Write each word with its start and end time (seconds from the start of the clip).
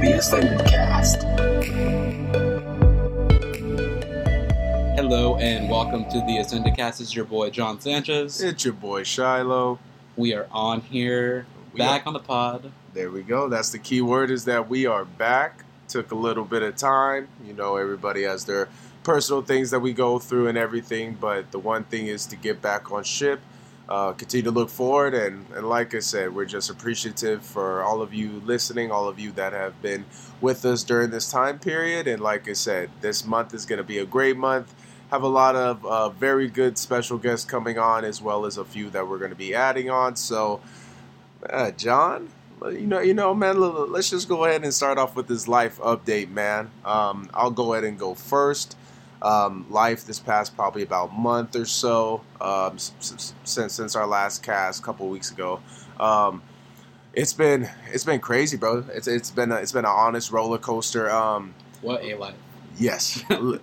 the 0.00 0.12
Ascended 0.12 0.66
Cast. 0.66 1.24
Hello 4.96 5.36
and 5.36 5.68
welcome 5.68 6.04
to 6.06 6.20
the 6.26 6.38
Ascended 6.38 6.74
Cast. 6.74 7.00
This 7.00 7.08
is 7.08 7.14
your 7.14 7.26
boy 7.26 7.50
John 7.50 7.78
Sanchez. 7.82 8.40
It's 8.40 8.64
your 8.64 8.72
boy 8.72 9.02
Shiloh. 9.02 9.78
We 10.16 10.32
are 10.32 10.46
on 10.52 10.80
here, 10.80 11.44
We 11.74 11.78
back 11.80 12.06
on 12.06 12.14
the 12.14 12.18
pod. 12.18 12.72
There 12.94 13.10
we 13.10 13.22
go. 13.22 13.50
That's 13.50 13.68
the 13.68 13.78
key 13.78 14.00
word 14.00 14.30
is 14.30 14.46
that 14.46 14.70
we 14.70 14.86
are 14.86 15.04
back. 15.04 15.64
Took 15.88 16.12
a 16.12 16.16
little 16.16 16.46
bit 16.46 16.62
of 16.62 16.76
time. 16.76 17.28
You 17.46 17.52
know, 17.52 17.76
everybody 17.76 18.22
has 18.22 18.46
their 18.46 18.70
personal 19.02 19.42
things 19.42 19.70
that 19.70 19.80
we 19.80 19.92
go 19.92 20.18
through 20.18 20.48
and 20.48 20.56
everything, 20.56 21.18
but 21.20 21.50
the 21.52 21.58
one 21.58 21.84
thing 21.84 22.06
is 22.06 22.24
to 22.26 22.36
get 22.36 22.62
back 22.62 22.90
on 22.90 23.04
ship, 23.04 23.40
uh, 23.90 24.12
continue 24.12 24.44
to 24.44 24.52
look 24.52 24.70
forward, 24.70 25.14
and, 25.14 25.44
and 25.54 25.68
like 25.68 25.94
I 25.94 25.98
said, 25.98 26.32
we're 26.32 26.44
just 26.44 26.70
appreciative 26.70 27.44
for 27.44 27.82
all 27.82 28.00
of 28.00 28.14
you 28.14 28.40
listening, 28.44 28.92
all 28.92 29.08
of 29.08 29.18
you 29.18 29.32
that 29.32 29.52
have 29.52 29.82
been 29.82 30.04
with 30.40 30.64
us 30.64 30.84
during 30.84 31.10
this 31.10 31.28
time 31.30 31.58
period. 31.58 32.06
And 32.06 32.22
like 32.22 32.48
I 32.48 32.52
said, 32.52 32.90
this 33.00 33.26
month 33.26 33.52
is 33.52 33.66
going 33.66 33.78
to 33.78 33.84
be 33.84 33.98
a 33.98 34.06
great 34.06 34.36
month. 34.36 34.72
Have 35.10 35.24
a 35.24 35.28
lot 35.28 35.56
of 35.56 35.84
uh, 35.84 36.08
very 36.10 36.48
good 36.48 36.78
special 36.78 37.18
guests 37.18 37.44
coming 37.44 37.78
on, 37.78 38.04
as 38.04 38.22
well 38.22 38.46
as 38.46 38.58
a 38.58 38.64
few 38.64 38.90
that 38.90 39.08
we're 39.08 39.18
going 39.18 39.32
to 39.32 39.36
be 39.36 39.56
adding 39.56 39.90
on. 39.90 40.14
So, 40.14 40.60
uh, 41.48 41.72
John, 41.72 42.28
you 42.62 42.86
know, 42.86 43.00
you 43.00 43.14
know, 43.14 43.34
man. 43.34 43.58
Let's 43.58 44.10
just 44.10 44.28
go 44.28 44.44
ahead 44.44 44.62
and 44.62 44.72
start 44.72 44.98
off 44.98 45.16
with 45.16 45.26
this 45.26 45.48
life 45.48 45.80
update, 45.80 46.30
man. 46.30 46.70
Um, 46.84 47.28
I'll 47.34 47.50
go 47.50 47.72
ahead 47.72 47.82
and 47.82 47.98
go 47.98 48.14
first. 48.14 48.76
Um, 49.22 49.66
life 49.68 50.06
this 50.06 50.18
past 50.18 50.56
probably 50.56 50.82
about 50.82 51.12
month 51.12 51.54
or 51.54 51.66
so 51.66 52.22
um, 52.40 52.78
since 52.78 53.34
since 53.44 53.94
our 53.94 54.06
last 54.06 54.42
cast 54.42 54.80
a 54.80 54.82
couple 54.82 55.08
weeks 55.08 55.30
ago. 55.30 55.60
Um, 55.98 56.42
it's 57.12 57.32
been 57.32 57.68
it's 57.92 58.04
been 58.04 58.20
crazy, 58.20 58.56
bro. 58.56 58.84
It's 58.94 59.06
it's 59.08 59.30
been 59.30 59.52
a, 59.52 59.56
it's 59.56 59.72
been 59.72 59.84
an 59.84 59.90
honest 59.94 60.30
roller 60.30 60.58
coaster. 60.58 61.10
Um, 61.10 61.54
What 61.82 62.02
a 62.02 62.14
life. 62.14 62.34
Yes, 62.78 63.22
L- 63.30 63.58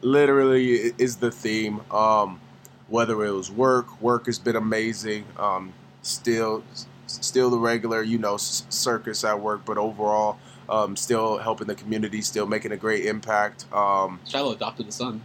literally 0.00 0.92
is 0.98 1.16
the 1.16 1.30
theme. 1.30 1.80
Um, 1.92 2.40
whether 2.88 3.24
it 3.24 3.30
was 3.32 3.50
work, 3.50 4.00
work 4.02 4.26
has 4.26 4.38
been 4.38 4.56
amazing. 4.56 5.24
Um, 5.38 5.72
still, 6.02 6.62
still 7.06 7.50
the 7.50 7.58
regular, 7.58 8.02
you 8.02 8.18
know, 8.18 8.34
s- 8.34 8.66
circus 8.68 9.22
at 9.24 9.40
work, 9.40 9.64
but 9.64 9.78
overall, 9.78 10.38
um, 10.68 10.96
still 10.96 11.38
helping 11.38 11.66
the 11.66 11.74
community, 11.74 12.22
still 12.22 12.46
making 12.46 12.72
a 12.72 12.76
great 12.76 13.06
impact. 13.06 13.72
Um, 13.72 14.20
Shiloh 14.26 14.52
adopted 14.52 14.88
a 14.88 14.92
son. 14.92 15.22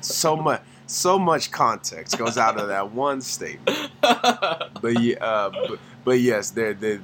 so 0.00 0.36
much, 0.36 0.62
so 0.86 1.18
much 1.18 1.50
context 1.50 2.18
goes 2.18 2.38
out 2.38 2.60
of 2.60 2.68
that 2.68 2.92
one 2.92 3.20
statement. 3.20 3.90
but 4.00 4.96
uh, 5.20 5.50
but, 5.50 5.78
but 6.04 6.20
yes, 6.20 6.50
there, 6.50 6.74
there, 6.74 7.00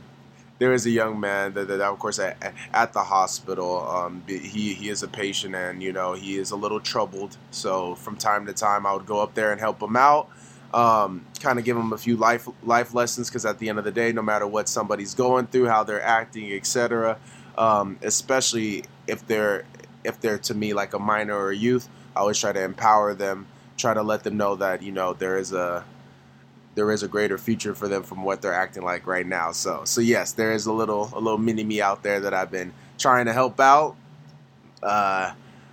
there 0.59 0.73
is 0.73 0.87
a 0.87 0.91
young 0.91 1.19
man 1.19 1.55
that, 1.55 1.69
that 1.69 1.81
of 1.81 1.99
course, 1.99 2.19
at, 2.19 2.55
at 2.73 2.93
the 2.93 3.03
hospital. 3.03 3.89
Um, 3.89 4.23
he 4.27 4.75
he 4.75 4.89
is 4.89 5.03
a 5.03 5.09
patient, 5.09 5.55
and 5.55 5.83
you 5.83 5.93
know 5.93 6.15
he 6.15 6.37
is 6.37 6.51
a 6.51 6.57
little 6.57 6.81
troubled. 6.81 7.37
So 7.51 7.95
from 7.97 8.17
time 8.17 8.47
to 8.47 8.53
time, 8.53 8.87
I 8.87 8.93
would 8.93 9.07
go 9.07 9.21
up 9.21 9.35
there 9.35 9.53
and 9.53 9.61
help 9.61 9.83
him 9.83 9.97
out. 9.97 10.29
Um, 10.75 11.25
kind 11.41 11.59
of 11.59 11.65
give 11.65 11.77
them 11.77 11.93
a 11.93 11.99
few 11.99 12.17
life 12.17 12.47
life 12.63 12.93
lessons 12.93 13.31
because 13.31 13.47
at 13.47 13.59
the 13.59 13.69
end 13.69 13.79
of 13.79 13.85
the 13.85 13.91
day, 13.91 14.13
no 14.13 14.23
matter 14.23 14.47
what 14.47 14.69
somebody's 14.69 15.15
going 15.15 15.47
through, 15.47 15.67
how 15.67 15.83
they're 15.83 16.03
acting, 16.03 16.53
etc., 16.53 17.19
um, 17.57 17.99
especially 18.03 18.85
if 19.07 19.27
they're 19.27 19.65
if 20.05 20.21
they're 20.21 20.39
to 20.39 20.55
me 20.55 20.75
like 20.75 20.95
a 20.95 20.99
minor 20.99 21.35
or 21.35 21.51
a 21.51 21.57
youth, 21.57 21.89
I 22.15 22.21
always 22.21 22.39
try 22.39 22.53
to 22.53 22.63
empower 22.63 23.15
them, 23.15 23.47
try 23.77 23.95
to 23.95 24.03
let 24.03 24.25
them 24.25 24.37
know 24.37 24.57
that 24.57 24.83
you 24.83 24.93
know 24.93 25.15
there 25.15 25.39
is 25.39 25.53
a 25.53 25.85
there 26.75 26.93
is 26.93 27.03
a 27.03 27.09
greater 27.09 27.39
future 27.39 27.75
for 27.75 27.89
them 27.89 28.05
from 28.05 28.23
what 28.23 28.41
they're 28.41 28.55
acting 28.55 28.85
like 28.85 29.07
right 29.07 29.27
now. 29.27 29.53
So 29.53 29.83
so 29.85 30.01
yes, 30.01 30.33
there 30.33 30.53
is 30.53 30.67
a 30.67 30.73
little 30.73 31.11
a 31.15 31.21
little 31.21 31.39
mini 31.39 31.65
me 31.65 31.81
out 31.81 32.03
there 32.03 32.21
that 32.21 32.35
I've 32.35 32.51
been 32.51 32.73
trying 32.99 33.27
to 33.27 33.33
help 33.33 33.59
out. 33.59 33.97
Uh, 34.83 35.33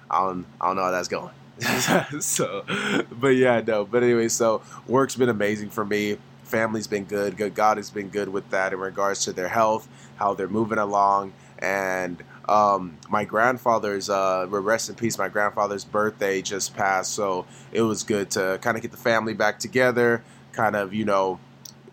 I 0.09 0.25
don't 0.25 0.45
I 0.59 0.67
don't 0.67 0.75
know 0.77 0.83
how 0.83 0.91
that's 0.91 1.07
going. 1.07 1.31
so, 2.19 2.65
but 3.11 3.29
yeah, 3.29 3.61
no. 3.65 3.85
But 3.85 4.03
anyway, 4.03 4.27
so 4.27 4.61
work's 4.87 5.15
been 5.15 5.29
amazing 5.29 5.69
for 5.69 5.85
me. 5.85 6.17
Family's 6.43 6.87
been 6.87 7.05
good. 7.05 7.37
Good 7.37 7.55
God 7.55 7.77
has 7.77 7.89
been 7.89 8.09
good 8.09 8.29
with 8.29 8.49
that 8.51 8.73
in 8.73 8.79
regards 8.79 9.23
to 9.25 9.33
their 9.33 9.47
health, 9.47 9.87
how 10.17 10.33
they're 10.33 10.47
moving 10.47 10.77
along, 10.77 11.33
and 11.59 12.23
um, 12.47 12.97
my 13.09 13.23
grandfather's 13.23 14.09
uh, 14.09 14.45
rest 14.49 14.89
in 14.89 14.95
peace. 14.95 15.17
My 15.17 15.29
grandfather's 15.29 15.85
birthday 15.85 16.41
just 16.41 16.75
passed, 16.75 17.13
so 17.13 17.45
it 17.71 17.81
was 17.81 18.03
good 18.03 18.29
to 18.31 18.59
kind 18.61 18.77
of 18.77 18.81
get 18.81 18.91
the 18.91 18.97
family 18.97 19.33
back 19.33 19.59
together. 19.59 20.23
Kind 20.51 20.75
of, 20.75 20.93
you 20.93 21.05
know, 21.05 21.39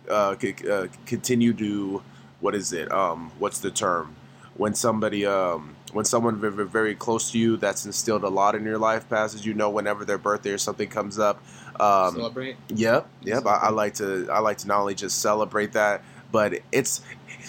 uh, 0.08 0.36
c- 0.40 0.54
uh, 0.70 0.88
continue 1.06 1.52
to 1.54 2.02
what 2.40 2.54
is 2.54 2.72
it? 2.72 2.90
Um, 2.92 3.30
what's 3.38 3.60
the 3.60 3.70
term? 3.70 4.16
When 4.56 4.74
somebody, 4.74 5.24
um, 5.24 5.76
when 5.92 6.04
someone 6.04 6.36
very, 6.36 6.66
very 6.66 6.94
close 6.94 7.30
to 7.32 7.38
you 7.38 7.56
that's 7.56 7.84
instilled 7.86 8.25
a 8.25 8.28
lot 8.28 8.54
in 8.54 8.64
your 8.64 8.78
life 8.78 9.08
passes, 9.08 9.44
you 9.44 9.54
know, 9.54 9.70
whenever 9.70 10.04
their 10.04 10.19
birthday 10.19 10.50
or 10.50 10.58
something 10.58 10.88
comes 10.88 11.19
up. 11.19 11.42
Um, 11.78 12.14
Celebrate. 12.14 12.56
Yep, 12.69 13.08
yep. 13.22 13.47
I, 13.47 13.56
I 13.56 13.70
like 13.70 13.94
to 13.94 14.28
I 14.31 14.41
like 14.41 14.58
to 14.58 14.69
not 14.69 14.81
only 14.81 14.94
just 14.94 15.20
celebrate 15.20 15.72
that, 15.72 16.02
but 16.31 16.54
it's 16.70 17.02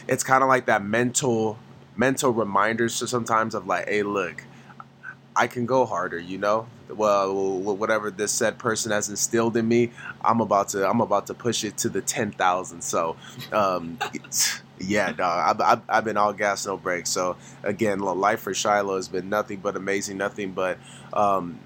it's 0.08 0.24
kind 0.24 0.44
of 0.44 0.50
like 0.50 0.66
that 0.68 0.84
mental 0.84 1.58
mental 1.96 2.32
reminders 2.32 3.00
to 3.00 3.08
sometimes 3.08 3.56
of 3.56 3.68
like, 3.68 3.88
hey, 3.88 4.04
look, 4.04 4.44
I 5.36 5.48
can 5.48 5.66
go 5.66 5.86
harder. 5.86 6.20
You 6.20 6.38
know, 6.38 6.68
well, 6.96 7.34
whatever 7.60 8.12
this 8.12 8.32
said 8.32 8.58
person 8.58 8.92
has 8.92 9.10
instilled 9.10 9.58
in 9.58 9.68
me, 9.68 9.92
I'm 10.22 10.42
about 10.42 10.70
to 10.70 10.88
I'm 10.90 11.02
about 11.02 11.28
to 11.28 11.34
push 11.34 11.64
it 11.64 11.78
to 11.78 11.90
the 11.90 12.02
ten 12.02 12.32
thousand. 12.32 12.82
So, 12.82 13.16
um, 13.52 14.00
yeah, 14.80 15.12
dog. 15.12 15.62
I've, 15.62 15.82
I've, 15.90 16.06
been 16.06 16.18
all 16.18 16.34
gas, 16.34 16.66
no 16.66 16.78
brakes. 16.78 17.10
So 17.10 17.38
again, 17.64 18.00
life 18.00 18.42
for 18.42 18.54
Shiloh 18.54 18.96
has 18.96 19.08
been 19.08 19.30
nothing 19.30 19.60
but 19.60 19.76
amazing, 19.76 20.18
nothing 20.18 20.52
but 20.52 20.78
um, 21.14 21.60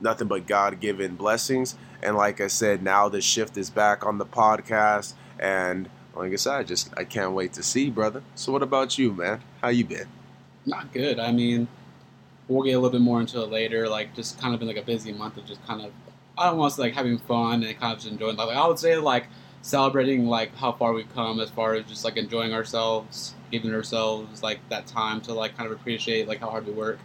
nothing 0.00 0.28
but 0.28 0.46
God 0.46 0.80
given 0.80 1.16
blessings. 1.16 1.76
And 2.02 2.16
like 2.16 2.40
I 2.40 2.48
said, 2.48 2.82
now 2.82 3.08
the 3.08 3.20
shift 3.20 3.56
is 3.56 3.70
back 3.70 4.04
on 4.04 4.18
the 4.18 4.26
podcast, 4.26 5.14
and 5.38 5.88
like 6.14 6.32
I 6.32 6.36
said, 6.36 6.54
I 6.54 6.62
just 6.62 6.92
I 6.96 7.04
can't 7.04 7.32
wait 7.32 7.52
to 7.54 7.62
see, 7.62 7.90
brother. 7.90 8.22
So 8.34 8.52
what 8.52 8.62
about 8.62 8.98
you, 8.98 9.12
man? 9.12 9.42
How 9.62 9.68
you 9.68 9.84
been? 9.84 10.08
Not 10.64 10.92
good. 10.92 11.18
I 11.18 11.32
mean, 11.32 11.68
we'll 12.48 12.64
get 12.64 12.72
a 12.72 12.78
little 12.78 12.90
bit 12.90 13.00
more 13.00 13.20
into 13.20 13.40
it 13.42 13.50
later. 13.50 13.88
Like, 13.88 14.14
just 14.14 14.40
kind 14.40 14.54
of 14.54 14.60
been 14.60 14.68
like 14.68 14.76
a 14.76 14.82
busy 14.82 15.12
month 15.12 15.36
of 15.36 15.46
just 15.46 15.64
kind 15.66 15.82
of, 15.82 15.92
I 16.38 16.46
don't 16.46 16.58
want 16.58 16.72
to 16.72 16.76
say 16.76 16.82
like 16.82 16.94
having 16.94 17.18
fun 17.18 17.62
and 17.62 17.78
kind 17.78 17.92
of 17.92 17.98
just 17.98 18.10
enjoying. 18.10 18.36
Like, 18.36 18.56
I 18.56 18.66
would 18.66 18.78
say 18.78 18.96
like 18.96 19.26
celebrating 19.62 20.26
like 20.26 20.54
how 20.54 20.70
far 20.70 20.92
we've 20.92 21.12
come 21.12 21.40
as 21.40 21.50
far 21.50 21.74
as 21.74 21.84
just 21.86 22.04
like 22.04 22.16
enjoying 22.16 22.52
ourselves, 22.52 23.34
giving 23.50 23.74
ourselves 23.74 24.42
like 24.42 24.60
that 24.68 24.86
time 24.86 25.20
to 25.22 25.34
like 25.34 25.56
kind 25.56 25.70
of 25.70 25.78
appreciate 25.78 26.28
like 26.28 26.38
how 26.38 26.48
hard 26.48 26.66
we 26.66 26.72
work. 26.72 27.00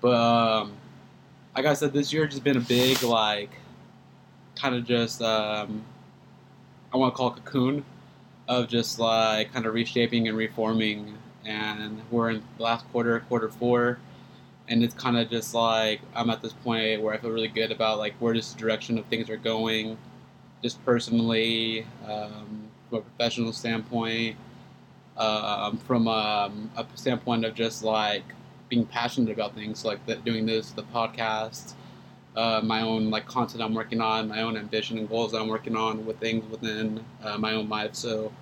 But 0.00 0.14
um, 0.14 0.72
like 1.54 1.66
I 1.66 1.74
said, 1.74 1.92
this 1.92 2.12
year 2.12 2.24
has 2.24 2.32
just 2.34 2.44
been 2.44 2.56
a 2.56 2.60
big 2.60 3.02
like 3.02 3.50
kind 4.56 4.74
of 4.74 4.86
just 4.86 5.20
um, 5.20 5.84
I 6.92 6.96
want 6.96 7.12
to 7.12 7.16
call 7.16 7.34
it 7.34 7.44
cocoon 7.44 7.84
of 8.48 8.68
just 8.68 8.98
like 8.98 9.52
kind 9.52 9.66
of 9.66 9.74
reshaping 9.74 10.28
and 10.28 10.36
reforming. 10.36 11.18
And 11.44 12.00
we're 12.10 12.30
in 12.30 12.42
the 12.56 12.62
last 12.62 12.90
quarter, 12.90 13.20
quarter 13.28 13.48
four, 13.50 13.98
and 14.72 14.82
it's 14.82 14.94
kind 14.94 15.18
of 15.18 15.28
just 15.28 15.54
like 15.54 16.00
I'm 16.16 16.30
at 16.30 16.40
this 16.40 16.54
point 16.54 17.02
where 17.02 17.12
I 17.12 17.18
feel 17.18 17.30
really 17.30 17.48
good 17.48 17.70
about 17.70 17.98
like 17.98 18.14
where 18.20 18.32
this 18.32 18.54
direction 18.54 18.96
of 18.96 19.04
things 19.06 19.28
are 19.28 19.36
going, 19.36 19.98
just 20.62 20.82
personally, 20.82 21.86
um, 22.08 22.70
from 22.88 23.00
a 23.00 23.02
professional 23.02 23.52
standpoint, 23.52 24.34
um, 25.18 25.76
from 25.76 26.08
um, 26.08 26.70
a 26.74 26.86
standpoint 26.94 27.44
of 27.44 27.54
just 27.54 27.84
like 27.84 28.24
being 28.70 28.86
passionate 28.86 29.30
about 29.30 29.54
things 29.54 29.84
like 29.84 30.04
that, 30.06 30.24
doing 30.24 30.46
this, 30.46 30.70
the 30.70 30.84
podcast, 30.84 31.74
uh, 32.34 32.62
my 32.64 32.80
own 32.80 33.10
like 33.10 33.26
content 33.26 33.62
I'm 33.62 33.74
working 33.74 34.00
on, 34.00 34.28
my 34.28 34.40
own 34.40 34.56
ambition 34.56 34.96
and 34.96 35.06
goals 35.06 35.34
I'm 35.34 35.48
working 35.48 35.76
on 35.76 36.06
with 36.06 36.18
things 36.18 36.50
within 36.50 37.04
uh, 37.22 37.36
my 37.36 37.52
own 37.52 37.68
life. 37.68 37.94
So, 37.94 38.32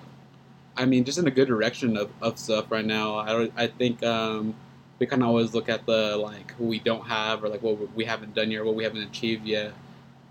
I 0.77 0.85
mean, 0.85 1.03
just 1.03 1.19
in 1.19 1.27
a 1.27 1.33
good 1.33 1.49
direction 1.49 1.97
of, 1.97 2.09
of 2.23 2.39
stuff 2.39 2.71
right 2.71 2.85
now. 2.85 3.17
I 3.17 3.51
I 3.57 3.67
think 3.67 4.05
um, 4.05 4.55
we 5.01 5.07
of 5.07 5.23
always 5.23 5.55
look 5.55 5.69
at 5.69 5.87
the 5.87 6.17
like 6.17 6.53
who 6.53 6.67
we 6.67 6.79
don't 6.79 7.07
have 7.07 7.43
or 7.43 7.49
like 7.49 7.63
what 7.63 7.95
we 7.97 8.05
haven't 8.05 8.35
done 8.35 8.51
yet, 8.51 8.65
what 8.65 8.77
we 8.77 8.85
haven't 8.85 9.03
achieved 9.03 9.47
yet. 9.47 9.73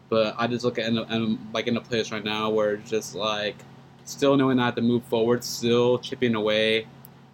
But 0.10 0.36
I 0.38 0.48
just 0.48 0.64
look 0.64 0.80
at 0.80 0.88
in, 0.88 1.40
like 1.54 1.68
in 1.68 1.76
a 1.76 1.82
place 1.82 2.12
right 2.12 2.24
now 2.24 2.50
where 2.50 2.76
it's 2.76 2.90
just 2.90 3.16
like 3.16 3.58
still 4.06 4.38
knowing 4.38 4.58
that 4.58 4.64
I 4.64 4.66
have 4.68 4.76
to 4.76 4.82
move 4.82 5.04
forward, 5.06 5.44
still 5.44 6.00
chipping 6.00 6.36
away, 6.36 6.88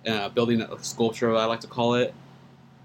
uh, 0.07 0.29
building 0.29 0.61
a 0.61 0.83
sculpture, 0.83 1.35
I 1.35 1.45
like 1.45 1.61
to 1.61 1.67
call 1.67 1.95
it 1.95 2.15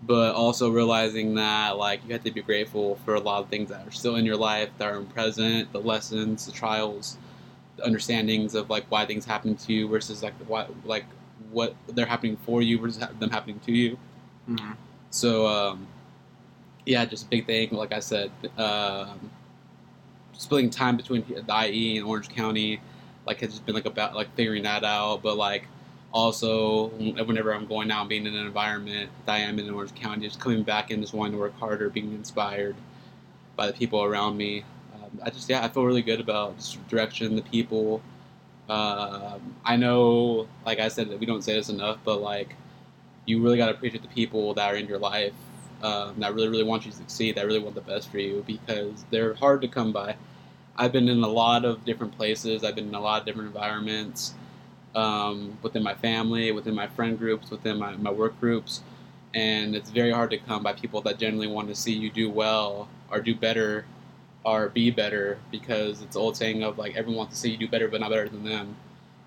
but 0.03 0.35
also 0.35 0.71
realizing 0.71 1.35
that 1.35 1.77
like 1.77 2.01
you 2.07 2.13
have 2.13 2.25
to 2.25 2.31
be 2.31 2.43
grateful 2.43 2.97
for 3.05 3.15
a 3.15 3.21
lot 3.21 3.43
of 3.43 3.49
things 3.51 3.69
that 3.69 3.87
are 3.87 3.91
still 3.91 4.17
in 4.17 4.25
your 4.25 4.37
life 4.37 4.71
that 4.79 4.89
are 4.89 5.01
present 5.03 5.71
the 5.73 5.81
lessons 5.81 6.47
the 6.47 6.53
trials 6.53 7.19
the 7.77 7.85
understandings 7.85 8.55
of 8.55 8.71
like 8.71 8.85
why 8.89 9.05
things 9.05 9.25
happen 9.25 9.55
to 9.57 9.73
you 9.73 9.89
versus 9.89 10.23
like 10.23 10.35
what 10.47 10.71
like 10.87 11.05
what 11.51 11.75
they're 11.89 12.07
happening 12.07 12.37
for 12.47 12.63
you 12.63 12.79
versus 12.79 13.05
them 13.19 13.31
happening 13.31 13.61
to 13.61 13.73
you 13.73 13.99
Mm-hmm. 14.49 14.73
so 15.11 15.47
um 15.47 15.87
yeah 16.87 17.05
just 17.05 17.27
a 17.27 17.29
big 17.29 17.47
thing 17.47 17.71
like 17.71 17.93
i 17.93 18.01
said 18.01 18.31
um 18.57 19.31
splitting 20.33 20.71
time 20.71 20.97
between 20.97 21.25
the 21.29 21.65
ie 21.67 21.99
and 21.99 22.07
orange 22.07 22.29
county 22.29 22.81
like 23.27 23.41
has 23.41 23.51
just 23.51 23.67
been 23.67 23.75
like 23.75 23.87
about 23.87 24.15
like 24.15 24.35
figuring 24.35 24.63
that 24.63 24.83
out 24.83 25.23
but 25.23 25.37
like 25.37 25.69
also 26.13 26.89
whenever 26.89 27.55
I'm 27.55 27.67
going 27.67 27.91
out 27.91 28.09
being 28.09 28.27
in 28.27 28.35
an 28.35 28.47
environment 28.47 29.11
that 29.27 29.33
I 29.33 29.39
am 29.39 29.59
in 29.59 29.71
Orange 29.71 29.95
County, 29.95 30.27
just 30.27 30.41
coming 30.41 30.63
back 30.63 30.91
and 30.91 31.03
just 31.03 31.15
wanting 31.15 31.33
to 31.33 31.39
work 31.39 31.57
harder, 31.59 31.89
being 31.89 32.13
inspired 32.13 32.75
by 33.57 33.67
the 33.67 33.73
people 33.73 34.03
around 34.03 34.37
me. 34.37 34.65
Um, 34.95 35.21
I 35.23 35.31
just 35.31 35.49
yeah, 35.49 35.65
I 35.65 35.69
feel 35.69 35.85
really 35.85 36.03
good 36.03 36.21
about 36.21 36.57
just 36.57 36.87
direction, 36.89 37.37
the 37.37 37.43
people. 37.43 38.03
Um, 38.69 39.57
I 39.65 39.77
know, 39.77 40.49
like 40.65 40.79
I 40.79 40.89
said, 40.89 41.09
we 41.19 41.27
don't 41.27 41.43
say 41.43 41.55
this 41.55 41.69
enough, 41.69 41.99
but 42.05 42.21
like 42.21 42.57
you 43.27 43.43
really 43.43 43.57
got 43.57 43.67
to 43.67 43.73
appreciate 43.73 44.03
the 44.03 44.09
people 44.09 44.55
that 44.55 44.73
are 44.73 44.77
in 44.77 44.87
your 44.87 44.99
life 44.99 45.33
um, 45.83 46.15
that 46.19 46.35
really, 46.35 46.49
really 46.49 46.65
want 46.65 46.85
you 46.85 46.91
to 46.91 46.97
succeed, 46.97 47.37
that 47.37 47.47
really 47.47 47.59
want 47.59 47.75
the 47.75 47.81
best 47.81 48.11
for 48.11 48.19
you, 48.19 48.45
because 48.47 49.05
they're 49.11 49.35
hard 49.35 49.63
to 49.63 49.69
come 49.69 49.93
by. 49.93 50.17
I've 50.77 50.93
been 50.93 51.09
in 51.09 51.23
a 51.23 51.29
lot 51.29 51.65
of 51.65 51.85
different 51.85 52.17
places. 52.17 52.65
I've 52.65 52.75
been 52.75 52.89
in 52.89 52.95
a 52.95 53.01
lot 53.01 53.21
of 53.21 53.27
different 53.27 53.49
environments 53.49 54.35
um, 54.95 55.59
within 55.63 55.83
my 55.83 55.95
family, 55.95 56.53
within 56.53 56.75
my 56.75 56.87
friend 56.87 57.19
groups, 57.19 57.51
within 57.51 57.79
my, 57.79 57.97
my 57.97 58.11
work 58.11 58.39
groups. 58.41 58.83
And 59.35 59.77
it's 59.77 59.91
very 59.91 60.11
hard 60.11 60.31
to 60.31 60.39
come 60.39 60.63
by 60.63 60.73
people 60.73 61.01
that 61.03 61.19
generally 61.19 61.47
want 61.47 61.69
to 61.69 61.75
see 61.75 61.93
you 61.93 62.11
do 62.11 62.29
well 62.31 62.89
or 63.11 63.21
do 63.21 63.35
better 63.35 63.85
or 64.45 64.71
be 64.71 64.91
better 64.91 65.39
because 65.51 66.03
it's 66.03 66.17
old 66.17 66.37
saying 66.37 66.63
of 66.63 66.79
like 66.79 66.97
everyone 66.97 67.19
wants 67.19 67.35
to 67.35 67.41
see 67.41 67.51
you 67.51 67.59
do 67.59 67.69
better 67.69 67.89
but 67.89 68.01
not 68.01 68.11
better 68.11 68.29
than 68.29 68.45
them. 68.45 68.77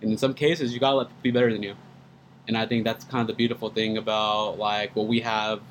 And 0.01 0.11
in 0.11 0.17
some 0.17 0.33
cases, 0.33 0.73
you 0.73 0.79
gotta 0.79 0.97
let 0.97 1.07
people 1.07 1.21
be 1.23 1.31
better 1.31 1.53
than 1.53 1.63
you. 1.63 1.75
And 2.47 2.57
I 2.57 2.65
think 2.65 2.83
that's 2.83 3.05
kind 3.05 3.21
of 3.21 3.27
the 3.27 3.33
beautiful 3.33 3.69
thing 3.69 3.97
about 3.97 4.57
like 4.57 4.95
what 4.95 5.07
we 5.07 5.21
have 5.21 5.61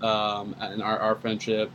um, 0.00 0.54
in 0.72 0.80
our, 0.80 0.98
our 0.98 1.16
friendship 1.16 1.70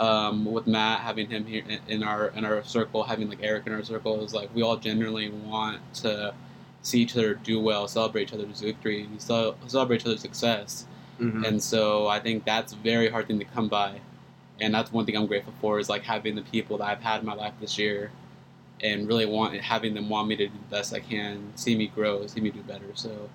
um, 0.00 0.44
with 0.44 0.66
Matt, 0.66 1.00
having 1.00 1.30
him 1.30 1.46
here 1.46 1.62
in 1.86 2.02
our 2.02 2.28
in 2.28 2.44
our 2.44 2.64
circle, 2.64 3.04
having 3.04 3.28
like 3.28 3.38
Eric 3.42 3.66
in 3.66 3.72
our 3.72 3.84
circle 3.84 4.24
is 4.24 4.34
like 4.34 4.52
we 4.54 4.62
all 4.62 4.76
genuinely 4.76 5.30
want 5.30 5.80
to 5.94 6.34
see 6.82 7.00
each 7.00 7.16
other 7.16 7.34
do 7.34 7.60
well, 7.60 7.88
celebrate 7.88 8.22
each 8.22 8.32
other's 8.32 8.60
victory, 8.60 9.08
celebrate 9.18 10.00
each 10.00 10.06
other's 10.06 10.20
success. 10.20 10.86
Mm-hmm. 11.20 11.44
And 11.44 11.62
so 11.62 12.08
I 12.08 12.18
think 12.18 12.44
that's 12.44 12.72
a 12.72 12.76
very 12.76 13.08
hard 13.08 13.28
thing 13.28 13.38
to 13.38 13.44
come 13.44 13.68
by. 13.68 14.00
And 14.60 14.74
that's 14.74 14.92
one 14.92 15.06
thing 15.06 15.16
I'm 15.16 15.26
grateful 15.26 15.54
for 15.60 15.78
is 15.78 15.88
like 15.88 16.02
having 16.02 16.34
the 16.34 16.42
people 16.42 16.78
that 16.78 16.84
I've 16.84 17.00
had 17.00 17.20
in 17.20 17.26
my 17.26 17.34
life 17.34 17.54
this 17.60 17.78
year 17.78 18.10
and 18.82 19.06
really 19.06 19.26
want 19.26 19.58
having 19.60 19.94
them 19.94 20.08
want 20.08 20.28
me 20.28 20.36
to 20.36 20.46
do 20.46 20.52
the 20.52 20.76
best 20.76 20.92
I 20.92 21.00
can, 21.00 21.52
see 21.54 21.76
me 21.76 21.86
grow, 21.86 22.26
see 22.26 22.40
me 22.40 22.50
do 22.50 22.60
better. 22.62 22.86
So 22.94 23.30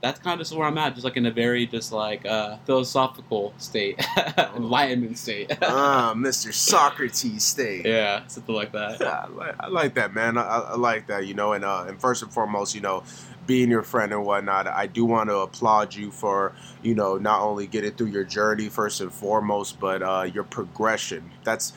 that's 0.00 0.20
kind 0.20 0.40
of 0.40 0.46
just 0.46 0.56
where 0.56 0.66
I'm 0.66 0.78
at, 0.78 0.94
just 0.94 1.04
like 1.04 1.16
in 1.16 1.26
a 1.26 1.30
very 1.30 1.66
just 1.66 1.92
like 1.92 2.24
uh, 2.24 2.56
philosophical 2.66 3.52
state, 3.58 4.00
enlightenment 4.56 5.18
state. 5.18 5.56
ah, 5.62 6.14
Mr. 6.16 6.52
Socrates 6.52 7.44
state. 7.44 7.84
Yeah, 7.84 8.26
something 8.28 8.54
like 8.54 8.72
that. 8.72 9.00
Yeah, 9.00 9.06
I, 9.24 9.28
like, 9.28 9.54
I 9.60 9.66
like 9.68 9.94
that, 9.94 10.14
man. 10.14 10.38
I, 10.38 10.42
I, 10.42 10.76
like 10.76 11.08
that, 11.08 11.26
you 11.26 11.34
know. 11.34 11.52
And 11.52 11.64
uh, 11.64 11.86
and 11.88 12.00
first 12.00 12.22
and 12.22 12.32
foremost, 12.32 12.74
you 12.74 12.80
know, 12.80 13.02
being 13.46 13.70
your 13.70 13.82
friend 13.82 14.12
and 14.12 14.24
whatnot, 14.24 14.68
I 14.68 14.86
do 14.86 15.04
want 15.04 15.30
to 15.30 15.38
applaud 15.38 15.94
you 15.94 16.10
for 16.10 16.52
you 16.82 16.94
know 16.94 17.18
not 17.18 17.40
only 17.40 17.66
getting 17.66 17.92
through 17.92 18.08
your 18.08 18.24
journey 18.24 18.68
first 18.68 19.00
and 19.00 19.12
foremost, 19.12 19.80
but 19.80 20.02
uh, 20.02 20.28
your 20.32 20.44
progression. 20.44 21.30
That's 21.42 21.72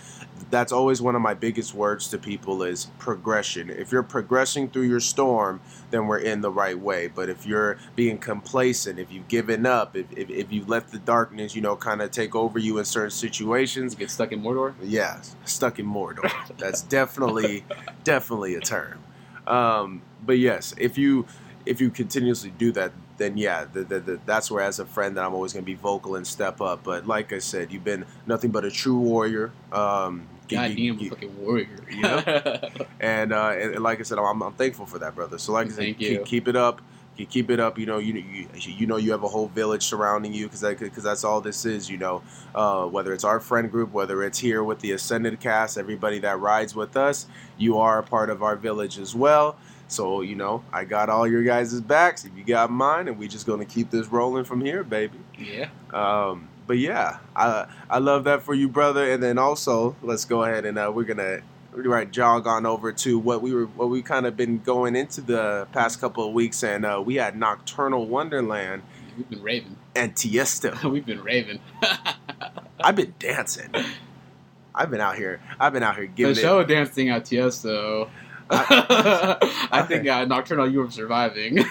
that's 0.49 0.71
always 0.71 1.01
one 1.01 1.15
of 1.15 1.21
my 1.21 1.33
biggest 1.33 1.73
words 1.73 2.07
to 2.09 2.17
people 2.17 2.63
is 2.63 2.87
progression. 2.97 3.69
If 3.69 3.91
you're 3.91 4.03
progressing 4.03 4.69
through 4.69 4.83
your 4.83 4.99
storm, 4.99 5.61
then 5.91 6.07
we're 6.07 6.19
in 6.19 6.41
the 6.41 6.51
right 6.51 6.77
way. 6.77 7.07
But 7.07 7.29
if 7.29 7.45
you're 7.45 7.77
being 7.95 8.17
complacent, 8.17 8.99
if 8.99 9.11
you've 9.11 9.27
given 9.27 9.65
up, 9.65 9.95
if, 9.95 10.05
if, 10.11 10.29
if 10.29 10.51
you've 10.51 10.69
let 10.69 10.89
the 10.89 10.99
darkness, 10.99 11.55
you 11.55 11.61
know, 11.61 11.75
kind 11.75 12.01
of 12.01 12.11
take 12.11 12.35
over 12.35 12.59
you 12.59 12.79
in 12.79 12.85
certain 12.85 13.11
situations, 13.11 13.93
you 13.93 13.99
get 13.99 14.09
stuck 14.09 14.31
in 14.31 14.41
Mordor. 14.41 14.73
Yeah, 14.81 15.21
stuck 15.45 15.79
in 15.79 15.85
Mordor. 15.85 16.31
that's 16.57 16.81
definitely 16.81 17.63
definitely 18.03 18.55
a 18.55 18.61
term. 18.61 18.99
Um, 19.47 20.01
but 20.25 20.37
yes, 20.37 20.73
if 20.77 20.97
you 20.97 21.25
if 21.65 21.81
you 21.81 21.89
continuously 21.89 22.51
do 22.57 22.71
that, 22.73 22.91
then 23.17 23.37
yeah, 23.37 23.65
the, 23.71 23.83
the, 23.83 23.99
the, 23.99 24.19
that's 24.25 24.49
where 24.49 24.63
as 24.63 24.79
a 24.79 24.85
friend 24.85 25.15
that 25.17 25.23
I'm 25.23 25.33
always 25.33 25.53
going 25.53 25.63
to 25.63 25.65
be 25.65 25.75
vocal 25.75 26.15
and 26.15 26.25
step 26.25 26.59
up. 26.61 26.83
But 26.83 27.07
like 27.07 27.33
I 27.33 27.39
said, 27.39 27.71
you've 27.71 27.83
been 27.83 28.05
nothing 28.25 28.51
but 28.51 28.65
a 28.65 28.71
true 28.71 28.97
warrior. 28.97 29.51
Um, 29.71 30.27
Goddamn 30.51 30.99
fucking 31.09 31.43
warrior. 31.43 31.67
You 31.89 32.01
know? 32.01 32.17
and, 32.99 33.33
uh, 33.33 33.51
and, 33.51 33.75
and, 33.75 33.83
like 33.83 33.99
I 33.99 34.03
said, 34.03 34.19
I'm, 34.19 34.41
I'm, 34.41 34.53
thankful 34.53 34.85
for 34.85 34.99
that, 34.99 35.15
brother. 35.15 35.37
So 35.37 35.53
like 35.53 35.67
I 35.67 35.69
said, 35.71 35.97
keep, 35.97 36.25
keep, 36.25 36.47
it 36.47 36.55
up. 36.55 36.81
You 37.17 37.25
keep 37.25 37.49
it 37.49 37.59
up. 37.59 37.77
You 37.77 37.85
know, 37.85 37.97
you, 37.97 38.13
you 38.13 38.47
you 38.55 38.87
know 38.87 38.97
you 38.97 39.11
have 39.11 39.23
a 39.23 39.27
whole 39.27 39.47
village 39.47 39.83
surrounding 39.83 40.33
you 40.33 40.47
because 40.47 40.63
because 40.63 41.03
that's 41.03 41.23
all 41.23 41.41
this 41.41 41.65
is. 41.65 41.89
You 41.89 41.97
know, 41.97 42.23
uh, 42.55 42.85
whether 42.85 43.13
it's 43.13 43.23
our 43.23 43.39
friend 43.39 43.69
group, 43.69 43.91
whether 43.91 44.23
it's 44.23 44.39
here 44.39 44.63
with 44.63 44.79
the 44.79 44.93
Ascended 44.93 45.39
cast, 45.39 45.77
everybody 45.77 46.19
that 46.19 46.39
rides 46.39 46.73
with 46.73 46.95
us, 46.95 47.27
you 47.57 47.77
are 47.79 47.99
a 47.99 48.03
part 48.03 48.29
of 48.29 48.41
our 48.43 48.55
village 48.55 48.97
as 48.97 49.13
well. 49.13 49.57
So, 49.91 50.21
you 50.21 50.35
know, 50.35 50.63
I 50.71 50.85
got 50.85 51.09
all 51.09 51.27
your 51.27 51.43
guys' 51.43 51.81
backs. 51.81 52.23
If 52.23 52.31
you 52.37 52.45
got 52.45 52.71
mine, 52.71 53.09
and 53.09 53.19
we 53.19 53.27
just 53.27 53.45
gonna 53.45 53.65
keep 53.65 53.91
this 53.91 54.07
rolling 54.07 54.45
from 54.45 54.61
here, 54.61 54.83
baby. 54.85 55.19
Yeah. 55.37 55.67
Um, 55.93 56.47
but 56.71 56.77
yeah, 56.77 57.17
I 57.35 57.67
I 57.89 57.97
love 57.97 58.23
that 58.23 58.43
for 58.43 58.53
you, 58.53 58.69
brother. 58.69 59.11
And 59.11 59.21
then 59.21 59.37
also, 59.37 59.93
let's 60.01 60.23
go 60.23 60.45
ahead 60.45 60.63
and 60.63 60.79
uh, 60.79 60.89
we're 60.95 61.03
gonna 61.03 61.41
right 61.73 62.09
jog 62.09 62.47
on 62.47 62.65
over 62.65 62.93
to 62.93 63.19
what 63.19 63.41
we 63.41 63.53
were 63.53 63.65
what 63.65 63.89
we 63.89 64.01
kind 64.01 64.25
of 64.25 64.37
been 64.37 64.59
going 64.59 64.95
into 64.95 65.19
the 65.19 65.67
past 65.73 65.99
couple 65.99 66.25
of 66.25 66.33
weeks, 66.33 66.63
and 66.63 66.85
uh, 66.85 67.03
we 67.05 67.15
had 67.15 67.35
Nocturnal 67.35 68.07
Wonderland. 68.07 68.83
We've 69.17 69.29
been 69.29 69.43
raving. 69.43 69.75
And 69.97 70.15
Tiesto. 70.15 70.81
We've 70.89 71.05
been 71.05 71.21
raving. 71.21 71.59
I've 72.81 72.95
been 72.95 73.15
dancing. 73.19 73.69
I've 74.73 74.89
been 74.89 75.01
out 75.01 75.17
here. 75.17 75.41
I've 75.59 75.73
been 75.73 75.83
out 75.83 75.97
here 75.97 76.05
giving 76.05 76.35
the 76.35 76.39
show 76.39 76.59
it, 76.61 76.69
dancing 76.69 77.09
at 77.09 77.25
Tiesto. 77.25 78.07
I, 78.49 79.67
I 79.73 79.81
think 79.81 80.07
uh, 80.07 80.23
Nocturnal, 80.23 80.71
you 80.71 80.79
were 80.79 80.89
surviving. 80.89 81.65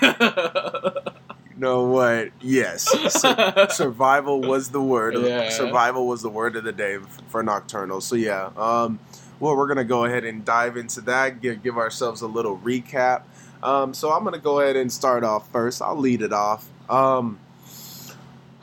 Know 1.60 1.84
what? 1.84 2.30
Yes, 2.40 2.84
Sur- 3.12 3.68
survival 3.70 4.40
was 4.40 4.70
the 4.70 4.82
word. 4.82 5.14
Yeah. 5.16 5.50
Survival 5.50 6.06
was 6.06 6.22
the 6.22 6.28
word 6.28 6.56
of 6.56 6.64
the 6.64 6.72
day 6.72 6.98
for 7.28 7.42
Nocturnal. 7.42 8.00
So 8.00 8.16
yeah, 8.16 8.50
um, 8.56 8.98
well, 9.38 9.56
we're 9.56 9.68
gonna 9.68 9.84
go 9.84 10.04
ahead 10.04 10.24
and 10.24 10.44
dive 10.44 10.76
into 10.76 11.00
that. 11.02 11.40
Give 11.40 11.62
give 11.62 11.76
ourselves 11.76 12.22
a 12.22 12.26
little 12.26 12.58
recap. 12.58 13.22
Um, 13.62 13.94
so 13.94 14.10
I'm 14.12 14.24
gonna 14.24 14.38
go 14.38 14.60
ahead 14.60 14.76
and 14.76 14.90
start 14.90 15.22
off 15.22 15.50
first. 15.52 15.82
I'll 15.82 15.96
lead 15.98 16.22
it 16.22 16.32
off. 16.32 16.68
Um, 16.88 17.38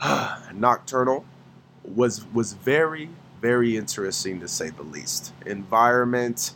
Nocturnal 0.54 1.24
was 1.84 2.24
was 2.34 2.52
very 2.52 3.08
very 3.40 3.76
interesting 3.76 4.40
to 4.40 4.48
say 4.48 4.70
the 4.70 4.82
least. 4.82 5.32
Environment, 5.46 6.52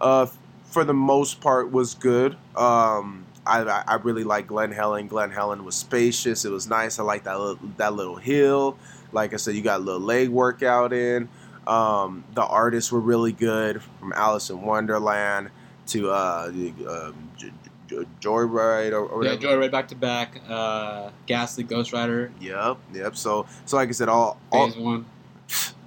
uh, 0.00 0.26
for 0.64 0.84
the 0.84 0.94
most 0.94 1.40
part 1.40 1.70
was 1.70 1.94
good. 1.94 2.36
Um, 2.56 3.26
I, 3.46 3.82
I 3.86 3.94
really 3.96 4.24
like 4.24 4.46
Glen 4.46 4.72
Helen. 4.72 5.08
Glen 5.08 5.30
Helen 5.30 5.64
was 5.64 5.74
spacious. 5.74 6.44
It 6.44 6.50
was 6.50 6.68
nice. 6.68 6.98
I 6.98 7.02
like 7.02 7.24
that 7.24 7.38
little, 7.38 7.58
that 7.76 7.92
little 7.94 8.16
hill. 8.16 8.76
Like 9.12 9.34
I 9.34 9.36
said, 9.36 9.54
you 9.54 9.62
got 9.62 9.80
a 9.80 9.82
little 9.82 10.00
leg 10.00 10.28
workout 10.28 10.92
in. 10.92 11.28
Um, 11.66 12.24
the 12.34 12.44
artists 12.44 12.90
were 12.90 13.00
really 13.00 13.32
good, 13.32 13.82
from 14.00 14.12
Alice 14.14 14.50
in 14.50 14.62
Wonderland 14.62 15.50
to 15.88 16.10
uh, 16.10 16.50
um, 16.50 17.30
Joyride 18.20 18.92
or, 18.92 19.06
or 19.06 19.24
yeah, 19.24 19.36
Joyride 19.36 19.70
back 19.70 19.88
to 19.88 19.94
back. 19.94 20.40
Uh, 20.48 21.10
Ghastly 21.26 21.64
Ghost 21.64 21.92
Rider. 21.92 22.32
Yep, 22.40 22.78
yep. 22.94 23.16
So 23.16 23.46
so 23.66 23.76
like 23.76 23.88
I 23.88 23.92
said, 23.92 24.08
all 24.08 24.38
phase 24.50 24.76
all, 24.76 24.82
one. 24.82 25.06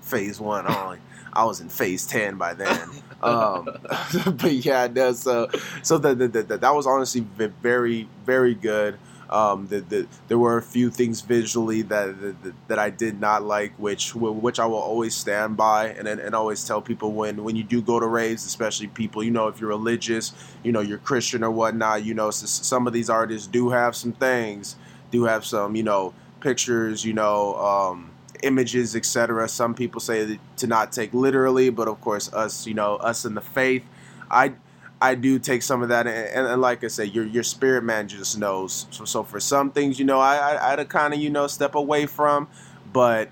Phase 0.01 0.39
one. 0.39 0.67
Only 0.67 1.00
I 1.36 1.46
was 1.46 1.60
in 1.60 1.70
phase 1.70 2.06
ten 2.06 2.38
by 2.38 2.54
then. 2.54 2.89
Um, 3.22 3.65
but 4.25 4.51
yeah, 4.51 5.12
so 5.13 5.50
so 5.82 5.98
the, 5.98 6.15
the, 6.15 6.44
that 6.44 6.75
was 6.75 6.88
honestly 6.88 7.22
very 7.22 8.08
very 8.25 8.54
good. 8.54 8.98
Um, 9.30 9.68
the, 9.68 9.82
the, 9.82 10.08
there 10.27 10.38
were 10.38 10.58
a 10.58 10.62
few 10.62 10.92
things 10.92 11.22
visually 11.22 11.82
that, 11.84 12.22
that, 12.22 12.54
that 12.68 12.80
I 12.80 12.92
did 12.92 13.20
not 13.20 13.44
like, 13.44 13.74
which 13.77 14.13
which 14.13 14.60
I 14.60 14.65
will 14.65 14.77
always 14.77 15.15
stand 15.15 15.58
by 15.58 15.88
and, 15.88 16.08
and 16.08 16.36
always 16.36 16.63
tell 16.65 16.82
people 16.82 17.12
when 17.12 17.44
when 17.44 17.56
you 17.56 17.63
do 17.63 17.82
go 17.82 18.00
to 18.00 18.06
raves, 18.06 18.46
especially 18.46 18.88
people 18.88 19.24
you 19.24 19.32
know 19.32 19.48
if 19.48 19.60
you're 19.60 19.70
religious, 19.70 20.34
you 20.63 20.72
know 20.72 20.82
you're 20.82 21.00
Christian 21.00 21.44
or 21.44 21.51
whatnot, 21.51 22.06
you 22.06 22.13
know 22.13 22.30
some 22.32 22.86
of 22.86 22.94
these 22.94 23.10
artists 23.10 23.48
do 23.48 23.70
have 23.70 23.96
some 23.96 24.13
things, 24.13 24.75
do 25.12 25.24
have 25.24 25.44
some 25.46 25.75
you 25.75 25.84
know 25.84 26.13
pictures, 26.39 27.04
you 27.04 27.13
know. 27.13 27.56
Um, 27.56 28.12
images, 28.44 28.96
etc. 28.96 29.48
Some 29.48 29.74
people 29.74 30.01
say 30.01 30.39
to 30.58 30.68
not 30.68 30.92
take 30.92 31.13
literally, 31.13 31.70
but 31.70 31.88
of 31.88 32.00
course, 32.01 32.32
us, 32.34 32.65
you 32.68 32.74
know, 32.74 32.96
us 32.98 33.25
in 33.25 33.36
the 33.36 33.42
faith, 33.42 33.84
I 34.30 34.54
I 35.01 35.15
do 35.15 35.39
take 35.39 35.62
some 35.62 35.84
of 35.84 35.89
that, 35.89 36.08
and, 36.08 36.48
and, 36.48 36.62
like 36.62 36.84
I 36.84 36.88
said, 36.88 37.13
your 37.13 37.25
your 37.25 37.44
spirit 37.44 37.84
man 37.84 38.08
just 38.08 38.38
knows. 38.38 38.88
So, 38.92 39.06
so 39.06 39.24
for 39.24 39.39
some 39.39 39.72
things, 39.72 40.00
you 40.00 40.06
know, 40.06 40.20
I 40.20 40.36
I, 40.36 40.74
I 40.74 40.75
to 40.77 40.86
kind 40.86 41.13
of 41.13 41.20
you 41.20 41.30
know 41.30 41.48
step 41.48 41.75
away 41.75 42.06
from, 42.06 42.48
but 42.92 43.30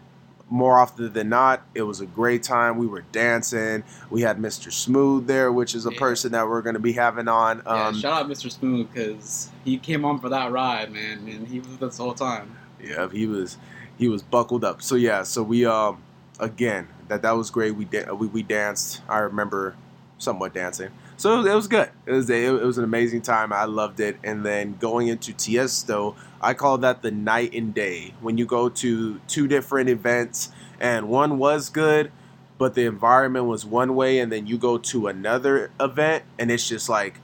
more 0.50 0.78
often 0.78 1.12
than 1.14 1.30
not, 1.30 1.64
it 1.74 1.82
was 1.82 2.00
a 2.00 2.06
great 2.06 2.44
time. 2.44 2.78
We 2.78 2.86
were 2.86 3.02
dancing. 3.12 3.84
We 4.12 4.22
had 4.22 4.38
Mr. 4.38 4.72
Smooth 4.72 5.26
there, 5.26 5.52
which 5.52 5.74
is 5.74 5.88
a 5.88 5.92
yeah. 5.92 6.00
person 6.00 6.32
that 6.34 6.48
we're 6.48 6.62
going 6.62 6.76
to 6.76 6.80
be 6.80 6.94
having 6.94 7.28
on. 7.28 7.64
Um, 7.66 7.96
yeah, 7.96 8.02
shout 8.02 8.14
out 8.14 8.30
Mr. 8.30 8.52
Smooth 8.52 8.94
because 8.94 9.50
he 9.66 9.78
came 9.78 10.06
on 10.06 10.20
for 10.20 10.30
that 10.30 10.52
ride, 10.52 10.92
man, 10.92 11.28
and 11.28 11.48
he 11.48 11.60
was 11.60 11.70
with 11.70 11.82
us 11.82 11.98
the 11.98 12.04
whole 12.04 12.14
time. 12.14 12.56
Yeah, 12.80 13.10
he 13.10 13.26
was 13.26 13.58
he 13.98 14.08
was 14.08 14.24
buckled 14.24 14.64
up. 14.64 14.82
So 14.82 14.96
yeah, 14.96 15.24
so 15.24 15.44
we 15.44 15.66
um 15.66 16.04
again 16.40 16.88
that 17.08 17.22
that 17.22 17.32
was 17.32 17.52
great. 17.52 17.76
We 17.76 17.86
da- 17.86 18.14
we, 18.14 18.28
we 18.28 18.44
danced. 18.44 19.02
I 19.08 19.20
remember 19.20 19.76
somewhat 20.18 20.54
dancing. 20.54 20.90
so 21.18 21.34
it 21.34 21.38
was, 21.38 21.46
it 21.48 21.56
was 21.56 21.68
good. 21.68 21.90
It 22.06 22.12
was 22.12 22.30
a, 22.30 22.46
it 22.46 22.64
was 22.64 22.78
an 22.78 22.84
amazing 22.84 23.22
time. 23.22 23.54
I 23.54 23.66
loved 23.66 24.00
it. 24.00 24.18
And 24.24 24.46
then 24.46 24.78
going 24.80 25.08
into 25.08 25.34
Tiesto, 25.34 26.16
I 26.42 26.54
call 26.54 26.78
that 26.80 27.02
the 27.02 27.12
night 27.12 27.54
and 27.54 27.74
day. 27.74 28.14
When 28.22 28.38
you 28.38 28.46
go 28.46 28.70
to 28.70 29.20
two 29.28 29.48
different 29.48 29.90
events, 29.90 30.50
and 30.80 31.10
one 31.10 31.38
was 31.38 31.70
good, 31.70 32.12
but 32.58 32.74
the 32.76 32.86
environment 32.86 33.46
was 33.46 33.66
one 33.66 33.96
way, 33.96 34.20
and 34.20 34.32
then 34.32 34.48
you 34.48 34.58
go 34.58 34.78
to 34.78 35.08
another 35.08 35.72
event, 35.80 36.24
and 36.40 36.52
it's 36.52 36.68
just 36.68 36.90
like 36.90 37.16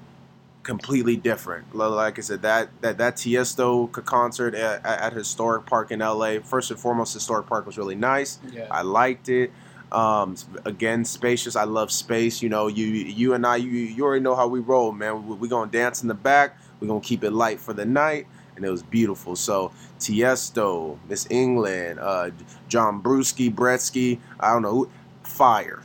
completely 0.64 1.16
different. 1.16 1.74
Like 1.76 2.18
I 2.20 2.22
said, 2.22 2.42
that 2.44 2.70
that 2.82 2.98
that 2.98 3.16
Tiesto 3.16 3.92
concert 4.06 4.56
at, 4.56 4.86
at 4.86 5.14
Historic 5.14 5.66
Park 5.66 5.92
in 5.92 6.00
LA. 6.00 6.40
First 6.44 6.72
and 6.72 6.80
foremost, 6.80 7.14
Historic 7.14 7.48
Park 7.48 7.66
was 7.66 7.78
really 7.78 7.96
nice. 7.96 8.40
Yeah. 8.52 8.68
I 8.72 8.82
liked 8.82 9.30
it. 9.30 9.52
Um, 9.92 10.36
again, 10.66 11.04
spacious. 11.04 11.56
I 11.56 11.64
love 11.64 11.92
space. 11.92 12.42
You 12.44 12.50
know, 12.50 12.68
you 12.68 12.86
you 12.86 13.34
and 13.34 13.46
I, 13.46 13.56
you 13.56 13.70
you 13.72 14.04
already 14.06 14.22
know 14.24 14.36
how 14.36 14.48
we 14.48 14.60
roll, 14.60 14.92
man. 14.92 15.28
We, 15.28 15.36
we 15.36 15.48
gonna 15.48 15.72
dance 15.72 16.02
in 16.04 16.08
the 16.08 16.14
back. 16.14 16.58
We're 16.80 16.88
gonna 16.88 17.02
keep 17.02 17.24
it 17.24 17.32
light 17.32 17.60
for 17.60 17.74
the 17.74 17.86
night, 17.86 18.28
and 18.56 18.64
it 18.64 18.70
was 18.70 18.84
beautiful. 18.84 19.36
So 19.36 19.72
Tiesto, 20.00 21.00
Miss 21.08 21.26
England, 21.32 22.00
uh, 22.00 22.30
John 22.68 23.02
Brewski, 23.02 23.54
Bretsky. 23.54 24.20
I 24.40 24.54
don't 24.54 24.62
know, 24.62 24.72
who, 24.76 24.90
fire. 25.24 25.82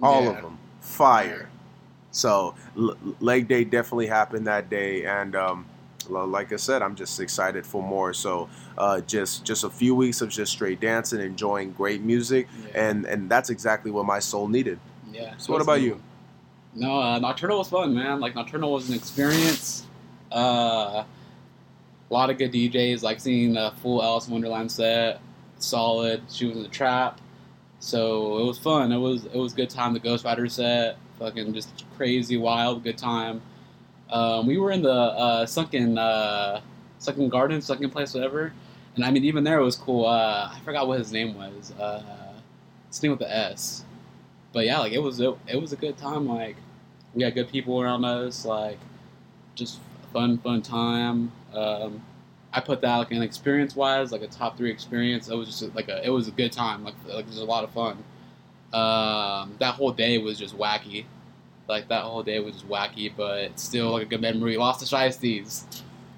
All 0.00 0.22
Yeah. 0.22 0.30
of 0.30 0.42
them, 0.42 0.58
fire. 0.80 1.48
So 2.12 2.54
L- 2.76 2.96
leg 3.20 3.48
day 3.48 3.64
definitely 3.64 4.06
happened 4.06 4.46
that 4.46 4.70
day, 4.70 5.04
and 5.04 5.34
um, 5.34 5.66
like 6.08 6.52
I 6.52 6.56
said, 6.56 6.82
I'm 6.82 6.94
just 6.94 7.18
excited 7.20 7.66
for 7.66 7.82
more. 7.82 8.12
So 8.14 8.48
uh, 8.78 9.00
just 9.00 9.44
just 9.44 9.64
a 9.64 9.70
few 9.70 9.94
weeks 9.94 10.20
of 10.20 10.28
just 10.28 10.52
straight 10.52 10.80
dancing, 10.80 11.20
enjoying 11.20 11.72
great 11.72 12.02
music, 12.02 12.48
Yeah. 12.68 12.88
and 12.90 13.04
and 13.06 13.30
that's 13.30 13.50
exactly 13.50 13.90
what 13.90 14.04
my 14.06 14.18
soul 14.20 14.46
needed. 14.48 14.78
Yeah. 15.10 15.34
So 15.38 15.52
what 15.52 15.62
about 15.62 15.80
you? 15.80 16.00
No, 16.74 17.00
uh, 17.00 17.18
Nocturnal 17.18 17.58
was 17.58 17.68
fun, 17.68 17.94
man. 17.94 18.20
Like 18.20 18.34
Nocturnal 18.34 18.72
was 18.72 18.88
an 18.88 18.94
experience. 18.94 19.86
Uh, 20.30 21.04
a 21.04 22.14
lot 22.14 22.30
of 22.30 22.38
good 22.38 22.52
DJs, 22.52 23.02
like 23.02 23.20
seeing 23.20 23.56
a 23.56 23.72
full 23.82 24.02
Alice 24.02 24.26
in 24.26 24.32
Wonderland 24.32 24.70
set, 24.70 25.20
solid. 25.58 26.22
She 26.30 26.46
was 26.46 26.56
in 26.56 26.62
the 26.62 26.68
trap, 26.68 27.20
so 27.78 28.38
it 28.38 28.44
was 28.44 28.58
fun. 28.58 28.92
It 28.92 28.98
was 28.98 29.24
it 29.26 29.34
was 29.36 29.52
a 29.54 29.56
good 29.56 29.70
time. 29.70 29.92
The 29.94 30.00
Ghost 30.00 30.24
Rider 30.24 30.48
set, 30.48 30.96
fucking 31.22 31.54
just 31.54 31.84
crazy, 31.96 32.36
wild, 32.36 32.82
good 32.84 32.98
time. 32.98 33.42
Um, 34.10 34.46
we 34.46 34.58
were 34.58 34.70
in 34.72 34.82
the 34.82 34.92
uh, 34.92 35.46
sunken 35.46 35.98
uh, 35.98 36.60
sunken 36.98 37.28
garden, 37.28 37.62
sunken 37.62 37.90
place, 37.90 38.14
whatever. 38.14 38.52
And 38.96 39.04
I 39.04 39.10
mean, 39.10 39.24
even 39.24 39.44
there 39.44 39.58
it 39.58 39.64
was 39.64 39.76
cool. 39.76 40.06
Uh, 40.06 40.50
I 40.52 40.60
forgot 40.64 40.86
what 40.86 40.98
his 40.98 41.12
name 41.12 41.34
was. 41.34 41.72
Uh, 41.78 42.02
his 42.88 43.02
name 43.02 43.12
with 43.12 43.20
the 43.20 43.34
S 43.34 43.84
but 44.52 44.66
yeah, 44.66 44.78
like 44.78 44.92
it 44.92 45.02
was 45.02 45.20
it, 45.20 45.34
it 45.46 45.60
was 45.60 45.72
a 45.72 45.76
good 45.76 45.96
time. 45.96 46.26
Like 46.26 46.56
we 47.14 47.22
had 47.22 47.34
good 47.34 47.48
people 47.48 47.80
around 47.80 48.04
us. 48.04 48.44
Like 48.44 48.78
just 49.54 49.80
fun 50.12 50.38
fun 50.38 50.62
time. 50.62 51.32
Um, 51.54 52.02
I 52.52 52.60
put 52.60 52.82
that 52.82 52.96
like 52.96 53.10
an 53.12 53.22
experience 53.22 53.74
wise, 53.74 54.12
like 54.12 54.22
a 54.22 54.26
top 54.26 54.56
three 54.56 54.70
experience. 54.70 55.28
It 55.28 55.34
was 55.36 55.48
just 55.48 55.74
like 55.74 55.88
a 55.88 56.04
it 56.04 56.10
was 56.10 56.28
a 56.28 56.32
good 56.32 56.52
time. 56.52 56.84
Like 56.84 56.94
like 57.06 57.24
it 57.24 57.28
was 57.28 57.38
a 57.38 57.44
lot 57.44 57.64
of 57.64 57.70
fun. 57.70 58.04
Um, 58.72 59.56
that 59.58 59.74
whole 59.74 59.92
day 59.92 60.18
was 60.18 60.38
just 60.38 60.56
wacky. 60.56 61.04
Like 61.68 61.88
that 61.88 62.02
whole 62.04 62.22
day 62.22 62.40
was 62.40 62.54
just 62.54 62.68
wacky, 62.68 63.12
but 63.14 63.58
still 63.58 63.92
like 63.92 64.02
a 64.02 64.06
good 64.06 64.20
memory. 64.20 64.56
Lost 64.56 64.80
the 64.80 64.86
Shiesties. 64.86 65.64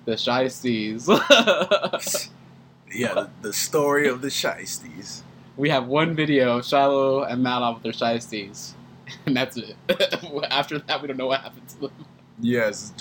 The 0.05 0.13
Shiesties. 0.13 1.09
Yeah, 2.95 3.15
the, 3.15 3.31
the 3.43 3.53
story 3.53 4.09
of 4.09 4.21
the 4.21 4.29
Shiesties. 4.29 5.23
we 5.57 5.69
have 5.71 5.87
one 5.87 6.15
video 6.15 6.59
of 6.59 6.67
Shiloh 6.67 7.25
and 7.25 7.43
Matt 7.43 7.75
with 7.75 7.83
their 7.83 7.93
Shiesties. 7.93 8.75
And 9.27 9.37
that's 9.37 9.59
it. 9.59 9.77
After 10.51 10.79
that, 10.79 11.03
we 11.03 11.09
don't 11.09 11.19
know 11.19 11.27
what 11.27 11.43
happened 11.43 11.69
to 11.69 11.81
them. 11.83 11.93
Yes, 12.41 12.93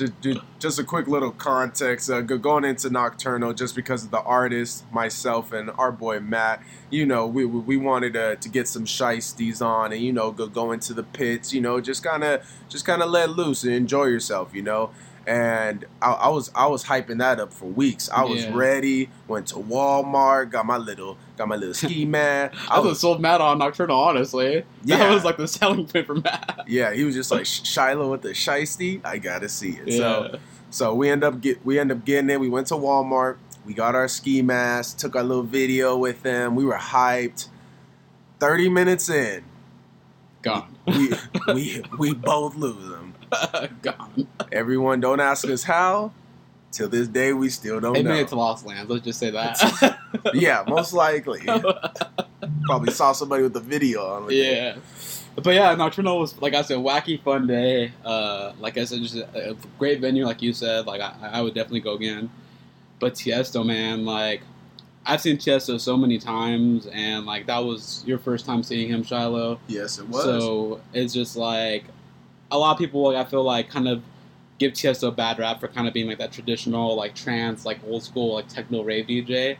just, 0.59 0.79
a 0.79 0.83
quick 0.83 1.07
little 1.07 1.31
context. 1.31 2.07
Uh, 2.07 2.21
going 2.21 2.63
into 2.63 2.91
Nocturnal, 2.91 3.53
just 3.53 3.75
because 3.75 4.03
of 4.05 4.11
the 4.11 4.21
artist, 4.21 4.85
myself, 4.93 5.51
and 5.51 5.71
our 5.71 5.91
boy 5.91 6.19
Matt, 6.19 6.61
you 6.91 7.07
know, 7.07 7.25
we, 7.25 7.43
we, 7.43 7.75
wanted 7.75 8.13
to, 8.13 8.35
to 8.35 8.49
get 8.49 8.67
some 8.67 8.85
shiesties 8.85 9.59
on 9.59 9.91
and, 9.91 10.01
you 10.01 10.13
know, 10.13 10.31
go, 10.31 10.45
go 10.45 10.71
into 10.71 10.93
the 10.93 11.01
pits, 11.01 11.51
you 11.51 11.61
know, 11.61 11.81
just 11.81 12.03
kind 12.03 12.23
of 12.23 12.47
just 12.69 12.85
kind 12.85 13.01
of 13.01 13.09
let 13.09 13.31
loose 13.31 13.63
and 13.63 13.73
enjoy 13.73 14.05
yourself, 14.05 14.53
you 14.53 14.61
know. 14.61 14.91
And 15.25 15.85
I, 16.01 16.11
I 16.11 16.29
was 16.29 16.51
I 16.53 16.67
was 16.67 16.83
hyping 16.83 17.19
that 17.19 17.39
up 17.39 17.53
for 17.53 17.65
weeks. 17.65 18.09
I 18.09 18.23
was 18.25 18.43
Yeah. 18.43 18.51
ready. 18.53 19.09
Went 19.27 19.47
to 19.47 19.55
Walmart, 19.55 20.51
got 20.51 20.65
my 20.65 20.77
little 20.77 21.17
got 21.37 21.47
my 21.47 21.55
little 21.55 21.73
ski 21.73 22.03
mat. 22.17 22.53
I 22.69 22.79
was 22.79 22.99
sold 22.99 23.21
Matt 23.21 23.39
on 23.39 23.57
Nocturnal, 23.59 23.97
honestly. 23.99 24.65
Yeah. 24.83 24.97
That 24.97 25.13
was 25.13 25.23
like 25.23 25.37
the 25.37 25.47
selling 25.47 25.85
point 25.87 26.05
for 26.07 26.15
Matt. 26.15 26.65
yeah. 26.67 26.91
He 26.93 27.03
was 27.05 27.15
just 27.15 27.31
like 27.31 27.45
Shiloh 27.45 28.11
with 28.11 28.21
the 28.21 28.29
shiesty. 28.29 28.99
I 29.05 29.17
gotta 29.17 29.47
see 29.47 29.71
it. 29.85 29.93
So 29.93 30.29
Yeah. 30.33 30.39
So 30.71 30.93
we 30.93 31.09
end 31.09 31.23
up 31.23 31.39
get 31.39 31.63
we 31.65 31.79
end 31.79 31.91
up 31.91 32.03
getting 32.03 32.29
it. 32.29 32.39
We 32.39 32.49
went 32.49 32.67
to 32.67 32.73
Walmart. 32.75 33.37
We 33.65 33.73
got 33.73 33.95
our 33.95 34.09
ski 34.09 34.41
mask. 34.41 34.97
Took 34.97 35.15
our 35.15 35.23
little 35.23 35.43
video 35.43 35.95
with 35.95 36.21
them. 36.23 36.55
We 36.55 36.65
were 36.65 36.75
hyped. 36.77 37.47
Thirty 38.39 38.67
minutes 38.67 39.07
in, 39.09 39.45
Gone. 40.41 40.75
we 40.85 41.13
we 41.53 41.81
we 41.97 42.13
both 42.13 42.55
lose. 42.57 42.92
Gone. 43.81 44.27
Everyone, 44.51 44.99
don't 44.99 45.19
ask 45.19 45.47
us 45.49 45.63
how. 45.63 46.11
Till 46.71 46.89
this 46.89 47.07
day, 47.07 47.33
we 47.33 47.49
still 47.49 47.79
don't 47.79 47.93
They 47.93 48.01
know. 48.01 48.09
made 48.09 48.21
it 48.21 48.27
to 48.29 48.35
Lost 48.35 48.65
Lands. 48.65 48.89
Let's 48.89 49.05
just 49.05 49.19
say 49.19 49.29
that. 49.29 49.99
yeah, 50.33 50.63
most 50.67 50.91
likely. 50.91 51.41
Probably 52.63 52.91
saw 52.91 53.11
somebody 53.11 53.43
with 53.43 53.53
the 53.53 53.59
video 53.59 54.03
on. 54.07 54.23
like, 54.23 54.31
yeah. 54.33 54.75
But 55.35 55.53
yeah, 55.53 55.73
Nocturnal 55.75 56.19
was 56.19 56.39
like 56.41 56.53
I 56.55 56.61
said, 56.63 56.77
wacky 56.77 57.21
fun 57.21 57.45
day. 57.47 57.91
Uh, 58.03 58.53
like 58.59 58.77
I 58.77 58.85
said, 58.85 59.01
just 59.01 59.15
a, 59.15 59.51
a 59.51 59.55
great 59.77 59.99
venue, 59.99 60.25
like 60.25 60.41
you 60.41 60.51
said. 60.53 60.85
Like 60.87 61.01
I, 61.01 61.13
I 61.21 61.41
would 61.41 61.53
definitely 61.53 61.81
go 61.81 61.93
again. 61.93 62.29
But 62.99 63.13
Tiesto, 63.13 63.65
man, 63.65 64.05
like 64.05 64.41
I've 65.05 65.21
seen 65.21 65.37
Tiesto 65.37 65.79
so 65.79 65.97
many 65.97 66.17
times, 66.17 66.87
and 66.87 67.25
like 67.25 67.45
that 67.47 67.59
was 67.59 68.03
your 68.05 68.17
first 68.19 68.45
time 68.45 68.63
seeing 68.63 68.89
him, 68.89 69.03
Shiloh. 69.03 69.59
Yes, 69.67 69.99
it 69.99 70.07
was. 70.07 70.23
So 70.23 70.81
it's 70.93 71.13
just 71.13 71.35
like 71.35 71.85
a 72.53 72.57
lot 72.57 72.71
of 72.71 72.77
people, 72.77 73.03
like 73.03 73.17
I 73.17 73.27
feel 73.29 73.43
like, 73.43 73.69
kind 73.69 73.87
of 73.87 74.03
give 74.59 74.73
Tiesto 74.73 75.09
a 75.09 75.11
bad 75.11 75.39
rap 75.39 75.59
for 75.59 75.67
kind 75.67 75.87
of 75.87 75.93
being 75.93 76.07
like 76.07 76.19
that 76.19 76.31
traditional, 76.31 76.95
like 76.95 77.15
trance, 77.15 77.65
like 77.65 77.79
old 77.85 78.03
school, 78.03 78.35
like 78.35 78.47
techno 78.47 78.83
rave 78.83 79.07
DJ. 79.07 79.57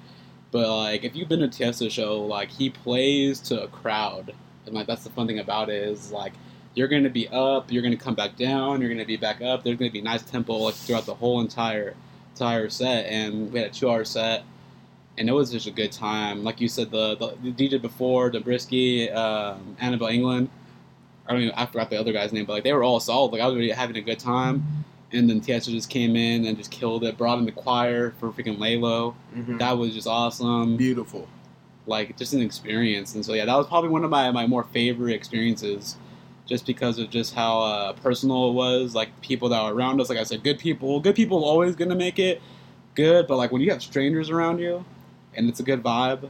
But 0.51 0.69
like 0.69 1.03
if 1.03 1.15
you've 1.15 1.27
been 1.27 1.39
to 1.39 1.47
Tiesto 1.47 1.89
show, 1.89 2.21
like 2.21 2.49
he 2.49 2.69
plays 2.69 3.39
to 3.41 3.63
a 3.63 3.67
crowd, 3.67 4.33
and 4.65 4.75
like 4.75 4.87
that's 4.87 5.03
the 5.03 5.09
fun 5.09 5.27
thing 5.27 5.39
about 5.39 5.69
it 5.69 5.83
is 5.83 6.11
like 6.11 6.33
you're 6.75 6.87
gonna 6.87 7.09
be 7.09 7.27
up, 7.29 7.71
you're 7.71 7.81
gonna 7.81 7.97
come 7.97 8.15
back 8.15 8.37
down, 8.37 8.79
you're 8.79 8.91
gonna 8.91 9.05
be 9.05 9.17
back 9.17 9.41
up. 9.41 9.63
There's 9.63 9.77
gonna 9.77 9.91
be 9.91 10.01
nice 10.01 10.21
tempo 10.21 10.53
like 10.57 10.75
throughout 10.75 11.07
the 11.07 11.15
whole 11.15 11.41
entire 11.41 11.95
entire 12.33 12.69
set, 12.69 13.07
and 13.07 13.51
we 13.51 13.59
had 13.59 13.69
a 13.69 13.73
two 13.73 13.89
hour 13.89 14.05
set. 14.05 14.43
And 15.17 15.29
it 15.29 15.31
was 15.31 15.51
just 15.51 15.67
a 15.67 15.71
good 15.71 15.91
time. 15.91 16.43
Like 16.43 16.59
you 16.59 16.67
said, 16.67 16.89
the, 16.89 17.15
the, 17.15 17.51
DJ 17.51 17.79
before, 17.79 18.31
Dombresky, 18.31 19.15
um, 19.15 19.77
Annabel 19.79 20.07
Englund, 20.07 20.49
I 21.27 21.31
don't 21.33 21.41
even 21.41 21.53
I 21.55 21.65
forgot 21.65 21.89
the 21.89 21.99
other 21.99 22.11
guy's 22.13 22.33
name, 22.33 22.45
but 22.45 22.53
like 22.53 22.63
they 22.63 22.73
were 22.73 22.83
all 22.83 22.99
solid. 22.99 23.31
Like 23.31 23.41
I 23.41 23.47
was 23.47 23.55
really 23.55 23.69
having 23.71 23.95
a 23.97 24.01
good 24.01 24.19
time. 24.19 24.85
And 25.11 25.29
then 25.29 25.41
Tiesto 25.41 25.69
just 25.69 25.89
came 25.91 26.15
in 26.15 26.45
and 26.45 26.57
just 26.57 26.71
killed 26.71 27.03
it. 27.03 27.17
Brought 27.17 27.37
in 27.37 27.45
the 27.45 27.51
choir 27.51 28.11
for 28.19 28.31
freaking 28.31 28.57
Lay 28.59 28.77
Low. 28.77 29.15
Mhm. 29.35 29.59
That 29.59 29.77
was 29.77 29.93
just 29.93 30.07
awesome. 30.07 30.75
beautiful. 30.75 31.27
Like 31.85 32.17
just 32.17 32.33
an 32.33 32.41
experience. 32.41 33.13
And 33.13 33.23
so 33.23 33.33
yeah, 33.33 33.45
that 33.45 33.55
was 33.55 33.67
probably 33.67 33.89
one 33.89 34.03
of 34.03 34.09
my, 34.09 34.31
my 34.31 34.47
more 34.47 34.63
favorite 34.63 35.13
experiences, 35.13 35.97
just 36.47 36.65
because 36.65 36.97
of 36.97 37.09
just 37.11 37.35
how 37.35 37.59
uh, 37.61 37.93
personal 37.93 38.49
it 38.49 38.53
was. 38.53 38.95
Like 38.95 39.09
people 39.21 39.49
that 39.49 39.63
were 39.63 39.73
around 39.73 40.01
us. 40.01 40.09
Like 40.09 40.17
I 40.17 40.23
said, 40.23 40.43
good 40.43 40.57
people. 40.59 40.99
Good 40.99 41.15
people 41.15 41.43
always 41.45 41.75
gonna 41.75 41.95
make 41.95 42.17
it 42.19 42.41
good. 42.95 43.27
But 43.27 43.37
like 43.37 43.51
when 43.51 43.61
you 43.61 43.69
have 43.71 43.83
strangers 43.83 44.29
around 44.31 44.59
you, 44.59 44.83
and 45.35 45.47
it's 45.47 45.59
a 45.59 45.63
good 45.63 45.83
vibe, 45.83 46.29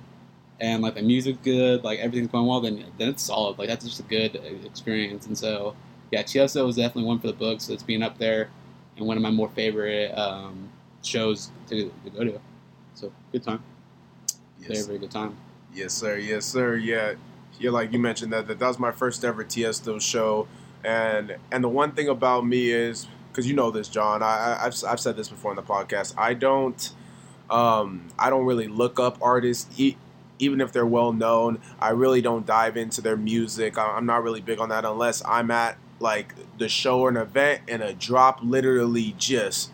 and 0.59 0.81
like 0.81 0.95
the 0.95 1.01
music's 1.01 1.39
good, 1.43 1.83
like 1.83 1.99
everything's 1.99 2.31
going 2.31 2.45
well, 2.47 2.61
then 2.61 2.85
then 2.97 3.09
it's 3.09 3.23
solid. 3.23 3.57
Like 3.57 3.69
that's 3.69 3.85
just 3.85 3.99
a 3.99 4.03
good 4.03 4.35
uh, 4.37 4.65
experience. 4.67 5.25
And 5.27 5.37
so 5.37 5.75
yeah, 6.11 6.23
Tiesto 6.23 6.65
was 6.65 6.75
definitely 6.75 7.05
one 7.05 7.19
for 7.19 7.27
the 7.27 7.33
books. 7.33 7.69
It's 7.69 7.83
being 7.83 8.03
up 8.03 8.17
there, 8.17 8.49
and 8.97 9.05
one 9.07 9.17
of 9.17 9.23
my 9.23 9.31
more 9.31 9.49
favorite 9.49 10.11
um, 10.17 10.69
shows 11.03 11.51
to, 11.69 11.91
to 12.03 12.09
go 12.11 12.23
to. 12.23 12.39
So 12.95 13.11
good 13.31 13.43
time, 13.43 13.63
very 14.67 14.79
Yes, 14.79 14.85
very 14.85 14.99
good 14.99 15.11
time. 15.11 15.37
yes, 15.73 15.93
sir. 15.93 16.17
Yes, 16.17 16.45
sir. 16.45 16.75
Yeah, 16.77 17.15
yeah. 17.59 17.71
Like 17.71 17.91
you 17.93 17.99
mentioned 17.99 18.31
that 18.33 18.47
that, 18.47 18.59
that 18.59 18.67
was 18.67 18.79
my 18.79 18.91
first 18.91 19.23
ever 19.25 19.43
Tiesto 19.43 20.01
show, 20.01 20.47
and 20.83 21.37
and 21.51 21.63
the 21.63 21.69
one 21.69 21.91
thing 21.93 22.07
about 22.07 22.45
me 22.45 22.71
is 22.71 23.07
because 23.31 23.47
you 23.47 23.55
know 23.55 23.71
this, 23.71 23.87
John. 23.87 24.23
I, 24.23 24.27
I 24.61 24.65
I've 24.65 24.75
I've 24.87 24.99
said 24.99 25.15
this 25.17 25.29
before 25.29 25.51
in 25.51 25.55
the 25.55 25.63
podcast. 25.63 26.13
I 26.17 26.33
don't 26.33 26.91
um 27.49 28.07
I 28.17 28.29
don't 28.29 28.45
really 28.45 28.67
look 28.67 28.99
up 28.99 29.17
artists. 29.21 29.67
E- 29.79 29.97
even 30.43 30.61
if 30.61 30.71
they're 30.71 30.85
well 30.85 31.13
known, 31.13 31.59
I 31.79 31.89
really 31.89 32.21
don't 32.21 32.45
dive 32.45 32.77
into 32.77 33.01
their 33.01 33.17
music. 33.17 33.77
I'm 33.77 34.05
not 34.05 34.23
really 34.23 34.41
big 34.41 34.59
on 34.59 34.69
that 34.69 34.85
unless 34.85 35.23
I'm 35.25 35.49
at 35.51 35.77
like 35.99 36.35
the 36.57 36.67
show 36.69 36.99
or 37.01 37.09
an 37.09 37.17
event 37.17 37.61
and 37.67 37.81
a 37.81 37.93
drop 37.93 38.39
literally 38.43 39.15
just 39.17 39.71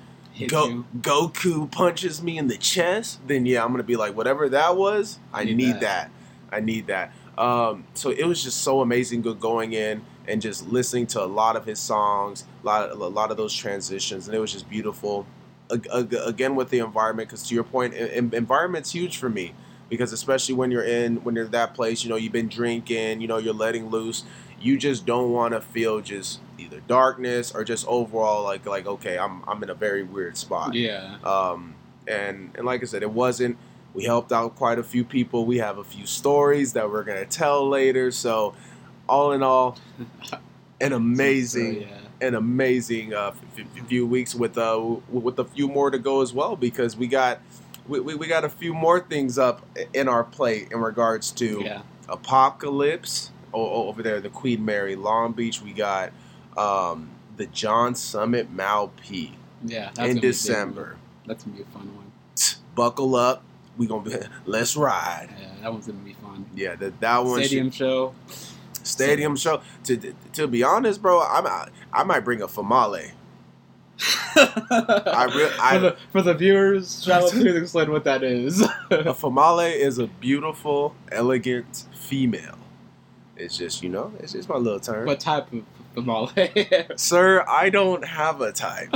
Go. 0.47 0.85
Goku 1.01 1.69
punches 1.69 2.23
me 2.23 2.37
in 2.37 2.47
the 2.47 2.57
chest, 2.57 3.19
then 3.27 3.45
yeah, 3.45 3.61
I'm 3.63 3.71
gonna 3.71 3.83
be 3.83 3.97
like, 3.97 4.15
whatever 4.15 4.47
that 4.49 4.77
was, 4.77 5.19
I 5.33 5.43
Need 5.43 5.57
need, 5.57 5.73
that. 5.75 5.81
that. 5.81 6.11
I 6.51 6.61
need 6.61 6.87
that. 6.87 7.11
Um, 7.37 7.83
so 7.93 8.09
it 8.09 8.23
was 8.25 8.41
just 8.43 8.61
so 8.61 8.79
amazing 8.79 9.21
go- 9.21 9.33
going 9.33 9.73
in 9.73 10.01
and 10.29 10.41
just 10.41 10.67
listening 10.69 11.07
to 11.07 11.21
a 11.23 11.25
lot 11.25 11.55
of 11.57 11.65
his 11.65 11.77
songs, 11.79 12.45
a 12.63 12.65
lot, 12.65 12.89
of, 12.89 12.99
a 13.01 13.07
lot 13.07 13.31
of 13.31 13.37
those 13.37 13.53
transitions, 13.53 14.27
and 14.27 14.35
it 14.35 14.39
was 14.39 14.53
just 14.53 14.69
beautiful. 14.69 15.25
Ag- 15.71 15.87
ag- 15.93 16.13
Again, 16.13 16.55
with 16.55 16.69
the 16.69 16.79
environment, 16.79 17.27
because 17.27 17.45
to 17.49 17.55
your 17.55 17.63
point, 17.65 17.93
en- 17.93 18.07
en- 18.09 18.31
environment's 18.33 18.91
huge 18.91 19.17
for 19.17 19.29
me. 19.29 19.53
Because 19.89 20.13
especially 20.13 20.55
when 20.55 20.71
you're 20.71 20.83
in, 20.83 21.17
when 21.23 21.35
you're 21.35 21.47
that 21.47 21.73
place, 21.73 22.03
you 22.03 22.09
know, 22.09 22.15
you've 22.15 22.31
been 22.33 22.47
drinking, 22.49 23.21
you 23.21 23.27
know, 23.27 23.37
you're 23.37 23.53
letting 23.53 23.89
loose. 23.89 24.23
You 24.61 24.77
just 24.77 25.05
don't 25.05 25.31
want 25.31 25.53
to 25.53 25.61
feel 25.61 26.01
just 26.01 26.39
either 26.57 26.81
darkness 26.87 27.51
or 27.55 27.63
just 27.63 27.87
overall 27.87 28.43
like, 28.43 28.65
like 28.65 28.85
okay, 28.85 29.17
I'm, 29.17 29.41
I'm 29.47 29.63
in 29.63 29.69
a 29.69 29.73
very 29.73 30.03
weird 30.03 30.37
spot. 30.37 30.73
Yeah. 30.75 31.17
Um, 31.23 31.75
and 32.07 32.51
and 32.55 32.65
like 32.65 32.81
I 32.83 32.85
said, 32.85 33.01
it 33.03 33.11
wasn't. 33.11 33.57
We 33.93 34.03
helped 34.03 34.31
out 34.31 34.55
quite 34.55 34.77
a 34.77 34.83
few 34.83 35.03
people. 35.03 35.45
We 35.45 35.57
have 35.57 35.77
a 35.79 35.83
few 35.83 36.05
stories 36.05 36.73
that 36.73 36.89
we're 36.91 37.03
gonna 37.03 37.25
tell 37.25 37.67
later. 37.67 38.11
So, 38.11 38.53
all 39.07 39.31
in 39.31 39.41
all, 39.41 39.77
an 40.81 40.93
amazing, 40.93 41.73
So, 41.73 41.79
yeah. 41.79 42.27
an 42.27 42.35
amazing 42.35 43.13
uh, 43.13 43.31
f- 43.33 43.41
f- 43.77 43.87
few 43.87 44.05
weeks 44.05 44.35
with 44.35 44.57
uh 44.57 44.73
w- 44.73 45.01
with 45.09 45.39
a 45.39 45.45
few 45.45 45.67
more 45.67 45.89
to 45.89 45.97
go 45.97 46.21
as 46.21 46.33
well 46.33 46.55
because 46.55 46.95
we 46.97 47.07
got 47.07 47.39
we, 47.89 47.99
we, 47.99 48.15
we 48.15 48.27
got 48.27 48.45
a 48.45 48.49
few 48.49 48.73
more 48.73 48.99
things 48.99 49.37
up 49.37 49.65
in 49.93 50.07
our 50.07 50.23
plate 50.23 50.69
in 50.71 50.79
regards 50.79 51.31
to 51.33 51.61
Yeah. 51.63 51.81
Apocalypse 52.07 53.31
o- 53.53 53.59
o- 53.61 53.87
over 53.87 54.01
there, 54.03 54.19
the 54.21 54.29
Queen 54.29 54.63
Mary 54.63 54.95
Long 54.95 55.33
Beach. 55.33 55.61
We 55.61 55.73
got 55.73 56.11
um, 56.57 57.09
the 57.37 57.45
John 57.47 57.95
Summit 57.95 58.49
Mau 58.51 58.91
P 59.01 59.33
Yeah. 59.65 59.89
In 59.89 59.95
gonna 59.95 60.05
be 60.07 60.11
a 60.11 60.13
big 60.15 60.21
December. 60.21 60.97
That's 61.25 61.43
gonna 61.43 61.57
be 61.57 61.63
a 61.63 61.65
fun 61.65 61.93
one. 61.95 62.11
Buckle 62.75 63.15
up, 63.15 63.43
we 63.77 63.87
gonna 63.87 64.03
be 64.09 64.15
let's 64.45 64.75
ride. 64.77 65.29
Yeah, 65.39 65.47
that 65.61 65.71
one's 65.73 65.87
gonna 65.87 65.99
be 65.99 66.13
fun. 66.13 66.45
Yeah, 66.55 66.75
that 66.75 66.99
that 67.01 67.23
one 67.25 67.39
Stadium 67.43 67.71
show. 67.71 68.13
should- 68.27 68.37
stadium 68.87 69.35
show. 69.35 69.61
To 69.85 70.13
to 70.33 70.47
be 70.47 70.63
honest, 70.63 71.01
bro, 71.01 71.21
I'm 71.21 71.45
I 71.93 72.03
might 72.03 72.21
bring 72.21 72.41
a 72.41 72.47
famale. 72.47 73.11
I 74.35 75.29
re- 75.35 75.49
I- 75.59 75.73
for, 75.73 75.79
the, 75.79 75.97
for 76.11 76.21
the 76.21 76.33
viewers, 76.33 77.03
Charlotte, 77.03 77.31
please 77.33 77.55
explain 77.55 77.91
what 77.91 78.03
that 78.05 78.23
is. 78.23 78.61
A 78.61 78.67
famale 79.13 79.73
is 79.75 79.97
a 79.99 80.07
beautiful, 80.07 80.95
elegant 81.11 81.85
female. 81.93 82.57
It's 83.37 83.57
just 83.57 83.81
you 83.83 83.89
know, 83.89 84.11
it's 84.19 84.33
just 84.33 84.49
my 84.49 84.55
little 84.57 84.79
term. 84.79 85.05
what 85.05 85.19
type 85.19 85.51
of 85.53 85.63
tamale? 85.95 86.87
Sir, 86.97 87.43
I 87.47 87.69
don't 87.69 88.03
have 88.05 88.41
a 88.41 88.51
type. 88.51 88.89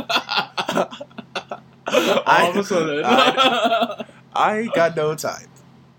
All 2.27 2.49
of 2.49 2.57
a 2.57 2.63
sudden. 2.63 3.03
I- 3.05 4.05
I 4.35 4.67
got 4.73 4.95
no 4.95 5.13
type. 5.15 5.47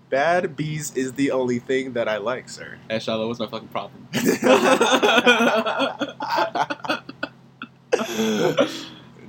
Bad 0.09 0.57
bees 0.57 0.91
is 0.95 1.13
the 1.13 1.31
only 1.31 1.57
thing 1.59 1.93
that 1.93 2.09
I 2.09 2.17
like, 2.17 2.49
sir. 2.49 2.77
hey, 2.89 2.99
Charlotte, 2.99 3.27
what's 3.27 3.39
my 3.39 3.47
fucking 3.47 3.69
problem? 3.69 4.07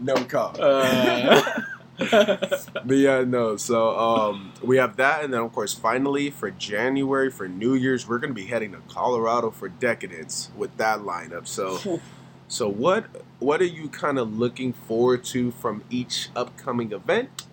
No 0.00 0.14
comment. 0.24 0.60
Uh, 0.60 1.42
But 1.98 2.96
yeah, 2.96 3.24
no. 3.24 3.56
So 3.56 3.98
um, 3.98 4.52
we 4.62 4.76
have 4.76 4.96
that, 4.96 5.24
and 5.24 5.32
then 5.32 5.40
of 5.40 5.52
course, 5.52 5.72
finally 5.72 6.30
for 6.30 6.50
January 6.50 7.30
for 7.30 7.48
New 7.48 7.74
Year's, 7.74 8.06
we're 8.06 8.18
gonna 8.18 8.34
be 8.34 8.46
heading 8.46 8.72
to 8.72 8.78
Colorado 8.88 9.50
for 9.50 9.68
Decadence 9.68 10.50
with 10.56 10.76
that 10.76 11.00
lineup. 11.00 11.46
So, 11.46 12.00
so 12.48 12.68
what 12.68 13.06
what 13.38 13.60
are 13.60 13.66
you 13.66 13.88
kind 13.88 14.18
of 14.18 14.36
looking 14.38 14.72
forward 14.72 15.24
to 15.26 15.50
from 15.52 15.84
each 15.90 16.28
upcoming 16.36 16.92
event? 16.92 17.45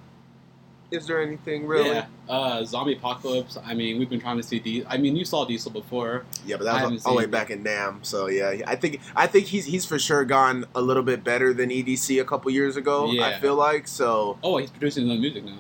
Is 0.94 1.08
there 1.08 1.20
anything 1.22 1.66
really? 1.66 1.90
Yeah. 1.90 2.06
Uh, 2.30 2.64
Zombie 2.64 2.94
Apocalypse. 2.94 3.58
I 3.66 3.74
mean, 3.74 3.98
we've 3.98 4.10
been 4.10 4.20
trying 4.20 4.38
to 4.38 4.44
see 4.44 4.60
Diesel. 4.60 4.88
I 4.90 4.98
mean, 4.98 5.16
you 5.16 5.26
saw 5.26 5.44
Diesel 5.44 5.72
before. 5.72 6.24
Yeah, 6.46 6.58
but 6.58 6.66
that 6.66 6.90
was 6.92 7.04
all 7.06 7.14
the 7.14 7.18
way 7.20 7.26
back 7.26 7.50
in 7.50 7.64
Nam. 7.64 8.00
So 8.04 8.28
yeah, 8.28 8.62
I 8.68 8.76
think 8.76 9.02
I 9.16 9.26
think 9.26 9.48
he's 9.48 9.66
he's 9.66 9.86
for 9.86 9.98
sure 9.98 10.24
gone 10.24 10.66
a 10.76 10.82
little 10.82 11.02
bit 11.04 11.24
better 11.24 11.52
than 11.54 11.70
EDC 11.72 12.22
a 12.22 12.26
couple 12.26 12.52
years 12.52 12.78
ago. 12.78 13.12
Yeah. 13.12 13.26
I 13.26 13.40
feel 13.40 13.56
like 13.56 13.88
so 13.88 14.38
Oh, 14.44 14.58
he's 14.58 14.70
producing 14.70 15.04
his 15.08 15.12
own 15.14 15.22
music 15.22 15.44
now. 15.46 15.58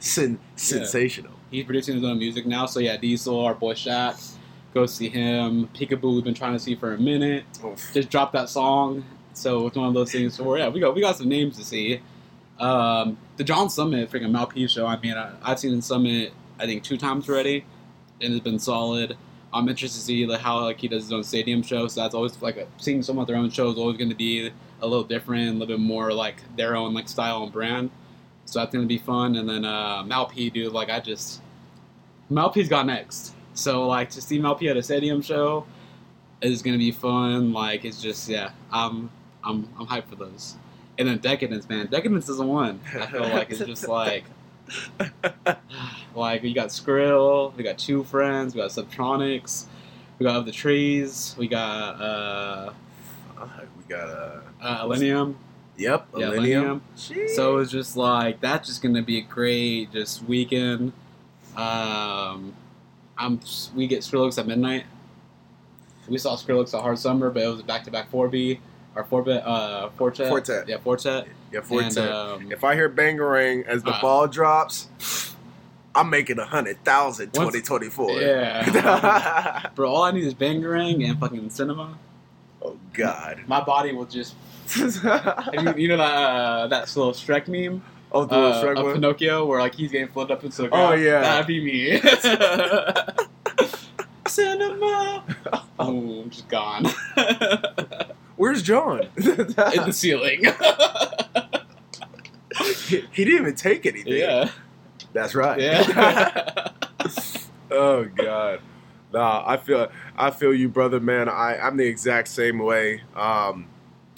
sen- 0.00 0.38
sensational. 0.56 1.32
He's 1.50 1.64
producing 1.64 1.94
his 1.94 2.04
own 2.04 2.18
music 2.18 2.46
now. 2.46 2.66
So 2.66 2.80
yeah, 2.80 2.96
Diesel, 2.98 3.40
our 3.40 3.54
boy 3.54 3.72
Shaq. 3.74 4.32
Go 4.74 4.86
see 4.86 5.08
him. 5.08 5.68
Peekaboo, 5.68 6.14
we've 6.16 6.24
been 6.24 6.34
trying 6.34 6.52
to 6.52 6.58
see 6.58 6.74
for 6.74 6.94
a 6.94 6.98
minute. 6.98 7.44
Oof. 7.64 7.92
just 7.94 8.10
dropped 8.10 8.32
that 8.34 8.48
song. 8.48 9.04
So 9.32 9.66
it's 9.68 9.76
one 9.76 9.88
of 9.88 9.94
those 9.94 10.12
things 10.12 10.38
where 10.40 10.58
yeah, 10.58 10.68
we 10.68 10.80
got 10.80 10.94
we 10.94 11.00
got 11.00 11.16
some 11.16 11.28
names 11.28 11.56
to 11.56 11.64
see. 11.64 12.00
Um, 12.58 13.18
the 13.36 13.44
John 13.44 13.68
Summit 13.68 14.10
freaking 14.10 14.30
Mau 14.30 14.44
P 14.44 14.66
show. 14.66 14.86
I 14.86 14.98
mean, 15.00 15.14
I, 15.14 15.32
I've 15.42 15.58
seen 15.58 15.80
Summit 15.82 16.32
I 16.58 16.66
think 16.66 16.82
two 16.82 16.96
times 16.96 17.28
already, 17.28 17.64
and 18.20 18.32
it's 18.32 18.44
been 18.44 18.58
solid. 18.58 19.16
I'm 19.52 19.68
interested 19.68 19.98
to 20.00 20.04
see 20.04 20.26
like 20.26 20.40
how 20.40 20.60
like 20.60 20.80
he 20.80 20.88
does 20.88 21.04
his 21.04 21.12
own 21.12 21.22
stadium 21.22 21.62
show. 21.62 21.86
So 21.88 22.00
that's 22.00 22.14
always 22.14 22.40
like 22.42 22.66
seeing 22.78 23.02
someone 23.02 23.22
with 23.22 23.28
their 23.28 23.36
own 23.36 23.50
show 23.50 23.70
is 23.70 23.78
always 23.78 23.96
going 23.96 24.10
to 24.10 24.16
be 24.16 24.50
a 24.80 24.86
little 24.86 25.04
different, 25.04 25.48
a 25.48 25.52
little 25.52 25.66
bit 25.66 25.80
more 25.80 26.12
like 26.12 26.36
their 26.56 26.76
own 26.76 26.94
like 26.94 27.08
style 27.08 27.44
and 27.44 27.52
brand. 27.52 27.90
So 28.46 28.58
that's 28.58 28.72
going 28.72 28.84
to 28.84 28.88
be 28.88 28.98
fun. 28.98 29.36
And 29.36 29.48
then 29.48 29.64
uh, 29.64 30.02
Mau 30.04 30.24
P, 30.24 30.50
dude, 30.50 30.72
like 30.72 30.90
I 30.90 31.00
just 31.00 31.40
Mau 32.30 32.48
P's 32.48 32.68
got 32.68 32.86
next. 32.86 33.34
So 33.54 33.86
like 33.86 34.10
to 34.10 34.20
see 34.20 34.38
Mau 34.38 34.54
P 34.54 34.68
at 34.68 34.76
a 34.76 34.82
stadium 34.82 35.22
show 35.22 35.66
is 36.40 36.62
gonna 36.62 36.78
be 36.78 36.92
fun. 36.92 37.52
Like 37.52 37.84
it's 37.84 38.02
just 38.02 38.28
yeah, 38.28 38.50
I'm 38.70 39.10
I'm 39.42 39.68
I'm 39.78 39.86
hyped 39.86 40.08
for 40.08 40.16
those. 40.16 40.56
And 40.96 41.08
then 41.08 41.18
Decadence, 41.18 41.68
man, 41.68 41.86
Decadence 41.86 42.28
is 42.28 42.36
the 42.36 42.46
one. 42.46 42.80
I 42.94 43.06
feel 43.06 43.20
like 43.28 43.50
it's 43.50 43.60
just 43.60 43.88
like 43.88 44.24
like 46.14 46.42
we 46.42 46.54
got 46.54 46.68
Skrill, 46.68 47.54
we 47.56 47.64
got 47.64 47.78
Two 47.78 48.04
Friends, 48.04 48.54
we 48.54 48.60
got 48.60 48.70
Subtronics, 48.70 49.66
we 50.18 50.24
got 50.24 50.36
Of 50.36 50.46
the 50.46 50.52
Trees, 50.52 51.34
we 51.38 51.48
got 51.48 52.00
uh, 52.00 52.72
Uh, 53.38 53.48
we 53.76 53.84
got 53.88 54.08
uh 54.60 54.84
Illenium. 54.84 55.34
yep, 55.76 56.06
Yeah, 56.16 56.30
Millennium. 56.30 56.82
So 56.94 57.58
it's 57.58 57.70
just 57.70 57.96
like 57.96 58.40
that's 58.40 58.68
just 58.68 58.82
gonna 58.82 59.02
be 59.02 59.18
a 59.18 59.22
great 59.22 59.92
just 59.92 60.22
weekend. 60.24 60.92
Um, 61.56 62.54
I'm 63.18 63.40
we 63.74 63.86
get 63.86 64.00
Skrillex 64.00 64.38
at 64.38 64.46
midnight. 64.46 64.84
We 66.08 66.18
saw 66.18 66.36
Skrillex 66.36 66.74
at 66.74 66.82
Hard 66.82 66.98
Summer, 66.98 67.30
but 67.30 67.42
it 67.42 67.48
was 67.48 67.60
a 67.60 67.64
back 67.64 67.84
to 67.84 67.90
back 67.90 68.10
four 68.10 68.28
B 68.28 68.60
or 68.96 69.04
four 69.04 69.22
bit 69.22 69.42
uh 69.46 69.90
Four 69.96 70.10
Tet. 70.10 70.28
Fortet. 70.28 70.68
Yeah, 70.68 70.78
Four 70.78 70.96
Tet. 70.96 71.26
yeah, 71.52 71.60
Forte. 71.60 71.86
And, 71.86 71.98
um, 71.98 72.52
if 72.52 72.64
I 72.64 72.74
hear 72.74 72.88
Bangarang 72.88 73.64
as 73.66 73.82
the 73.82 73.90
uh, 73.90 74.00
ball 74.00 74.26
drops, 74.28 74.88
I'm 75.94 76.08
making 76.10 76.38
a 76.38 76.46
hundred 76.46 76.82
thousand 76.84 77.30
Once- 77.34 77.52
2024. 77.54 78.20
yeah. 78.20 79.68
Bro, 79.74 79.90
all 79.92 80.02
I 80.04 80.10
need 80.12 80.24
is 80.24 80.34
Bangarang 80.34 81.08
and 81.08 81.18
fucking 81.18 81.50
cinema. 81.50 81.98
oh 82.62 82.78
God. 82.92 83.42
My 83.46 83.60
body 83.62 83.92
will 83.92 84.06
just. 84.06 84.34
You, 84.74 85.74
you 85.76 85.88
know 85.88 85.98
that 85.98 86.14
uh, 86.14 86.66
that 86.68 86.88
slow 86.88 87.12
Shrek 87.12 87.48
meme 87.48 87.82
oh, 88.12 88.24
the 88.24 88.34
uh, 88.34 88.40
little 88.40 88.62
Shrek 88.62 88.82
one? 88.82 88.94
Pinocchio 88.94 89.44
where 89.44 89.60
like 89.60 89.74
he's 89.74 89.92
getting 89.92 90.08
floated 90.08 90.32
up 90.32 90.42
into 90.44 90.62
the 90.62 90.68
Oh, 90.72 90.94
yeah. 90.94 91.20
that'd 91.20 91.46
be 91.46 91.60
me. 91.62 92.00
cinema. 94.26 95.22
Oh, 95.78 96.24
just 96.30 96.48
gone 96.48 96.86
Where's 98.36 98.62
John? 98.62 99.00
in 99.16 99.24
the 99.26 99.92
ceiling. 99.92 100.44
he, 102.88 103.04
he 103.12 103.24
didn't 103.24 103.40
even 103.40 103.54
take 103.54 103.86
anything. 103.86 104.14
yeah, 104.14 104.50
That's 105.12 105.34
right. 105.34 105.60
yeah. 105.60 106.70
oh 107.70 108.04
God. 108.04 108.60
Nah, 109.12 109.44
I 109.46 109.56
feel 109.56 109.90
I 110.16 110.30
feel 110.30 110.52
you, 110.52 110.68
brother, 110.68 110.98
man. 111.00 111.28
I 111.28 111.56
I'm 111.58 111.76
the 111.76 111.86
exact 111.86 112.28
same 112.28 112.58
way. 112.58 113.02
Um, 113.14 113.68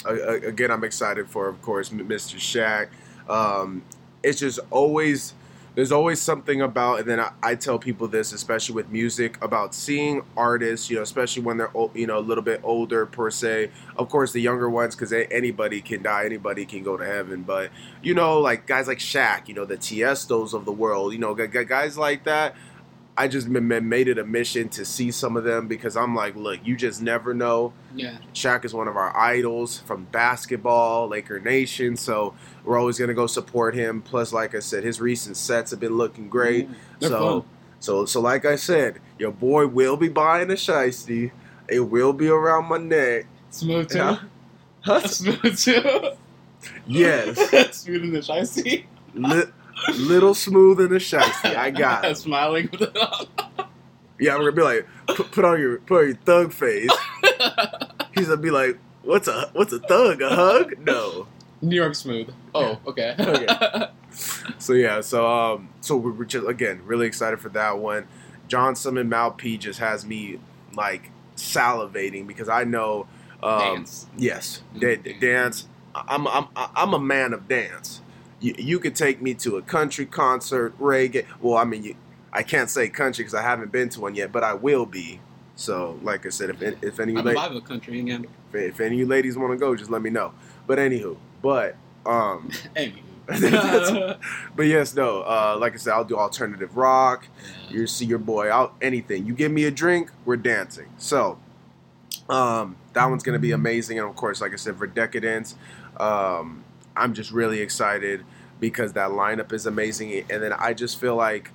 again, 0.07 0.71
I'm 0.71 0.85
excited 0.85 1.29
for, 1.29 1.49
of 1.49 1.61
course, 1.63 1.91
Mr. 1.91 2.37
Shaq. 2.37 2.89
Um, 3.31 3.83
it's 4.23 4.41
just 4.41 4.59
always 4.71 5.35
there's 5.77 5.93
always 5.93 6.21
something 6.21 6.63
about, 6.63 7.01
and 7.01 7.09
then 7.09 7.21
I, 7.21 7.33
I 7.43 7.55
tell 7.55 7.79
people 7.79 8.09
this, 8.09 8.33
especially 8.33 8.75
with 8.75 8.89
music, 8.89 9.37
about 9.43 9.75
seeing 9.75 10.23
artists, 10.35 10.89
you 10.89 10.97
know, 10.97 11.03
especially 11.03 11.43
when 11.43 11.59
they're 11.59 11.71
you 11.95 12.07
know 12.07 12.19
a 12.19 12.21
little 12.21 12.43
bit 12.43 12.61
older 12.65 13.05
per 13.05 13.31
se. 13.31 13.71
Of 13.95 14.09
course, 14.09 14.33
the 14.33 14.41
younger 14.41 14.71
ones, 14.71 14.97
because 14.97 15.13
anybody 15.13 15.83
can 15.83 16.03
die, 16.03 16.25
anybody 16.25 16.65
can 16.65 16.83
go 16.83 16.97
to 16.97 17.05
heaven. 17.05 17.43
But 17.43 17.71
you 18.03 18.15
know, 18.15 18.41
like 18.41 18.67
guys 18.67 18.89
like 18.89 18.99
Shaq, 18.99 19.49
you 19.49 19.55
know, 19.55 19.67
the 19.67 19.77
Tiestos 19.77 20.55
of 20.55 20.65
the 20.65 20.73
world, 20.73 21.13
you 21.13 21.19
know, 21.19 21.35
gu- 21.35 21.47
gu- 21.47 21.65
guys 21.65 21.99
like 21.99 22.25
that. 22.25 22.57
I 23.19 23.29
just 23.29 23.49
made 23.49 24.09
it 24.09 24.19
a 24.19 24.25
mission 24.25 24.69
to 24.71 24.85
see 24.85 25.11
some 25.11 25.37
of 25.39 25.45
them 25.45 25.69
because 25.69 25.97
I'm 25.97 26.15
like, 26.15 26.37
look, 26.37 26.61
you 26.65 26.77
just 26.77 27.01
never 27.01 27.33
know. 27.33 27.73
yeah. 27.95 28.19
Shaq 28.35 28.65
is 28.67 28.75
one 28.75 28.89
of 28.89 28.97
our 28.97 29.17
idols 29.17 29.79
from 29.79 30.05
basketball, 30.13 31.09
Laker 31.09 31.41
Nation. 31.41 31.97
So 31.97 32.35
we're 32.65 32.79
always 32.79 32.99
gonna 32.99 33.15
go 33.15 33.27
support 33.27 33.75
him. 33.75 34.03
Plus, 34.03 34.33
like 34.35 34.55
I 34.55 34.59
said, 34.59 34.85
his 34.85 35.01
recent 35.01 35.37
sets 35.39 35.71
have 35.71 35.81
been 35.81 35.97
looking 35.97 36.29
great. 36.29 36.69
They're 37.01 37.09
so, 37.09 37.41
fun. 37.41 37.49
so, 37.81 38.05
so 38.05 38.21
like 38.21 38.45
I 38.45 38.57
said, 38.57 39.01
your 39.19 39.33
boy 39.33 39.67
will 39.67 39.97
be 39.97 40.09
buying 40.09 40.51
a 40.51 40.55
shiesty. 40.55 41.31
It 41.69 41.81
will 41.81 42.13
be 42.13 42.29
around 42.29 42.67
my 42.67 42.79
neck. 42.79 43.27
Smooth 43.51 43.91
too. 43.91 43.99
Huh? 43.99 44.19
Huh? 44.83 45.01
Smooth 45.09 45.59
too. 45.59 46.11
Yes, 46.87 47.37
Smooth 47.81 48.05
in 48.05 48.13
the 48.13 48.19
shiesty. 48.21 48.85
Li- 49.15 49.45
little 49.99 50.35
smooth 50.35 50.81
in 50.81 50.87
a 50.93 50.97
shiesty. 51.01 51.55
I 51.57 51.71
got 51.71 52.05
it. 52.11 52.17
Smiling 52.17 52.69
with 52.73 52.83
it 52.83 52.97
on. 52.97 53.27
Yeah, 54.19 54.33
I'm 54.33 54.41
gonna 54.41 54.53
be 54.53 54.63
like, 54.63 54.87
put, 55.09 55.31
put 55.31 55.45
on 55.45 55.61
your 55.61 55.77
put 55.81 56.01
on 56.01 56.07
your 56.07 56.17
thug 56.17 56.51
face. 56.51 56.91
He's 58.15 58.29
gonna 58.29 58.41
be 58.41 58.51
like, 58.51 58.79
What's 59.03 59.29
a 59.29 59.51
what's 59.53 59.75
a 59.75 59.79
thug? 59.79 60.23
A 60.23 60.35
hug? 60.35 60.79
No. 60.79 61.27
New 61.61 61.77
York 61.77 61.95
smooth. 61.95 62.33
Oh, 62.55 62.79
okay. 62.87 63.15
Okay. 63.19 63.89
So 64.59 64.73
yeah, 64.73 65.03
so 65.03 65.27
um, 65.31 65.69
so 65.83 65.99
we're 65.99 66.25
just 66.25 66.49
again 66.49 66.81
really 66.87 67.07
excited 67.07 67.41
for 67.41 67.51
that 67.51 67.77
one. 67.79 68.09
John 68.49 68.75
Summit 68.75 69.05
Mau 69.07 69.29
P 69.31 69.59
just 69.59 69.81
has 69.81 70.07
me 70.07 70.39
like 70.75 71.11
salivating 71.37 72.27
because 72.27 72.49
I 72.49 72.65
know 72.65 73.07
um, 73.43 73.59
Dance. 73.61 74.07
Yes, 74.17 74.63
Mm, 74.75 74.81
da- 74.81 74.97
dance. 74.97 75.21
dance. 75.21 75.69
I'm 75.95 76.27
I'm 76.27 76.47
I'm 76.57 76.95
a 76.95 76.99
man 76.99 77.35
of 77.35 77.49
dance. 77.49 78.01
You, 78.41 78.55
you 78.59 78.79
could 78.79 78.95
take 78.95 79.23
me 79.23 79.35
to 79.35 79.57
a 79.57 79.63
country 79.63 80.07
concert, 80.07 80.79
reggae. 80.79 81.25
Well, 81.41 81.57
I 81.57 81.65
mean, 81.65 81.83
you, 81.85 81.97
I 82.33 82.43
can't 82.43 82.69
say 82.69 82.89
country 82.89 83.25
because 83.25 83.35
I 83.35 83.43
haven't 83.43 83.73
been 83.73 83.89
to 83.91 84.01
one 84.01 84.15
yet, 84.15 84.33
but 84.33 84.45
I 84.45 84.55
will 84.55 84.87
be. 84.87 85.21
So, 85.55 85.99
like 86.03 86.27
I 86.27 86.29
said, 86.29 86.51
if 86.51 86.63
if 86.83 87.01
any 87.01 87.13
of 87.13 87.25
you 87.25 87.31
I'm 87.31 87.35
la- 87.35 87.47
alive 87.49 87.65
country 87.65 88.01
again. 88.01 88.27
if, 88.53 88.55
if 88.55 88.81
any 88.81 88.97
of 88.97 89.01
you 89.01 89.07
ladies 89.07 89.39
want 89.39 89.53
to 89.53 89.57
go, 89.57 89.75
just 89.75 89.91
let 89.91 90.03
me 90.03 90.11
know. 90.11 90.35
But 90.67 90.79
anywho, 90.79 91.17
but 91.41 91.77
um, 92.05 92.51
Anywho. 92.77 93.03
But 94.57 94.67
yes, 94.67 94.95
no. 94.95 95.23
Uh, 95.23 95.57
like 95.59 95.75
I 95.75 95.77
said, 95.77 95.93
I'll 95.95 96.05
do 96.05 96.17
alternative 96.17 96.77
rock. 96.77 97.27
You 97.69 97.87
see 97.87 98.05
your 98.05 98.19
boy 98.19 98.51
out 98.51 98.75
anything. 98.81 99.27
You 99.27 99.35
give 99.35 99.51
me 99.51 99.65
a 99.65 99.71
drink, 99.71 100.11
we're 100.25 100.37
dancing. 100.37 100.87
So 100.99 101.39
um, 102.29 102.77
that 102.93 103.07
one's 103.07 103.23
gonna 103.23 103.39
be 103.39 103.53
amazing, 103.53 103.99
and 103.99 104.09
of 104.09 104.15
course, 104.15 104.41
like 104.41 104.53
I 104.53 104.57
said, 104.57 104.77
for 104.77 104.87
Decadence, 104.87 105.55
um, 105.99 106.65
I'm 106.97 107.15
just 107.15 107.31
really 107.31 107.61
excited 107.61 108.25
because 108.61 108.95
that 108.95 109.11
lineup 109.11 109.53
is 109.53 109.67
amazing, 109.67 110.25
and 110.31 110.43
then 110.43 110.53
I 110.53 110.73
just 110.75 110.99
feel 110.99 111.17
like 111.17 111.51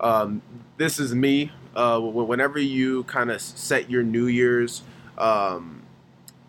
um, 0.00 0.42
this 0.76 0.98
is 0.98 1.14
me. 1.14 1.52
Uh, 1.74 1.98
whenever 2.00 2.58
you 2.58 3.04
kind 3.04 3.30
of 3.30 3.40
set 3.40 3.90
your 3.90 4.02
New 4.02 4.26
Year's, 4.26 4.82
um, 5.16 5.82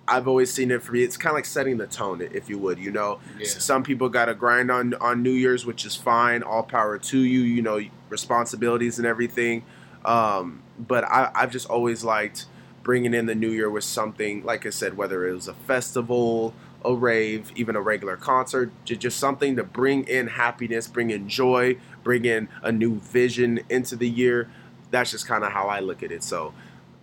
I've 0.08 0.28
always 0.28 0.52
seen 0.52 0.70
it 0.72 0.84
for 0.84 0.92
me. 0.92 1.04
It's 1.04 1.16
kind 1.16 1.32
of 1.32 1.36
like 1.36 1.46
setting 1.46 1.78
the 1.78 1.88
tone, 1.88 2.22
if 2.22 2.50
you 2.50 2.58
would. 2.58 2.78
You 2.78 2.92
know, 2.92 3.20
Yeah. 3.40 3.48
Some 3.48 3.84
people 3.84 4.10
got 4.10 4.26
to 4.26 4.34
grind 4.34 4.70
on 4.70 4.94
on 4.96 5.24
New 5.24 5.32
Year's, 5.32 5.66
which 5.66 5.86
is 5.86 5.96
fine. 5.96 6.44
All 6.44 6.64
power 6.64 6.98
to 6.98 7.18
you. 7.18 7.42
You 7.42 7.62
know, 7.62 7.80
responsibilities 8.10 8.98
and 8.98 9.08
everything. 9.08 9.64
Um, 10.04 10.62
but 10.78 11.06
I, 11.06 11.32
I've 11.34 11.52
just 11.52 11.70
always 11.70 12.04
liked 12.04 12.46
bringing 12.84 13.14
in 13.14 13.26
the 13.26 13.36
New 13.36 13.50
Year 13.50 13.70
with 13.70 13.86
something, 13.86 14.44
like 14.44 14.66
I 14.66 14.70
said, 14.70 14.98
whether 14.98 15.26
it 15.26 15.34
was 15.34 15.48
a 15.48 15.54
festival, 15.54 16.54
a 16.86 16.94
rave, 16.94 17.52
even 17.56 17.76
a 17.76 17.82
regular 17.82 18.18
concert, 18.18 18.72
ju- 18.86 18.96
just 18.96 19.18
something 19.18 19.56
to 19.56 19.64
bring 19.64 20.04
in 20.08 20.28
happiness, 20.28 20.88
bring 20.88 21.10
in 21.10 21.30
joy, 21.30 21.78
bring 22.04 22.26
in 22.26 22.50
a 22.62 22.72
new 22.72 23.00
vision 23.00 23.60
into 23.70 23.96
the 23.96 24.10
year. 24.10 24.50
That's 24.92 25.12
just 25.12 25.28
kind 25.28 25.44
of 25.44 25.52
how 25.52 25.68
I 25.68 25.80
look 25.80 26.04
at 26.04 26.12
it. 26.12 26.24
So, 26.24 26.54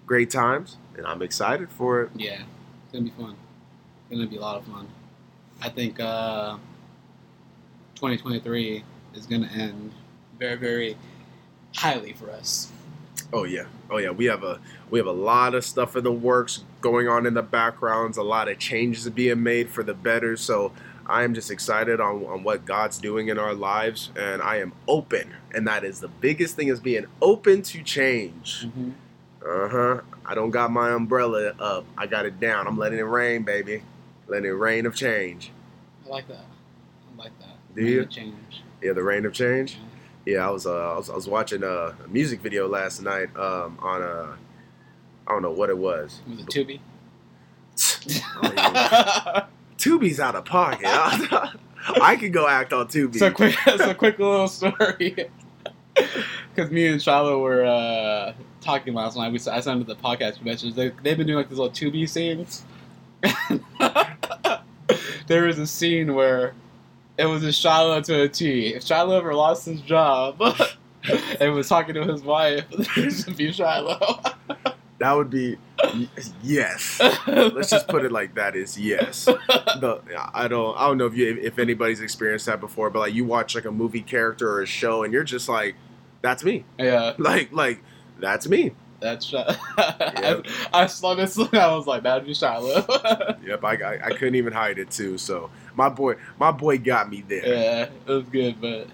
great 0.07 0.31
times, 0.31 0.77
and 0.97 1.07
I'm 1.07 1.23
excited 1.23 1.71
for 1.71 2.03
it. 2.03 2.11
Yeah, 2.15 2.43
it's 2.85 2.93
gonna 2.93 3.05
be 3.05 3.11
fun. 3.11 3.37
It's 4.11 4.19
gonna 4.19 4.31
be 4.31 4.37
a 4.37 4.41
lot 4.41 4.57
of 4.57 4.65
fun. 4.65 4.89
I 5.63 5.69
think 5.69 6.01
uh, 6.01 6.57
2023 7.95 8.85
is 9.15 9.27
gonna 9.27 9.49
end 9.49 9.93
very, 10.39 10.57
very 10.57 10.97
highly 11.75 12.13
for 12.13 12.31
us. 12.31 12.71
Oh 13.33 13.45
yeah, 13.45 13.65
oh 13.91 13.99
yeah. 13.99 14.11
We 14.11 14.25
have 14.27 14.43
a 14.43 14.61
we 14.91 14.99
have 14.99 15.07
a 15.07 15.13
lot 15.13 15.55
of 15.55 15.65
stuff 15.65 15.97
in 15.97 16.05
the 16.05 16.13
works 16.13 16.65
going 16.81 17.09
on 17.09 17.27
in 17.27 17.35
the 17.35 17.43
backgrounds. 17.43 18.17
A 18.17 18.23
lot 18.23 18.49
of 18.49 18.59
changes 18.59 19.09
being 19.11 19.43
made 19.43 19.69
for 19.69 19.83
the 19.83 19.95
better. 19.95 20.37
So 20.37 20.73
I 21.07 21.25
am 21.25 21.35
just 21.35 21.51
excited 21.51 22.01
on, 22.01 22.25
on 22.27 22.43
what 22.45 22.65
God's 22.65 22.99
doing 22.99 23.29
in 23.29 23.39
our 23.39 23.55
lives, 23.55 24.11
and 24.17 24.41
I 24.43 24.57
am 24.59 24.73
open. 24.87 25.35
And 25.53 25.67
that 25.67 25.85
is 25.85 26.01
the 26.01 26.09
biggest 26.09 26.57
thing 26.57 26.69
is 26.69 26.81
being 26.81 27.07
open 27.21 27.63
to 27.63 27.83
change. 27.83 28.67
Mm-hmm. 28.67 28.91
Uh 29.45 29.69
huh. 29.69 30.01
I 30.25 30.35
don't 30.35 30.51
got 30.51 30.71
my 30.71 30.91
umbrella 30.91 31.53
up. 31.59 31.85
I 31.97 32.07
got 32.07 32.27
it 32.27 32.39
down. 32.39 32.67
I'm 32.67 32.79
letting 32.79 32.99
it 32.99 33.03
rain, 33.03 33.43
baby. 33.43 33.83
Letting 34.29 34.51
it 34.51 34.55
rain 34.55 34.87
of 34.87 34.95
change. 34.95 35.51
I 36.07 36.09
like 36.09 36.29
that. 36.29 36.45
I 36.45 37.17
like 37.17 37.39
that. 37.41 37.57
Do 37.75 37.83
Make 37.83 37.91
you? 37.91 38.05
Change. 38.07 38.63
Yeah, 38.83 38.93
the 38.93 39.03
rain 39.03 39.25
of 39.25 39.33
change. 39.33 39.75
Yeah, 39.75 39.90
I 40.27 40.51
was 40.51 40.67
uh, 40.67 40.93
I 40.93 40.97
was, 40.97 41.11
I 41.11 41.15
was 41.15 41.29
watching 41.29 41.65
uh, 41.65 41.95
a 42.05 42.09
music 42.09 42.41
video 42.41 42.69
last 42.69 43.03
night 43.03 43.35
um, 43.37 43.79
on 43.81 44.03
a 44.03 44.37
I 45.27 45.33
don't 45.33 45.43
know 45.43 45.51
what 45.53 45.71
it 45.71 45.79
was. 45.79 46.21
Was 46.29 46.41
it 46.41 46.47
Tubi? 46.47 46.81
Oh, 48.43 49.47
Tubi's 49.79 50.21
out 50.21 50.35
of 50.35 50.45
pocket. 50.45 50.87
I 52.03 52.17
could 52.17 52.33
go 52.33 52.47
act 52.47 52.73
on 52.73 52.89
Tubi. 52.89 53.17
so 53.17 53.31
quick, 53.31 53.55
so 53.77 53.95
quick 53.95 54.19
little 54.19 54.49
story. 54.49 55.31
Because 55.95 56.71
me 56.71 56.87
and 56.89 57.01
Shiloh 57.01 57.39
were 57.39 57.65
uh, 57.65 58.35
talking 58.61 58.95
last 58.95 59.17
night. 59.17 59.33
We 59.33 59.39
I 59.39 59.61
sent 59.61 59.65
them 59.65 59.85
the 59.85 59.97
podcast 59.97 60.37
conventions. 60.37 60.75
They 60.75 60.91
they've 61.03 61.17
been 61.17 61.27
doing 61.27 61.39
like 61.39 61.49
these 61.49 61.59
little 61.59 61.73
Tubi 61.73 62.09
scenes. 62.09 62.65
there 65.27 65.45
was 65.45 65.59
a 65.59 65.67
scene 65.67 66.15
where 66.15 66.55
it 67.21 67.27
was 67.27 67.45
a 67.45 67.53
Shiloh 67.53 68.01
to 68.03 68.23
a 68.23 68.29
T. 68.29 68.75
If 68.75 68.85
Shiloh 68.85 69.17
ever 69.19 69.35
lost 69.35 69.67
his 69.67 69.81
job 69.83 70.41
and 71.41 71.53
was 71.55 71.69
talking 71.69 71.95
to 71.95 72.05
his 72.05 72.23
wife, 72.23 72.65
be 73.37 73.53
Shiloh. 73.53 74.23
that 74.99 75.13
would 75.13 75.31
be 75.31 75.57
yes. 76.43 77.01
Let's 77.27 77.71
just 77.71 77.89
put 77.89 78.05
it 78.05 78.13
like 78.13 78.35
that. 78.35 78.57
Is 78.57 78.79
yes. 78.79 79.27
The, 79.81 80.01
I 80.35 80.49
don't 80.49 80.77
I 80.77 80.87
don't 80.89 80.99
know 80.99 81.07
if 81.07 81.15
you 81.17 81.39
if 81.41 81.59
anybody's 81.59 82.01
experienced 82.01 82.47
that 82.47 82.61
before, 82.61 82.91
but 82.91 82.99
like 83.01 83.15
you 83.15 83.25
watch 83.25 83.55
like 83.55 83.65
a 83.65 83.71
movie 83.73 84.03
character 84.03 84.51
or 84.51 84.63
a 84.63 84.67
show, 84.67 85.05
and 85.05 85.13
you're 85.13 85.25
just 85.25 85.49
like, 85.49 85.75
that's 86.23 86.45
me. 86.45 86.65
yeah, 86.79 87.15
Like 87.19 87.53
like 87.53 87.83
that's 88.19 88.47
me. 88.49 88.73
that's 89.01 89.25
Shiloh. 89.27 89.57
I, 89.79 90.43
I 90.75 90.87
saw 90.87 91.15
this 91.15 91.39
I 91.39 91.75
was 91.75 91.87
like, 91.87 92.03
that'd 92.03 92.27
be 92.27 92.35
Shiloh. 92.35 92.85
Yep. 93.47 93.65
I, 93.65 93.75
I 93.75 94.07
I 94.07 94.11
couldn't 94.11 94.35
even 94.35 94.53
hide 94.53 94.79
it 94.79 94.91
too. 94.91 95.17
So 95.17 95.51
my 95.75 95.89
boy 95.89 96.15
my 96.39 96.51
boy 96.51 96.79
got 96.79 97.11
me 97.11 97.25
there. 97.27 97.47
Yeah, 97.47 97.89
it 98.07 98.11
was 98.11 98.25
good, 98.25 98.61
but 98.61 98.89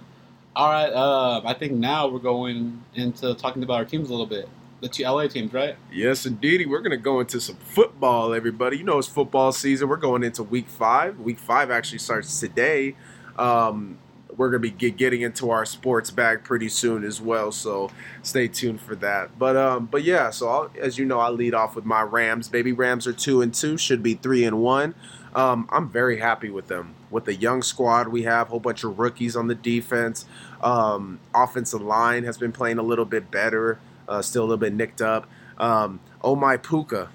all 0.57 0.71
right. 0.71 0.93
Um, 0.93 1.47
I 1.47 1.53
think 1.53 1.73
now 1.73 2.09
we're 2.09 2.19
going 2.19 2.83
into 2.95 3.35
talking 3.35 3.63
about 3.63 3.75
our 3.75 3.85
teams 3.85 4.09
a 4.09 4.13
little 4.13 4.27
bit. 4.27 4.49
The 4.81 4.89
two 4.89 5.05
LA 5.05 5.27
teams, 5.27 5.53
right? 5.53 5.77
Yes, 5.93 6.27
indeedy. 6.27 6.67
We're 6.67 6.81
gonna 6.81 6.97
go 6.97 7.21
into 7.21 7.41
some 7.41 7.57
football, 7.57 8.35
everybody. 8.35 8.79
You 8.79 8.85
know 8.85 8.99
it's 8.99 9.09
football 9.09 9.53
season. 9.53 9.89
We're 9.89 9.97
going 9.97 10.23
into 10.23 10.43
week 10.43 10.69
five. 10.69 11.19
Week 11.21 11.39
five 11.39 11.71
actually 11.71 11.99
starts 11.99 12.41
today. 12.41 12.97
Um, 13.39 13.99
we're 14.37 14.51
gonna 14.51 14.61
be 14.61 14.71
get, 14.71 14.97
getting 14.97 15.23
into 15.23 15.51
our 15.51 15.65
sports 15.65 16.11
bag 16.11 16.45
pretty 16.45 16.69
soon 16.69 17.05
as 17.05 17.21
well. 17.21 17.53
So 17.53 17.91
stay 18.23 18.49
tuned 18.49 18.81
for 18.81 18.95
that. 18.97 19.39
But 19.39 19.57
um, 19.57 19.87
but 19.87 20.05
yeah. 20.05 20.31
So 20.31 20.49
I'll, 20.49 20.71
as 20.79 20.99
you 20.99 21.05
know, 21.05 21.21
I 21.21 21.29
lead 21.31 21.55
off 21.55 21.75
with 21.75 21.85
my 21.85 22.03
Rams. 22.03 22.49
Baby 22.49 22.73
Rams 22.73 23.07
are 23.07 23.13
two 23.13 23.41
and 23.43 23.53
two. 23.53 23.77
Should 23.79 24.03
be 24.03 24.15
three 24.15 24.45
and 24.45 24.59
one. 24.61 24.95
Um, 25.37 25.69
I'm 25.71 25.91
very 25.91 26.19
happy 26.19 26.49
with 26.49 26.69
them. 26.69 26.95
With 27.11 27.27
the 27.27 27.35
young 27.35 27.63
squad 27.63 28.09
we 28.09 28.23
have, 28.23 28.47
a 28.49 28.51
whole 28.51 28.61
bunch 28.61 28.83
of 28.85 28.99
rookies 28.99 29.37
on 29.37 29.49
the 29.49 29.55
defense. 29.55 30.25
Um, 30.63 31.21
offensive 31.35 31.83
line 31.83 32.25
has 32.25 32.39
been 32.39 32.53
playing 32.53 32.79
a 32.79 32.83
little 32.83 33.05
bit 33.05 33.31
better. 33.31 33.79
Uh, 34.09 34.23
still 34.23 34.43
a 34.43 34.47
little 34.47 34.57
bit 34.57 34.73
nicked 34.73 35.03
up. 35.03 35.29
Um, 35.59 36.01
oh 36.23 36.37
my 36.37 36.57
Puka. 36.57 37.11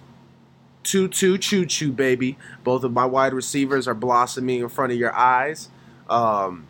2 0.83 1.07
2 1.07 1.37
choo 1.39 1.65
choo, 1.65 1.91
baby. 1.91 2.37
Both 2.63 2.83
of 2.83 2.91
my 2.91 3.05
wide 3.05 3.33
receivers 3.33 3.87
are 3.87 3.95
blossoming 3.95 4.61
in 4.61 4.69
front 4.69 4.91
of 4.91 4.99
your 4.99 5.15
eyes. 5.15 5.69
Um, 6.07 6.67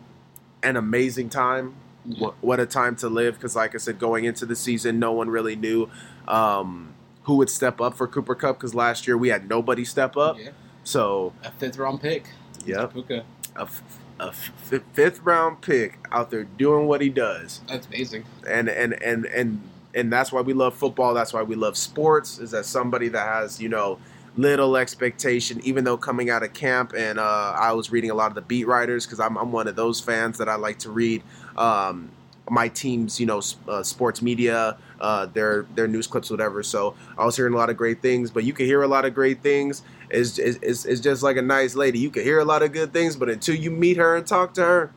an 0.62 0.76
amazing 0.76 1.28
time. 1.28 1.74
What, 2.18 2.34
what 2.40 2.60
a 2.60 2.66
time 2.66 2.96
to 2.96 3.08
live. 3.08 3.34
Because, 3.34 3.54
like 3.56 3.74
I 3.74 3.78
said, 3.78 3.98
going 3.98 4.24
into 4.24 4.46
the 4.46 4.56
season, 4.56 4.98
no 4.98 5.12
one 5.12 5.28
really 5.28 5.56
knew 5.56 5.88
um, 6.26 6.94
who 7.24 7.36
would 7.36 7.50
step 7.50 7.80
up 7.80 7.94
for 7.94 8.06
Cooper 8.06 8.34
Kupp. 8.34 8.58
Because 8.58 8.74
last 8.74 9.06
year 9.06 9.16
we 9.16 9.28
had 9.28 9.48
nobody 9.48 9.84
step 9.84 10.16
up. 10.16 10.38
Yeah, 10.38 10.50
So, 10.84 11.32
a 11.44 11.50
fifth 11.52 11.78
round 11.78 12.00
pick. 12.00 12.26
yep, 12.64 12.92
Puka. 12.92 13.24
a, 13.56 13.62
f- 13.62 13.82
a 14.20 14.26
f- 14.28 14.52
fifth 14.92 15.20
round 15.22 15.60
pick 15.60 15.98
out 16.10 16.30
there 16.30 16.44
doing 16.44 16.86
what 16.86 17.00
he 17.00 17.08
does. 17.08 17.60
That's 17.68 17.86
amazing. 17.86 18.24
and 18.48 18.68
and 18.68 19.00
and 19.02 19.26
and 19.26 19.62
and 19.94 20.12
that's 20.12 20.32
why 20.32 20.40
we 20.40 20.52
love 20.54 20.74
football. 20.74 21.14
That's 21.14 21.32
why 21.32 21.42
we 21.42 21.54
love 21.54 21.76
sports. 21.76 22.38
Is 22.38 22.50
that 22.52 22.64
somebody 22.66 23.08
that 23.08 23.26
has 23.26 23.60
you 23.60 23.68
know 23.68 23.98
little 24.36 24.76
expectation, 24.78 25.60
even 25.62 25.84
though 25.84 25.96
coming 25.98 26.30
out 26.30 26.42
of 26.42 26.52
camp 26.54 26.94
and 26.96 27.18
uh, 27.18 27.54
I 27.56 27.72
was 27.72 27.92
reading 27.92 28.10
a 28.10 28.14
lot 28.14 28.28
of 28.28 28.34
the 28.34 28.40
beat 28.40 28.66
writers 28.66 29.04
because 29.06 29.20
I'm 29.20 29.36
I'm 29.36 29.52
one 29.52 29.68
of 29.68 29.76
those 29.76 30.00
fans 30.00 30.38
that 30.38 30.48
I 30.48 30.56
like 30.56 30.78
to 30.80 30.90
read. 30.90 31.22
Um, 31.56 32.10
my 32.50 32.68
team's, 32.68 33.20
you 33.20 33.26
know, 33.26 33.40
uh, 33.68 33.82
sports 33.82 34.20
media, 34.20 34.76
uh, 35.00 35.26
their 35.26 35.66
their 35.74 35.88
news 35.88 36.06
clips, 36.06 36.30
whatever. 36.30 36.62
So 36.62 36.94
I 37.16 37.24
was 37.24 37.36
hearing 37.36 37.54
a 37.54 37.56
lot 37.56 37.70
of 37.70 37.76
great 37.76 38.02
things, 38.02 38.30
but 38.30 38.44
you 38.44 38.52
can 38.52 38.66
hear 38.66 38.82
a 38.82 38.88
lot 38.88 39.04
of 39.04 39.14
great 39.14 39.42
things. 39.42 39.82
it's, 40.10 40.38
is 40.38 40.84
is 40.84 41.00
just 41.00 41.22
like 41.22 41.36
a 41.36 41.42
nice 41.42 41.74
lady. 41.74 41.98
You 41.98 42.10
can 42.10 42.22
hear 42.22 42.40
a 42.40 42.44
lot 42.44 42.62
of 42.62 42.72
good 42.72 42.92
things, 42.92 43.16
but 43.16 43.28
until 43.28 43.54
you 43.54 43.70
meet 43.70 43.96
her 43.96 44.16
and 44.16 44.26
talk 44.26 44.54
to 44.54 44.62
her, 44.62 44.92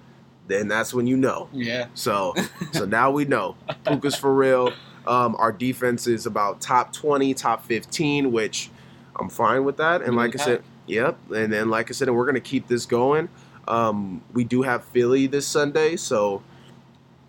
then 0.48 0.68
that's 0.68 0.94
when 0.94 1.08
you 1.08 1.18
know. 1.18 1.50
Yeah. 1.54 1.88
So 1.94 2.34
so 2.72 2.86
now 2.86 3.12
we 3.12 3.26
know 3.26 3.56
Puka's 3.86 4.16
for 4.16 4.34
real. 4.34 4.74
Um, 5.08 5.36
our 5.38 5.52
defense 5.52 6.08
is 6.08 6.26
about 6.26 6.62
top 6.62 6.94
twenty, 6.94 7.34
top 7.34 7.66
fifteen, 7.66 8.32
which 8.32 8.70
I'm 9.16 9.30
fine 9.30 9.64
with 9.64 9.78
that. 9.78 10.02
And 10.02 10.16
like 10.16 10.40
I 10.40 10.44
said, 10.44 10.64
yep. 10.88 11.18
And 11.32 11.54
then 11.54 11.70
like 11.70 11.90
I 11.90 11.94
said, 11.94 12.08
and 12.08 12.18
we're 12.18 12.26
gonna 12.26 12.40
keep 12.40 12.68
this 12.68 12.86
going. 12.86 13.30
Um, 13.68 14.22
we 14.34 14.44
do 14.44 14.62
have 14.62 14.84
Philly 14.86 15.28
this 15.28 15.48
Sunday, 15.48 15.96
so 15.96 16.44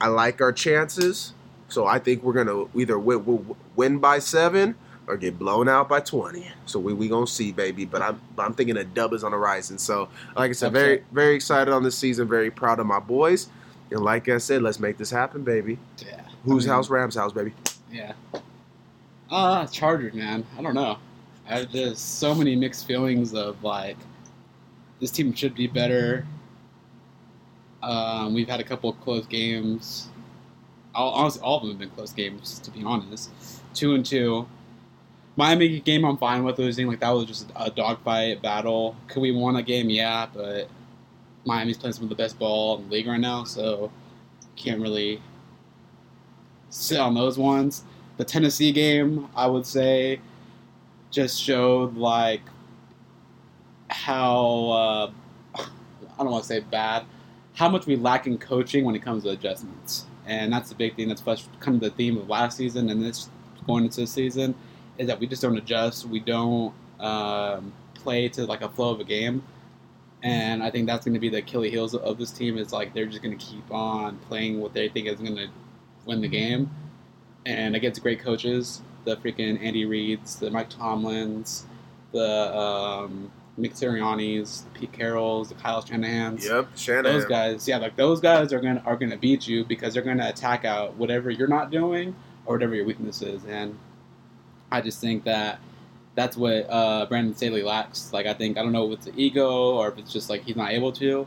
I 0.00 0.08
like 0.08 0.40
our 0.40 0.52
chances. 0.52 1.32
So 1.68 1.86
I 1.86 1.98
think 1.98 2.22
we're 2.22 2.32
gonna 2.32 2.66
either 2.76 2.98
win, 2.98 3.56
win 3.74 3.98
by 3.98 4.18
seven 4.18 4.76
or 5.06 5.16
get 5.16 5.38
blown 5.38 5.68
out 5.68 5.88
by 5.88 6.00
20. 6.00 6.50
So 6.66 6.78
we 6.78 6.92
we 6.92 7.08
gonna 7.08 7.26
see, 7.26 7.52
baby. 7.52 7.84
But 7.84 8.02
I'm 8.02 8.20
but 8.34 8.44
I'm 8.44 8.54
thinking 8.54 8.76
a 8.76 8.84
dub 8.84 9.12
is 9.12 9.24
on 9.24 9.32
the 9.32 9.36
horizon. 9.36 9.78
So 9.78 10.08
like 10.36 10.50
I 10.50 10.52
said, 10.52 10.72
very 10.72 11.02
very 11.12 11.34
excited 11.34 11.72
on 11.72 11.82
this 11.82 11.96
season. 11.96 12.28
Very 12.28 12.50
proud 12.50 12.78
of 12.78 12.86
my 12.86 13.00
boys. 13.00 13.48
And 13.90 14.00
like 14.00 14.28
I 14.28 14.38
said, 14.38 14.62
let's 14.62 14.80
make 14.80 14.98
this 14.98 15.10
happen, 15.10 15.42
baby. 15.44 15.78
Yeah. 15.98 16.20
Whose 16.44 16.66
I 16.66 16.68
mean, 16.68 16.76
house? 16.76 16.90
Rams 16.90 17.14
house, 17.14 17.32
baby. 17.32 17.52
Yeah. 17.90 18.12
Uh, 19.30 19.66
Chargers, 19.66 20.14
man. 20.14 20.44
I 20.58 20.62
don't 20.62 20.74
know. 20.74 20.98
I 21.48 21.58
have 21.58 21.70
just 21.70 22.18
so 22.18 22.34
many 22.34 22.56
mixed 22.56 22.86
feelings 22.86 23.32
of 23.34 23.62
like, 23.62 23.96
this 25.00 25.10
team 25.10 25.32
should 25.34 25.54
be 25.54 25.68
better. 25.68 26.26
Um, 27.86 28.34
we've 28.34 28.48
had 28.48 28.58
a 28.58 28.64
couple 28.64 28.90
of 28.90 29.00
close 29.00 29.26
games. 29.26 30.08
All, 30.92 31.12
honestly, 31.12 31.40
all 31.42 31.58
of 31.58 31.62
them 31.62 31.70
have 31.70 31.78
been 31.78 31.90
close 31.90 32.12
games, 32.12 32.58
to 32.58 32.70
be 32.72 32.82
honest. 32.82 33.30
Two 33.74 33.94
and 33.94 34.04
two. 34.04 34.48
Miami 35.36 35.80
game, 35.80 36.04
I'm 36.04 36.16
fine 36.16 36.42
with 36.42 36.58
losing. 36.58 36.88
Like 36.88 37.00
that 37.00 37.10
was 37.10 37.26
just 37.26 37.52
a 37.54 37.70
dogfight 37.70 38.42
battle. 38.42 38.96
Could 39.06 39.20
we 39.20 39.30
won 39.30 39.54
a 39.54 39.62
game? 39.62 39.88
Yeah, 39.88 40.26
but 40.34 40.68
Miami's 41.44 41.76
playing 41.76 41.92
some 41.92 42.04
of 42.04 42.08
the 42.08 42.16
best 42.16 42.38
ball 42.40 42.78
in 42.78 42.88
the 42.88 42.96
league 42.96 43.06
right 43.06 43.20
now, 43.20 43.44
so 43.44 43.92
can't 44.56 44.80
really 44.80 45.22
sit 46.70 46.98
on 46.98 47.14
those 47.14 47.38
ones. 47.38 47.84
The 48.16 48.24
Tennessee 48.24 48.72
game, 48.72 49.28
I 49.36 49.46
would 49.46 49.64
say, 49.66 50.20
just 51.12 51.40
showed 51.40 51.96
like 51.96 52.40
how 53.90 54.70
uh, 54.70 55.10
I 55.54 55.64
don't 56.18 56.30
want 56.30 56.42
to 56.42 56.48
say 56.48 56.60
bad, 56.60 57.04
how 57.56 57.68
much 57.68 57.86
we 57.86 57.96
lack 57.96 58.26
in 58.26 58.38
coaching 58.38 58.84
when 58.84 58.94
it 58.94 59.02
comes 59.02 59.24
to 59.24 59.30
adjustments, 59.30 60.06
and 60.26 60.52
that's 60.52 60.68
the 60.68 60.74
big 60.74 60.94
thing. 60.94 61.08
That's 61.08 61.22
kind 61.22 61.74
of 61.74 61.80
the 61.80 61.90
theme 61.90 62.16
of 62.16 62.28
last 62.28 62.56
season 62.56 62.88
and 62.90 63.02
this 63.02 63.28
going 63.66 63.84
into 63.84 64.02
this 64.02 64.12
season 64.12 64.54
is 64.98 65.06
that 65.08 65.18
we 65.18 65.26
just 65.26 65.42
don't 65.42 65.56
adjust. 65.56 66.06
We 66.06 66.20
don't 66.20 66.72
um, 67.00 67.72
play 67.94 68.28
to 68.30 68.46
like 68.46 68.62
a 68.62 68.68
flow 68.68 68.90
of 68.90 69.00
a 69.00 69.04
game. 69.04 69.42
And 70.22 70.62
I 70.62 70.70
think 70.70 70.86
that's 70.86 71.04
going 71.04 71.14
to 71.14 71.20
be 71.20 71.28
the 71.28 71.38
Achilles 71.38 71.70
heels 71.70 71.94
of 71.94 72.18
this 72.18 72.30
team. 72.30 72.58
Is 72.58 72.72
like 72.72 72.94
they're 72.94 73.06
just 73.06 73.22
going 73.22 73.36
to 73.36 73.44
keep 73.44 73.70
on 73.70 74.16
playing 74.28 74.60
what 74.60 74.72
they 74.72 74.88
think 74.88 75.06
is 75.08 75.16
going 75.16 75.36
to 75.36 75.48
win 76.04 76.20
the 76.20 76.28
game, 76.28 76.70
and 77.44 77.76
against 77.76 78.02
great 78.02 78.20
coaches, 78.20 78.80
the 79.04 79.16
freaking 79.18 79.62
Andy 79.62 79.84
Reid's, 79.84 80.36
the 80.36 80.50
Mike 80.50 80.70
Tomlins, 80.70 81.64
the 82.12 82.56
um, 82.56 83.30
Nick 83.58 83.72
Sirianni's, 83.74 84.62
the 84.62 84.78
Pete 84.80 84.92
Carrolls, 84.92 85.48
the 85.48 85.54
Kyle 85.54 85.84
Shanahan's. 85.84 86.44
Yep, 86.46 86.68
Shannon. 86.76 87.04
Those 87.04 87.24
guys, 87.24 87.66
yeah, 87.66 87.78
like 87.78 87.96
those 87.96 88.20
guys 88.20 88.52
are 88.52 88.60
gonna 88.60 88.82
are 88.84 88.96
gonna 88.96 89.16
beat 89.16 89.48
you 89.48 89.64
because 89.64 89.94
they're 89.94 90.02
gonna 90.02 90.28
attack 90.28 90.64
out 90.64 90.94
whatever 90.96 91.30
you're 91.30 91.48
not 91.48 91.70
doing 91.70 92.14
or 92.44 92.54
whatever 92.56 92.74
your 92.74 92.84
weakness 92.84 93.22
is, 93.22 93.44
and 93.46 93.78
I 94.70 94.80
just 94.82 95.00
think 95.00 95.24
that 95.24 95.58
that's 96.14 96.36
what 96.36 96.66
uh, 96.68 97.06
Brandon 97.06 97.34
Staley 97.34 97.62
lacks. 97.62 98.12
Like 98.12 98.26
I 98.26 98.34
think 98.34 98.58
I 98.58 98.62
don't 98.62 98.72
know 98.72 98.90
if 98.92 98.98
it's 98.98 99.06
the 99.06 99.18
ego 99.20 99.74
or 99.76 99.88
if 99.88 99.98
it's 99.98 100.12
just 100.12 100.28
like 100.28 100.42
he's 100.42 100.56
not 100.56 100.72
able 100.72 100.92
to, 100.92 101.26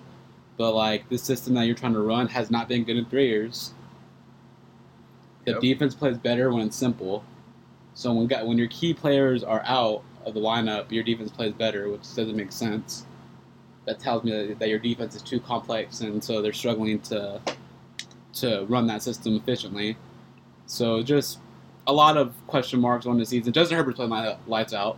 but 0.57 0.73
like 0.73 1.09
this 1.09 1.23
system 1.23 1.55
that 1.55 1.65
you're 1.65 1.75
trying 1.75 1.93
to 1.93 2.01
run 2.01 2.27
has 2.27 2.51
not 2.51 2.67
been 2.69 2.83
good 2.83 2.97
in 2.97 3.05
three 3.05 3.27
years. 3.27 3.73
The 5.45 5.53
Yep. 5.53 5.61
defense 5.61 5.95
plays 5.95 6.17
better 6.17 6.51
when 6.51 6.67
it's 6.67 6.75
simple. 6.75 7.23
So 7.95 8.13
when 8.13 8.27
got 8.27 8.45
when 8.45 8.57
your 8.57 8.67
key 8.67 8.93
players 8.93 9.43
are 9.43 9.63
out 9.65 10.03
of 10.29 10.35
the 10.35 10.41
lineup, 10.41 10.91
your 10.91 11.03
defense 11.03 11.31
plays 11.31 11.53
better, 11.53 11.89
which 11.89 12.01
doesn't 12.15 12.35
make 12.35 12.51
sense. 12.51 13.05
That 13.85 13.99
tells 13.99 14.23
me 14.23 14.31
that, 14.31 14.59
that 14.59 14.69
your 14.69 14.79
defense 14.79 15.15
is 15.15 15.21
too 15.21 15.39
complex, 15.39 16.01
and 16.01 16.23
so 16.23 16.41
they're 16.41 16.53
struggling 16.53 16.99
to 17.01 17.41
to 18.35 18.65
run 18.69 18.87
that 18.87 19.01
system 19.01 19.35
efficiently. 19.35 19.97
So 20.67 21.01
just 21.01 21.39
a 21.87 21.93
lot 21.93 22.17
of 22.17 22.33
question 22.47 22.79
marks 22.79 23.05
on 23.05 23.17
the 23.17 23.25
season. 23.25 23.51
Justin 23.51 23.77
Herbert's 23.77 23.97
playing 23.97 24.11
li- 24.11 24.35
lights 24.47 24.73
out. 24.73 24.97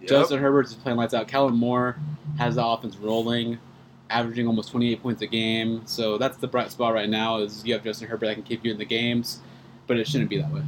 Yep. 0.00 0.08
Justin 0.08 0.38
Herbert's 0.38 0.74
playing 0.74 0.96
lights 0.96 1.12
out. 1.12 1.28
Kellen 1.28 1.54
Moore 1.54 1.98
has 2.38 2.54
the 2.54 2.64
offense 2.64 2.96
rolling, 2.96 3.58
averaging 4.08 4.46
almost 4.46 4.70
28 4.70 5.02
points 5.02 5.22
a 5.22 5.26
game. 5.26 5.82
So 5.84 6.16
that's 6.16 6.38
the 6.38 6.48
bright 6.48 6.70
spot 6.70 6.94
right 6.94 7.08
now. 7.08 7.38
Is 7.38 7.64
you 7.66 7.74
have 7.74 7.84
Justin 7.84 8.08
Herbert 8.08 8.26
that 8.26 8.34
can 8.34 8.42
keep 8.42 8.64
you 8.64 8.70
in 8.72 8.78
the 8.78 8.86
games, 8.86 9.40
but 9.86 9.98
it 9.98 10.08
shouldn't 10.08 10.30
be 10.30 10.38
that 10.38 10.50
way. 10.50 10.62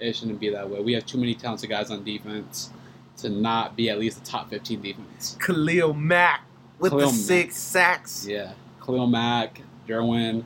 It 0.00 0.16
shouldn't 0.16 0.40
be 0.40 0.50
that 0.50 0.68
way. 0.68 0.80
We 0.80 0.92
have 0.94 1.06
too 1.06 1.18
many 1.18 1.34
talented 1.34 1.70
guys 1.70 1.90
on 1.90 2.02
defense 2.02 2.70
to 3.18 3.28
not 3.28 3.76
be 3.76 3.90
at 3.90 3.98
least 3.98 4.18
a 4.18 4.22
top 4.22 4.50
15 4.50 4.80
defense. 4.80 5.36
Khalil 5.40 5.94
Mack 5.94 6.42
with 6.78 6.92
Khalil 6.92 7.06
the 7.10 7.12
Mack. 7.12 7.24
six 7.24 7.56
sacks. 7.56 8.26
Yeah, 8.26 8.52
Khalil 8.84 9.06
Mack, 9.06 9.60
Derwin, 9.86 10.44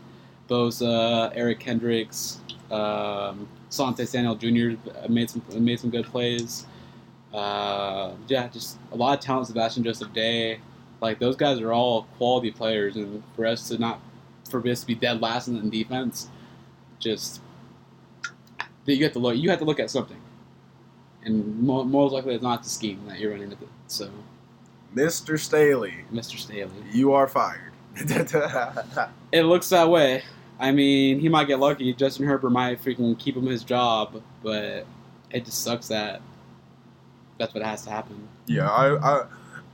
Bosa, 0.49 1.31
Eric 1.35 1.61
Kendricks, 1.61 2.41
um, 2.71 3.49
Sante 3.69 4.05
Samuel 4.05 4.35
Jr. 4.35 4.77
made 5.09 5.31
some 5.31 5.43
made 5.59 5.81
some 5.81 5.91
good 5.91 6.07
plays. 6.07 6.67
Uh, 7.33 8.13
yeah, 8.29 8.49
just 8.49 8.79
a 8.93 8.97
lot 8.97 9.19
of 9.19 9.25
talent. 9.25 9.47
Sebastian 9.47 9.83
Joseph 9.83 10.13
Day, 10.13 10.61
like 11.01 11.19
those 11.19 11.37
guys 11.37 11.61
are 11.61 11.73
all 11.73 12.05
quality 12.19 12.51
players, 12.51 12.97
and 12.97 13.23
for 13.35 13.47
us 13.47 13.69
to 13.69 13.79
not 13.79 14.01
for 14.51 14.67
us 14.69 14.81
to 14.81 14.87
be 14.87 14.95
dead 14.95 15.21
last 15.23 15.49
in, 15.49 15.57
in 15.57 15.71
defense, 15.71 16.29
just 16.99 17.41
you 18.85 19.03
have 19.05 19.13
to 19.13 19.19
look. 19.19 19.37
You 19.37 19.49
have 19.51 19.59
to 19.61 19.65
look 19.65 19.81
at 19.81 19.91
something, 19.91 20.19
and 21.25 21.61
more, 21.61 21.85
most 21.85 22.13
likely 22.13 22.35
it's 22.35 22.43
not 22.43 22.63
the 22.63 22.69
scheme 22.69 23.01
that 23.09 23.19
you're 23.19 23.31
running 23.33 23.51
Into. 23.51 23.69
So, 23.87 24.11
Mr. 24.95 25.39
Staley, 25.39 26.05
Mr. 26.13 26.39
Staley. 26.39 26.71
you 26.93 27.13
are 27.13 27.29
fired. 27.29 27.73
It 29.33 29.45
looks 29.45 29.69
that 29.71 29.89
way. 29.89 30.23
I 30.59 30.73
mean, 30.73 31.19
he 31.21 31.29
might 31.29 31.47
get 31.47 31.59
lucky. 31.59 31.93
Justin 31.95 32.27
Herbert 32.27 32.51
might 32.51 32.83
freaking 32.83 33.19
keep 33.19 33.37
him 33.37 33.47
his 33.47 33.65
job, 33.65 34.23
but 34.43 34.87
it 35.31 35.45
just 35.45 35.63
sucks 35.63 35.89
that 35.89 36.21
that's 37.39 37.55
what 37.55 37.63
has 37.65 37.83
to 37.85 37.91
happen. 37.91 38.29
Yeah, 38.47 38.69
I, 38.69 39.21
I 39.21 39.27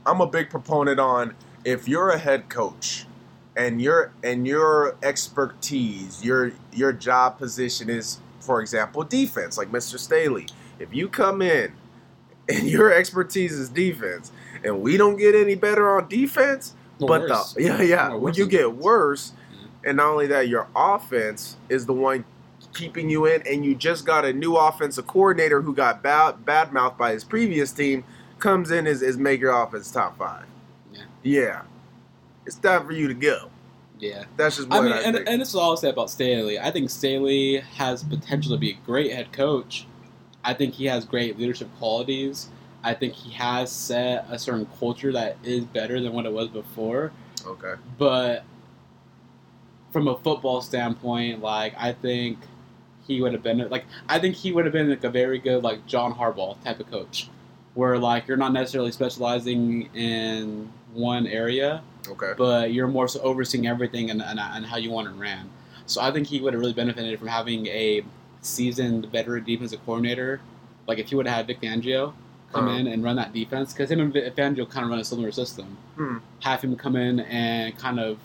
I'm 0.05 0.21
a 0.21 0.27
big 0.27 0.49
proponent 0.49 0.99
on 0.99 1.35
if 1.65 1.87
you're 1.87 2.09
a 2.09 2.17
head 2.17 2.49
coach 2.49 3.05
and 3.55 3.81
your 3.81 4.13
and 4.23 4.47
your 4.47 4.95
expertise, 5.03 6.23
your 6.23 6.53
your 6.73 6.93
job 6.93 7.37
position 7.37 7.89
is, 7.89 8.19
for 8.39 8.61
example, 8.61 9.03
defense, 9.03 9.57
like 9.57 9.71
Mr. 9.71 9.99
Staley. 9.99 10.47
If 10.79 10.93
you 10.93 11.09
come 11.09 11.41
in 11.41 11.73
and 12.47 12.67
your 12.67 12.91
expertise 12.93 13.53
is 13.53 13.69
defense, 13.69 14.31
and 14.63 14.81
we 14.81 14.97
don't 14.97 15.17
get 15.17 15.35
any 15.35 15.55
better 15.55 15.95
on 15.97 16.07
defense, 16.09 16.73
Or 16.99 17.07
but 17.07 17.21
worse. 17.21 17.53
the 17.53 17.63
yeah 17.63 17.81
yeah, 17.81 18.11
Or 18.11 18.19
when 18.19 18.33
you 18.33 18.47
get 18.47 18.73
worse, 18.75 19.33
Yeah. 19.51 19.89
and 19.89 19.97
not 19.97 20.07
only 20.11 20.27
that, 20.27 20.47
your 20.47 20.67
offense 20.75 21.57
is 21.69 21.85
the 21.85 21.93
one 21.93 22.25
keeping 22.73 23.09
you 23.09 23.25
in, 23.25 23.41
and 23.47 23.65
you 23.65 23.75
just 23.75 24.05
got 24.05 24.25
a 24.25 24.33
new 24.33 24.55
offensive 24.55 25.07
coordinator 25.07 25.61
who 25.61 25.73
got 25.73 26.01
bad 26.03 26.45
bad 26.45 26.71
mouthed 26.73 26.97
by 26.97 27.11
his 27.11 27.23
previous 27.23 27.71
team, 27.71 28.03
comes 28.39 28.71
in 28.71 28.87
is, 28.87 29.01
is 29.01 29.17
make 29.17 29.39
your 29.41 29.51
offense 29.51 29.91
top 29.91 30.17
five. 30.17 30.45
Yeah. 30.93 31.01
Yeah. 31.23 31.61
It's 32.45 32.55
time 32.55 32.85
for 32.85 32.93
you 32.93 33.07
to 33.07 33.13
go. 33.13 33.49
Yeah. 33.99 34.23
That's 34.37 34.55
just 34.57 34.69
I 34.71 34.79
mean, 34.81 34.91
I, 34.93 35.01
and, 35.01 35.15
think. 35.17 35.29
and 35.29 35.41
this 35.41 35.49
is 35.49 35.55
all 35.55 35.71
I'll 35.71 35.77
say 35.77 35.89
about 35.89 36.09
Staley. 36.09 36.57
I 36.57 36.71
think 36.71 36.89
Staley 36.89 37.57
has 37.75 38.03
potential 38.03 38.51
to 38.53 38.57
be 38.57 38.71
a 38.71 38.77
great 38.85 39.11
head 39.11 39.31
coach. 39.33 39.85
I 40.43 40.53
think 40.53 40.73
he 40.73 40.85
has 40.85 41.05
great 41.05 41.37
leadership 41.37 41.67
qualities. 41.79 42.49
I 42.83 42.93
think 42.93 43.13
he 43.13 43.31
has 43.33 43.71
set 43.71 44.25
a 44.29 44.39
certain 44.39 44.67
culture 44.79 45.11
that 45.11 45.37
is 45.43 45.65
better 45.65 45.99
than 45.99 46.13
what 46.13 46.25
it 46.25 46.31
was 46.31 46.47
before. 46.47 47.11
okay. 47.45 47.73
But 47.97 48.43
from 49.91 50.07
a 50.07 50.17
football 50.19 50.61
standpoint, 50.61 51.41
like 51.41 51.73
I 51.77 51.91
think 51.93 52.37
he 53.07 53.21
would 53.21 53.33
have 53.33 53.43
been 53.43 53.67
like 53.69 53.85
I 54.07 54.19
think 54.19 54.35
he 54.35 54.51
would 54.51 54.65
have 54.65 54.73
been 54.73 54.89
like 54.89 55.03
a 55.03 55.09
very 55.09 55.39
good 55.39 55.63
like 55.63 55.85
John 55.87 56.13
Harbaugh 56.13 56.61
type 56.63 56.79
of 56.79 56.89
coach, 56.91 57.27
where 57.73 57.97
like 57.97 58.27
you're 58.27 58.37
not 58.37 58.53
necessarily 58.53 58.91
specializing 58.91 59.89
in 59.95 60.71
one 60.93 61.27
area, 61.27 61.81
Okay. 62.07 62.33
but 62.37 62.71
you're 62.71 62.87
more 62.87 63.07
so 63.07 63.19
overseeing 63.21 63.67
everything 63.67 64.09
and, 64.09 64.21
and, 64.21 64.39
and 64.39 64.65
how 64.65 64.77
you 64.77 64.89
want 64.91 65.07
it 65.07 65.19
ran. 65.19 65.49
So 65.85 66.01
I 66.01 66.11
think 66.11 66.27
he 66.27 66.39
would 66.39 66.53
have 66.53 66.59
really 66.59 66.73
benefited 66.73 67.17
from 67.19 67.27
having 67.27 67.65
a 67.67 68.03
seasoned 68.41 69.05
veteran 69.11 69.43
defensive 69.43 69.83
coordinator. 69.85 70.41
Like 70.87 70.97
if 70.99 71.09
he 71.09 71.15
would 71.15 71.27
have 71.27 71.37
had 71.37 71.47
Vic 71.47 71.61
Fangio 71.61 72.13
come 72.51 72.67
Uh-huh. 72.67 72.77
in 72.77 72.87
and 72.87 73.03
run 73.03 73.15
that 73.17 73.31
defense, 73.33 73.73
because 73.73 73.91
him 73.91 73.99
and 73.99 74.11
Vic 74.13 74.35
Fangio 74.35 74.67
kind 74.69 74.83
of 74.83 74.89
run 74.89 74.99
a 74.99 75.03
similar 75.03 75.31
system. 75.31 75.77
Hmm. 75.95 76.17
Have 76.41 76.61
him 76.63 76.75
come 76.75 76.95
in 76.95 77.19
and 77.21 77.77
kind 77.77 77.99
of 77.99 78.17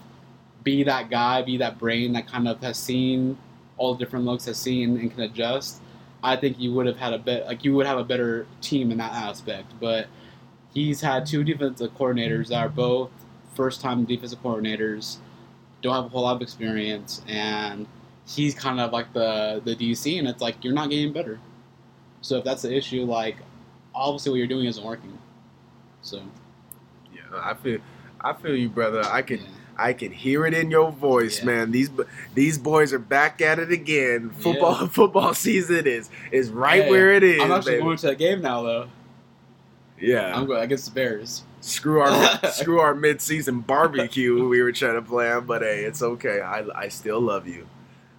be 0.63 0.83
that 0.85 1.11
guy, 1.11 1.43
be 1.43 1.59
that 1.59 1.79
brain 1.79 2.15
that 2.15 2.27
kind 2.27 2.49
of 2.49 2.61
has 2.63 2.79
seen 2.79 3.37
all 3.77 3.95
the 3.95 4.03
different 4.03 4.25
looks, 4.25 4.47
has 4.47 4.57
seen 4.57 4.97
and 4.99 5.11
can 5.13 5.21
adjust. 5.23 5.81
I 6.23 6.37
think 6.37 6.59
you 6.59 6.73
would 6.73 6.87
have 6.87 6.97
had 6.97 7.13
a 7.13 7.19
bit 7.19 7.45
like 7.45 7.65
you 7.65 7.75
would 7.75 7.87
have 7.87 7.99
a 7.99 8.05
better 8.05 8.47
team 8.63 8.91
in 8.91 8.97
that 8.99 9.13
aspect. 9.13 9.73
But 9.79 10.07
he's 10.73 11.03
had 11.03 11.27
two 11.27 11.45
defensive 11.45 11.95
coordinators 11.99 12.49
that 12.49 12.61
are 12.61 12.69
both 12.71 13.11
first 13.55 13.83
time 13.83 14.05
defensive 14.07 14.43
coordinators, 14.43 15.19
don't 15.83 15.95
have 15.95 16.07
a 16.07 16.09
whole 16.09 16.23
lot 16.23 16.37
of 16.37 16.41
experience, 16.43 17.21
and 17.29 17.87
he's 18.27 18.55
kind 18.55 18.81
of 18.81 18.93
like 18.93 19.13
the 19.13 19.61
the 19.65 19.75
DC, 19.77 20.19
and 20.19 20.29
it's 20.29 20.41
like 20.43 20.63
you're 20.65 20.75
not 20.75 20.91
getting 20.91 21.13
better. 21.13 21.41
So 22.21 22.39
if 22.39 22.45
that's 22.45 22.63
the 22.63 22.75
issue, 22.75 23.05
like 23.05 23.37
obviously 23.95 24.31
what 24.31 24.37
you're 24.39 24.47
doing 24.47 24.67
isn't 24.67 24.85
working. 24.85 25.19
So 26.03 26.23
Yeah, 27.15 27.21
I 27.35 27.55
feel 27.55 27.79
I 28.21 28.33
feel 28.33 28.57
you, 28.57 28.69
brother. 28.69 29.03
I 29.05 29.23
can 29.23 29.39
yeah. 29.41 29.47
I 29.77 29.93
can 29.93 30.13
hear 30.13 30.47
it 30.47 30.55
in 30.55 30.71
your 30.71 30.91
voice, 30.93 31.41
Yeah. 31.41 31.47
man. 31.47 31.71
These 31.73 31.91
these 32.35 32.59
boys 32.59 32.93
are 32.93 32.99
back 32.99 33.41
at 33.43 33.59
it 33.59 33.71
again. 33.73 34.31
Football 34.31 34.87
football 34.99 35.35
season 35.35 35.87
is 35.87 36.09
is 36.33 36.51
right 36.51 36.89
where 36.89 37.13
it 37.13 37.23
is. 37.23 37.43
I'm 37.43 37.53
actually 37.53 37.73
baby. 37.73 37.83
going 37.85 37.97
to 37.99 38.07
that 38.07 38.19
game 38.19 38.41
now, 38.41 38.63
though. 38.63 38.89
yeah. 40.01 40.35
I'm 40.37 40.47
going 40.47 40.63
against 40.63 40.87
the 40.87 40.93
Bears. 40.93 41.43
screw 41.61 42.01
our 42.01 42.41
screw 42.53 42.79
our 42.81 42.95
mid 42.95 43.21
season 43.21 43.61
barbecue 43.61 44.47
we 44.49 44.63
were 44.63 44.73
trying 44.73 44.95
to 44.95 45.03
plan, 45.03 45.45
but 45.47 45.63
hey, 45.63 45.85
it's 45.85 46.03
okay. 46.03 46.41
I 46.41 46.65
I 46.75 46.89
still 46.89 47.21
love 47.21 47.47
you. 47.49 47.67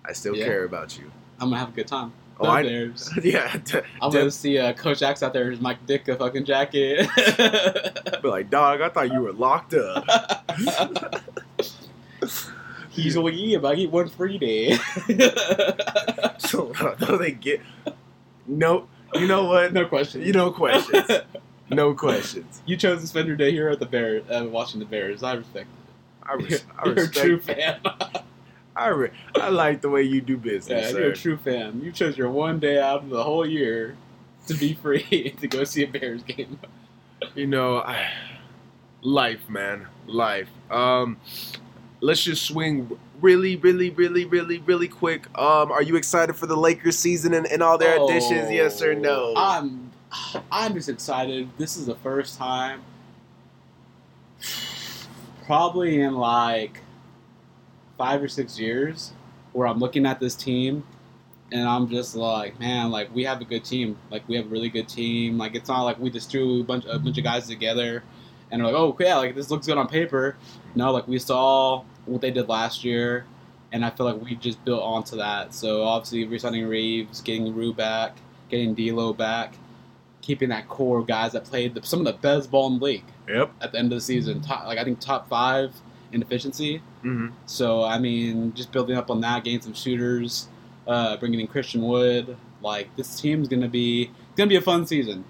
I 0.08 0.14
still 0.14 0.36
Yeah. 0.36 0.46
care 0.46 0.64
about 0.66 0.98
you. 0.98 1.12
I'm 1.40 1.50
gonna 1.50 1.60
have 1.60 1.70
a 1.70 1.74
good 1.74 1.88
time. 1.88 2.14
Oh, 2.40 2.48
I- 2.48 2.64
Bears. 2.64 3.10
yeah. 3.24 3.56
d- 3.64 3.80
I'm 4.02 4.12
d- 4.12 4.18
gonna 4.18 4.32
see 4.32 4.58
uh, 4.60 4.74
Coach 4.74 5.02
X 5.02 5.24
out 5.24 5.34
there 5.34 5.46
in 5.46 5.52
his 5.52 5.62
Mike 5.62 5.86
Ditka 5.88 6.18
fucking 6.18 6.46
jacket. 6.46 7.08
be 8.22 8.28
like, 8.28 8.50
dog, 8.50 8.82
I 8.82 8.90
thought 8.90 9.12
you 9.12 9.22
were 9.22 9.34
locked 9.34 9.74
up. 9.74 10.06
He's 12.90 13.18
all 13.18 13.30
yeah, 13.30 13.58
but 13.58 13.74
I 13.74 13.76
get 13.76 13.92
one 13.92 14.08
free 14.10 14.38
day. 14.38 14.78
so 16.38 16.72
no, 17.02 17.18
they 17.18 17.32
get 17.32 17.62
no. 18.48 18.88
You 19.14 19.28
know 19.28 19.46
what? 19.46 19.74
no 19.74 19.86
question. 19.86 20.22
You 20.24 20.32
know 20.34 20.52
questions. 20.52 21.10
No 21.70 21.94
questions. 21.94 22.62
you 22.66 22.78
chose 22.78 23.02
to 23.02 23.08
spend 23.08 23.28
your 23.28 23.36
day 23.38 23.52
here 23.52 23.70
at 23.70 23.80
the 23.80 23.86
Bears, 23.86 24.24
uh, 24.30 24.46
watching 24.50 24.80
the 24.80 24.86
Bears. 24.86 25.24
I 25.24 25.34
respect. 25.34 25.68
I, 26.24 26.34
it. 26.36 26.42
res- 26.44 26.66
I 26.78 26.86
You're 26.86 26.94
a 26.94 26.96
respect. 26.98 27.18
true 27.26 27.40
fan. 27.40 27.80
I, 28.76 28.88
re- 28.88 29.12
I 29.36 29.50
like 29.50 29.82
the 29.82 29.90
way 29.90 30.04
you 30.04 30.22
do 30.22 30.38
business, 30.38 30.86
yeah, 30.86 30.92
sir. 30.92 31.00
you're 31.00 31.12
a 31.12 31.16
true 31.16 31.38
fan. 31.38 31.82
You 31.82 31.92
chose 31.92 32.18
your 32.18 32.30
one 32.30 32.60
day 32.60 32.80
out 32.80 33.04
of 33.04 33.10
the 33.10 33.24
whole 33.24 33.48
year 33.48 33.96
to 34.48 34.54
be 34.54 34.74
free 34.74 35.36
to 35.42 35.48
go 35.48 35.64
see 35.64 35.84
a 35.84 35.88
Bears 35.88 36.24
game. 36.24 36.60
You 37.36 37.48
know, 37.48 37.78
I, 37.78 38.12
life, 39.02 39.50
man, 39.50 39.88
life. 40.08 40.50
Um, 40.70 41.18
let's 42.02 42.22
just 42.22 42.44
swing 42.46 42.98
really, 43.22 43.56
really, 43.56 43.90
really, 43.92 44.26
really, 44.26 44.60
really 44.60 44.88
quick. 44.88 45.28
Um, 45.40 45.72
are 45.72 45.82
you 45.82 45.96
excited 45.96 46.36
for 46.36 46.46
the 46.46 46.58
Lakers 46.58 46.98
season 46.98 47.34
and, 47.34 47.48
and 47.48 47.64
all 47.64 47.78
their 47.78 48.04
additions? 48.04 48.52
Yes 48.52 48.82
or 48.82 48.94
no? 48.94 49.34
Oh, 49.36 49.58
I'm 49.58 49.92
I'm 50.52 50.74
just 50.74 50.90
excited. 50.90 51.50
This 51.58 51.78
is 51.78 51.86
the 51.86 51.96
first 51.96 52.38
time 52.38 52.82
probably 55.46 56.02
in 56.02 56.16
like 56.16 56.82
five 57.98 58.22
or 58.22 58.28
six 58.28 58.60
years 58.60 59.14
where 59.54 59.68
I'm 59.68 59.80
looking 59.80 60.06
at 60.06 60.20
this 60.20 60.36
team 60.36 60.84
and 61.52 61.68
I'm 61.68 61.88
just 61.90 62.16
like, 62.16 62.60
man, 62.60 62.92
like 62.92 63.14
we 63.14 63.24
have 63.24 63.42
a 63.42 63.46
good 63.46 63.64
team. 63.64 63.98
Like 64.12 64.28
we 64.28 64.36
have 64.36 64.46
a 64.46 64.50
really 64.50 64.70
good 64.70 64.88
team. 64.88 65.38
Like 65.38 65.56
it's 65.56 65.70
not 65.70 65.84
like 65.84 66.00
we 66.00 66.10
just 66.10 66.30
threw 66.30 66.62
a 66.62 66.64
bunch 66.64 66.86
a 66.86 67.00
bunch 67.00 67.18
of 67.18 67.24
guys 67.24 67.48
together 67.48 68.04
and 68.52 68.62
we're 68.62 68.72
like, 68.72 68.76
oh 68.76 68.96
yeah, 69.00 69.18
like 69.18 69.36
this 69.36 69.52
looks 69.52 69.68
good 69.68 69.78
on 69.78 69.88
paper. 69.88 70.36
No, 70.76 70.92
like 70.92 71.08
we 71.08 71.20
saw 71.20 71.84
what 72.06 72.22
they 72.22 72.32
did 72.32 72.50
last 72.50 72.84
year 72.84 73.26
and 73.72 73.84
I 73.86 73.90
feel 73.90 74.06
like 74.06 74.22
we 74.22 74.36
just 74.36 74.64
built 74.66 74.82
onto 74.82 75.18
that. 75.18 75.54
So 75.54 75.84
obviously 75.84 76.26
re-signing 76.26 76.68
Reaves, 76.68 77.22
getting 77.22 77.54
Rui 77.54 77.74
back, 77.74 78.16
getting 78.50 78.74
D'Lo 78.74 79.14
back, 79.14 79.54
keeping 80.22 80.50
that 80.50 80.68
core 80.68 81.00
of 81.00 81.08
guys 81.08 81.34
that 81.34 81.44
played 81.44 81.76
the, 81.76 81.84
some 81.84 82.00
of 82.00 82.06
the 82.06 82.14
best 82.14 82.50
ball 82.50 82.68
in 82.68 82.80
the 82.80 82.86
league 82.86 83.06
yep. 83.28 83.52
at 83.62 83.72
the 83.72 83.78
end 83.78 83.92
of 83.92 83.98
the 83.98 84.02
season. 84.02 84.42
Top, 84.42 84.66
like 84.66 84.78
I 84.78 84.84
think 84.84 85.00
top 85.00 85.28
five 85.30 85.72
in 86.16 86.22
efficiency. 86.24 86.82
hmm 87.04 87.28
So 87.46 87.84
I 87.84 88.00
mean, 88.00 88.54
just 88.56 88.72
building 88.72 88.98
up 88.98 89.12
on 89.12 89.22
that, 89.22 89.44
getting 89.44 89.62
some 89.62 89.74
shooters, 89.74 90.48
uh, 90.88 91.18
bringing 91.18 91.40
in 91.40 91.48
Christian 91.48 91.82
Wood. 91.84 92.36
Like 92.62 92.96
this 92.96 93.20
team's 93.22 93.48
gonna 93.48 93.68
be 93.68 94.10
gonna 94.36 94.50
be 94.50 94.56
a 94.56 94.62
fun 94.62 94.88
season. 94.88 95.26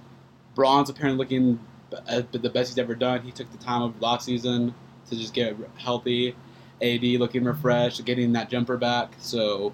Bron's 0.53 0.89
apparently 0.89 1.17
looking 1.17 1.59
the 1.89 2.49
best 2.49 2.69
he's 2.71 2.77
ever 2.77 2.95
done. 2.95 3.21
He 3.21 3.31
took 3.31 3.51
the 3.51 3.57
time 3.57 3.81
of 3.81 4.01
last 4.01 4.25
season 4.25 4.73
to 5.09 5.15
just 5.15 5.33
get 5.33 5.55
healthy. 5.77 6.35
AD 6.81 7.03
looking 7.19 7.43
refreshed, 7.45 8.03
getting 8.05 8.33
that 8.33 8.49
jumper 8.49 8.77
back. 8.77 9.13
So 9.19 9.73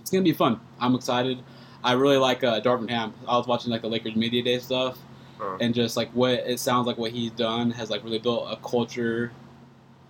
it's 0.00 0.10
gonna 0.10 0.22
be 0.24 0.32
fun. 0.32 0.60
I'm 0.78 0.94
excited. 0.94 1.38
I 1.82 1.92
really 1.92 2.18
like 2.18 2.44
uh, 2.44 2.60
Darvin 2.60 2.90
Ham. 2.90 3.14
I 3.26 3.36
was 3.38 3.46
watching 3.46 3.70
like 3.70 3.82
the 3.82 3.88
Lakers 3.88 4.16
media 4.16 4.42
day 4.42 4.58
stuff, 4.58 4.98
Uh, 5.40 5.56
and 5.60 5.74
just 5.74 5.96
like 5.96 6.10
what 6.12 6.32
it 6.32 6.60
sounds 6.60 6.86
like 6.86 6.98
what 6.98 7.10
he's 7.12 7.30
done 7.32 7.70
has 7.70 7.88
like 7.90 8.04
really 8.04 8.18
built 8.18 8.46
a 8.50 8.56
culture 8.56 9.32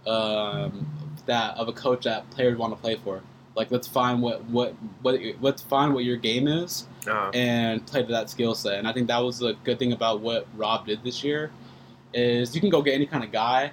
um, 0.07 0.89
that 1.27 1.57
of 1.57 1.69
a 1.69 1.73
coach 1.73 2.05
that 2.05 2.29
players 2.31 2.57
want 2.59 2.75
to 2.75 2.81
play 2.81 2.97
for. 2.97 3.21
Like 3.57 3.71
let's 3.71 3.87
find 3.89 4.23
what 4.23 4.45
what 4.45 4.75
what 5.03 5.21
let's 5.41 5.61
find 5.63 5.93
what 5.93 6.05
your 6.05 6.17
game 6.17 6.47
is 6.49 6.87
uh, 7.07 7.31
and 7.35 7.85
play 7.87 8.03
to 8.03 8.09
that 8.13 8.31
skill 8.31 8.55
set. 8.55 8.79
And 8.79 8.87
I 8.89 8.93
think 8.93 9.09
that 9.09 9.19
was 9.19 9.39
the 9.39 9.55
good 9.65 9.79
thing 9.79 9.93
about 9.93 10.21
what 10.21 10.47
Rob 10.57 10.87
did 10.87 11.03
this 11.05 11.23
year 11.25 11.51
is 12.15 12.55
you 12.55 12.61
can 12.61 12.71
go 12.71 12.81
get 12.83 12.95
any 12.95 13.07
kind 13.07 13.23
of 13.25 13.33
guy, 13.33 13.73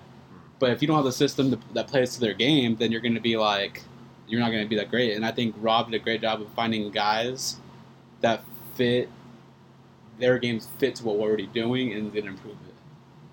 but 0.59 0.71
if 0.71 0.81
you 0.81 0.87
don't 0.87 0.97
have 0.97 1.05
the 1.05 1.11
system 1.11 1.51
to, 1.51 1.59
that 1.73 1.87
plays 1.87 2.13
to 2.15 2.19
their 2.19 2.33
game, 2.33 2.75
then 2.75 2.91
you're 2.91 3.01
going 3.01 3.13
to 3.15 3.21
be 3.21 3.37
like 3.37 3.83
you're 4.27 4.39
not 4.41 4.51
going 4.51 4.63
to 4.63 4.67
be 4.69 4.75
that 4.75 4.89
great. 4.89 5.15
And 5.15 5.25
I 5.25 5.31
think 5.31 5.55
Rob 5.59 5.89
did 5.89 6.01
a 6.01 6.03
great 6.03 6.21
job 6.21 6.41
of 6.41 6.49
finding 6.53 6.91
guys 6.91 7.57
that 8.21 8.43
fit 8.75 9.09
their 10.19 10.37
games 10.39 10.67
fit 10.79 10.95
to 10.95 11.05
what 11.05 11.17
we're 11.17 11.27
already 11.27 11.47
doing 11.47 11.93
and 11.93 12.11
then 12.11 12.25
improve 12.27 12.55
it. 12.67 12.73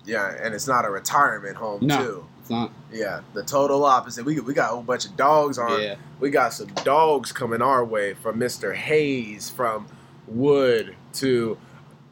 yeah, 0.05 0.35
and 0.41 0.53
it's 0.53 0.67
not 0.67 0.85
a 0.85 0.89
retirement 0.89 1.57
home 1.57 1.79
No. 1.85 1.97
too. 1.97 2.25
It's 2.45 2.51
not. 2.51 2.71
Yeah, 2.93 3.21
the 3.33 3.41
total 3.41 3.83
opposite. 3.85 4.23
We 4.23 4.39
we 4.39 4.53
got 4.53 4.69
a 4.71 4.75
whole 4.75 4.83
bunch 4.83 5.05
of 5.05 5.17
dogs 5.17 5.57
on. 5.57 5.81
Yeah. 5.81 5.95
We 6.19 6.29
got 6.29 6.53
some 6.53 6.67
dogs 6.83 7.31
coming 7.31 7.59
our 7.59 7.83
way 7.83 8.13
from 8.13 8.39
Mr. 8.39 8.75
Hayes, 8.75 9.49
from 9.49 9.87
Wood 10.27 10.95
to, 11.13 11.57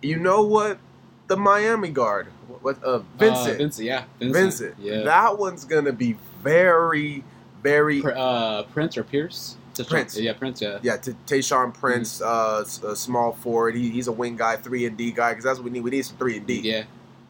you 0.02 0.17
know 0.17 0.41
what, 0.43 0.80
the 1.28 1.38
Miami 1.38 1.89
guard, 1.89 2.28
what 2.63 2.84
uh, 2.84 3.00
Vincent. 3.19 3.56
Uh, 3.56 3.58
Vincent. 3.60 3.86
Yeah. 3.86 4.04
Vincent. 4.17 4.34
Vincent. 4.36 4.76
Yeah. 4.80 5.02
That 5.04 5.38
one's 5.38 5.65
gonna 5.65 5.93
be 5.93 6.17
very, 6.41 7.24
very. 7.62 8.02
Pr- 8.02 8.10
uh, 8.17 8.63
Prince 8.63 8.98
or 8.98 9.04
Pierce? 9.04 9.56
Just- 9.76 9.89
Prince. 9.91 10.17
Yeah, 10.19 10.34
Prince. 10.34 10.62
Yeah. 10.63 10.80
yeah, 10.82 10.98
to 10.98 11.13
Tayshawn 11.28 11.76
Prince, 11.76 12.22
uh, 12.24 12.62
s- 12.62 12.82
a 12.84 12.96
small 12.96 13.34
forward. 13.34 13.76
He, 13.76 13.89
he's 13.91 14.08
a 14.08 14.12
wing 14.12 14.36
guy, 14.36 14.56
three 14.56 14.88
and 14.88 14.98
D 14.98 15.12
guy, 15.12 15.30
because 15.32 15.43
that's 15.43 15.60
what 15.60 15.65
we 15.65 15.69
need. 15.72 15.82
We 15.84 15.91
need 15.91 16.06
some 16.06 16.17
three 16.17 16.38
and 16.38 16.48
D. 16.48 16.60
Yeah. 16.62 16.86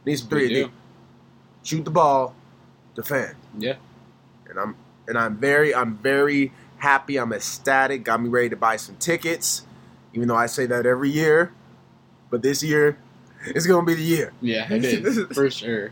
Need 0.06 0.16
some 0.20 0.28
we 0.28 0.30
three 0.30 0.46
and 0.46 0.54
do. 0.54 0.66
D. 0.68 0.72
Shoot 1.64 1.86
the 1.86 1.92
ball, 1.92 2.34
defend. 2.96 3.36
Yeah. 3.58 3.76
and 4.50 4.60
I'm 4.60 4.76
and 5.08 5.18
I'm 5.18 5.38
very 5.38 5.74
I'm 5.74 5.98
very 5.98 6.52
happy. 6.78 7.18
I'm 7.18 7.34
ecstatic. 7.34 8.04
Got 8.04 8.22
me 8.22 8.30
ready 8.30 8.50
to 8.50 8.56
buy 8.56 8.76
some 8.78 8.96
tickets, 8.98 9.66
even 10.14 10.28
though 10.28 10.36
I 10.36 10.46
say 10.48 10.66
that 10.68 10.86
every 10.86 11.10
year. 11.10 11.52
But 12.30 12.42
this 12.42 12.64
year, 12.64 12.98
it's 13.46 13.66
gonna 13.68 13.86
be 13.86 13.96
the 13.96 14.02
year. 14.04 14.34
Yeah, 14.42 14.72
it 14.72 14.84
is 14.86 15.28
for 15.34 15.50
sure. 15.50 15.92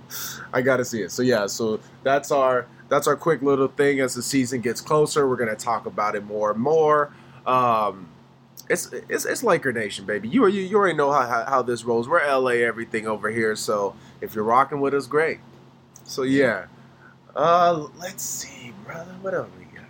I 0.53 0.61
gotta 0.61 0.85
see 0.85 1.01
it. 1.01 1.11
So 1.11 1.21
yeah, 1.21 1.47
so 1.47 1.79
that's 2.03 2.31
our 2.31 2.67
that's 2.89 3.07
our 3.07 3.15
quick 3.15 3.41
little 3.41 3.67
thing. 3.67 3.99
As 3.99 4.15
the 4.15 4.21
season 4.23 4.61
gets 4.61 4.81
closer, 4.81 5.27
we're 5.27 5.37
gonna 5.37 5.55
talk 5.55 5.85
about 5.85 6.15
it 6.15 6.23
more 6.23 6.51
and 6.51 6.59
more. 6.59 7.13
Um, 7.45 8.09
it's 8.69 8.91
it's, 9.09 9.25
it's 9.25 9.43
Laker 9.43 9.71
Nation, 9.73 10.05
baby. 10.05 10.29
You 10.29 10.47
you, 10.47 10.61
you 10.61 10.77
already 10.77 10.95
know 10.97 11.11
how, 11.11 11.27
how 11.27 11.45
how 11.45 11.61
this 11.61 11.83
rolls. 11.83 12.07
We're 12.07 12.25
LA 12.25 12.63
everything 12.65 13.07
over 13.07 13.29
here. 13.29 13.55
So 13.55 13.95
if 14.21 14.33
you're 14.35 14.43
rocking 14.43 14.79
with 14.79 14.93
us, 14.93 15.07
great. 15.07 15.39
So 16.05 16.23
yeah, 16.23 16.65
uh, 17.35 17.87
let's 17.97 18.23
see, 18.23 18.73
brother. 18.85 19.13
What 19.21 19.33
else 19.33 19.49
we 19.57 19.65
got? 19.77 19.85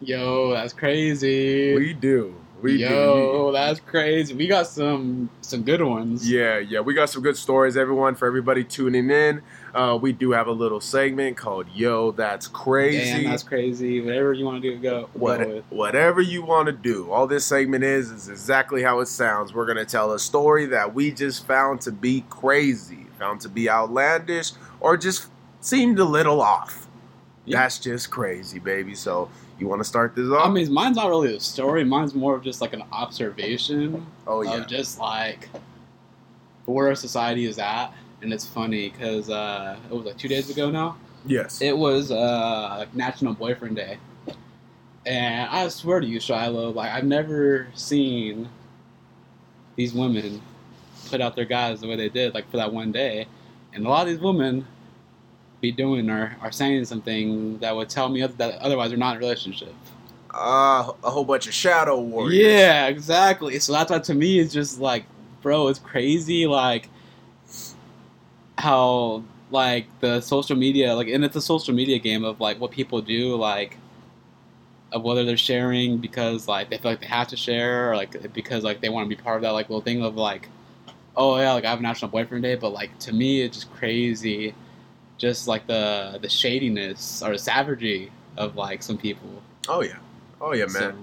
Yo, 0.00 0.52
that's 0.52 0.72
crazy. 0.72 1.74
We 1.74 1.92
do. 1.92 2.34
We 2.62 2.78
do. 2.78 2.84
Yo, 2.84 3.52
that's 3.52 3.78
crazy. 3.78 4.32
We 4.32 4.46
got 4.46 4.66
some 4.66 5.28
some 5.42 5.62
good 5.64 5.82
ones. 5.82 6.30
Yeah, 6.30 6.58
yeah. 6.58 6.80
We 6.80 6.94
got 6.94 7.10
some 7.10 7.22
good 7.22 7.36
stories, 7.36 7.76
everyone, 7.76 8.14
for 8.14 8.26
everybody 8.26 8.64
tuning 8.64 9.10
in. 9.10 9.42
Uh, 9.74 9.98
we 10.00 10.12
do 10.12 10.30
have 10.30 10.46
a 10.46 10.52
little 10.52 10.80
segment 10.80 11.36
called 11.36 11.66
Yo, 11.74 12.12
That's 12.12 12.46
Crazy. 12.46 13.22
Damn, 13.22 13.30
that's 13.30 13.42
crazy. 13.42 14.00
Whatever 14.00 14.32
you 14.32 14.46
want 14.46 14.62
to 14.62 14.70
do, 14.70 14.78
go. 14.78 15.10
what, 15.12 15.40
go 15.40 15.48
with. 15.56 15.64
whatever 15.68 16.22
you 16.22 16.42
want 16.42 16.66
to 16.66 16.72
do. 16.72 17.10
All 17.10 17.26
this 17.26 17.44
segment 17.44 17.84
is 17.84 18.10
is 18.10 18.30
exactly 18.30 18.82
how 18.82 19.00
it 19.00 19.08
sounds. 19.08 19.52
We're 19.52 19.66
gonna 19.66 19.84
tell 19.84 20.12
a 20.12 20.18
story 20.18 20.64
that 20.66 20.94
we 20.94 21.10
just 21.10 21.46
found 21.46 21.82
to 21.82 21.92
be 21.92 22.24
crazy, 22.30 23.06
found 23.18 23.42
to 23.42 23.50
be 23.50 23.68
outlandish, 23.68 24.52
or 24.80 24.96
just 24.96 25.28
seemed 25.64 25.98
a 25.98 26.04
little 26.04 26.40
off. 26.40 26.86
Yeah. 27.46 27.62
That's 27.62 27.78
just 27.78 28.10
crazy, 28.10 28.58
baby. 28.58 28.94
So 28.94 29.30
you 29.58 29.68
want 29.68 29.80
to 29.80 29.84
start 29.84 30.14
this 30.14 30.30
off? 30.30 30.46
I 30.46 30.50
mean, 30.50 30.72
mine's 30.72 30.96
not 30.96 31.08
really 31.08 31.34
a 31.36 31.40
story. 31.40 31.84
Mine's 31.84 32.14
more 32.14 32.36
of 32.36 32.42
just 32.42 32.60
like 32.60 32.72
an 32.72 32.82
observation 32.92 34.06
oh 34.26 34.42
yeah, 34.42 34.56
of 34.56 34.66
just 34.66 34.98
like 34.98 35.48
where 36.66 36.88
our 36.88 36.94
society 36.94 37.44
is 37.46 37.58
at. 37.58 37.92
And 38.22 38.32
it's 38.32 38.46
funny 38.46 38.88
because 38.88 39.28
uh, 39.28 39.76
it 39.90 39.94
was 39.94 40.06
like 40.06 40.16
two 40.16 40.28
days 40.28 40.48
ago 40.48 40.70
now. 40.70 40.96
yes. 41.26 41.60
It 41.60 41.76
was 41.76 42.10
uh, 42.10 42.86
National 42.94 43.34
Boyfriend 43.34 43.76
Day, 43.76 43.98
and 45.04 45.50
I 45.50 45.68
swear 45.68 46.00
to 46.00 46.06
you, 46.06 46.20
Shiloh, 46.20 46.70
like 46.70 46.90
I've 46.90 47.04
never 47.04 47.66
seen 47.74 48.48
these 49.76 49.92
women 49.92 50.40
put 51.10 51.20
out 51.20 51.36
their 51.36 51.44
guys 51.44 51.82
the 51.82 51.88
way 51.88 51.96
they 51.96 52.08
did, 52.08 52.32
like 52.32 52.50
for 52.50 52.56
that 52.56 52.72
one 52.72 52.92
day. 52.92 53.26
And 53.74 53.84
a 53.84 53.88
lot 53.90 54.02
of 54.02 54.08
these 54.08 54.20
women 54.20 54.66
be 55.68 55.72
doing 55.84 56.10
or 56.14 56.36
are 56.44 56.52
saying 56.60 56.84
something 56.92 57.58
that 57.62 57.72
would 57.76 57.88
tell 57.96 58.08
me 58.08 58.18
that 58.40 58.52
otherwise 58.66 58.88
they're 58.90 59.04
not 59.06 59.12
in 59.16 59.22
a 59.22 59.24
relationship. 59.26 59.74
uh, 60.34 60.92
a 61.02 61.10
whole 61.10 61.24
bunch 61.24 61.46
of 61.46 61.54
shadow 61.54 62.00
warriors. 62.00 62.34
Yeah, 62.42 62.86
exactly. 62.88 63.58
So 63.60 63.72
that's 63.72 63.90
why 63.90 63.98
to 64.00 64.14
me 64.14 64.38
it's 64.40 64.52
just 64.52 64.80
like, 64.80 65.04
bro, 65.42 65.68
it's 65.68 65.78
crazy. 65.78 66.46
Like 66.46 66.88
how 68.58 69.22
like 69.50 69.86
the 70.00 70.20
social 70.20 70.56
media, 70.56 70.94
like, 70.94 71.08
and 71.08 71.24
it's 71.24 71.36
a 71.36 71.40
social 71.40 71.74
media 71.74 71.98
game 71.98 72.24
of 72.24 72.40
like 72.40 72.60
what 72.60 72.70
people 72.72 73.00
do, 73.00 73.36
like, 73.36 73.76
of 74.92 75.02
whether 75.02 75.24
they're 75.24 75.36
sharing 75.36 75.98
because 75.98 76.48
like 76.48 76.70
they 76.70 76.78
feel 76.78 76.92
like 76.92 77.00
they 77.00 77.06
have 77.06 77.28
to 77.28 77.36
share, 77.36 77.92
or 77.92 77.96
like 77.96 78.32
because 78.32 78.64
like 78.64 78.80
they 78.80 78.88
want 78.88 79.08
to 79.08 79.16
be 79.16 79.20
part 79.20 79.36
of 79.36 79.42
that 79.42 79.50
like 79.50 79.68
little 79.68 79.82
thing 79.82 80.02
of 80.02 80.16
like, 80.16 80.48
oh 81.16 81.36
yeah, 81.38 81.52
like 81.52 81.64
I 81.64 81.70
have 81.70 81.80
National 81.80 82.10
Boyfriend 82.10 82.42
Day, 82.42 82.56
but 82.56 82.70
like 82.70 82.96
to 83.00 83.12
me 83.12 83.42
it's 83.42 83.58
just 83.58 83.72
crazy, 83.74 84.54
just 85.24 85.48
like 85.48 85.66
the 85.66 86.18
the 86.20 86.28
shadiness 86.28 87.22
or 87.22 87.30
the 87.32 87.38
savagery 87.38 88.12
of 88.36 88.56
like 88.56 88.82
some 88.82 88.98
people. 88.98 89.30
Oh 89.68 89.82
yeah, 89.82 89.98
oh 90.40 90.52
yeah, 90.54 90.66
man. 90.66 90.72
So, 90.72 90.94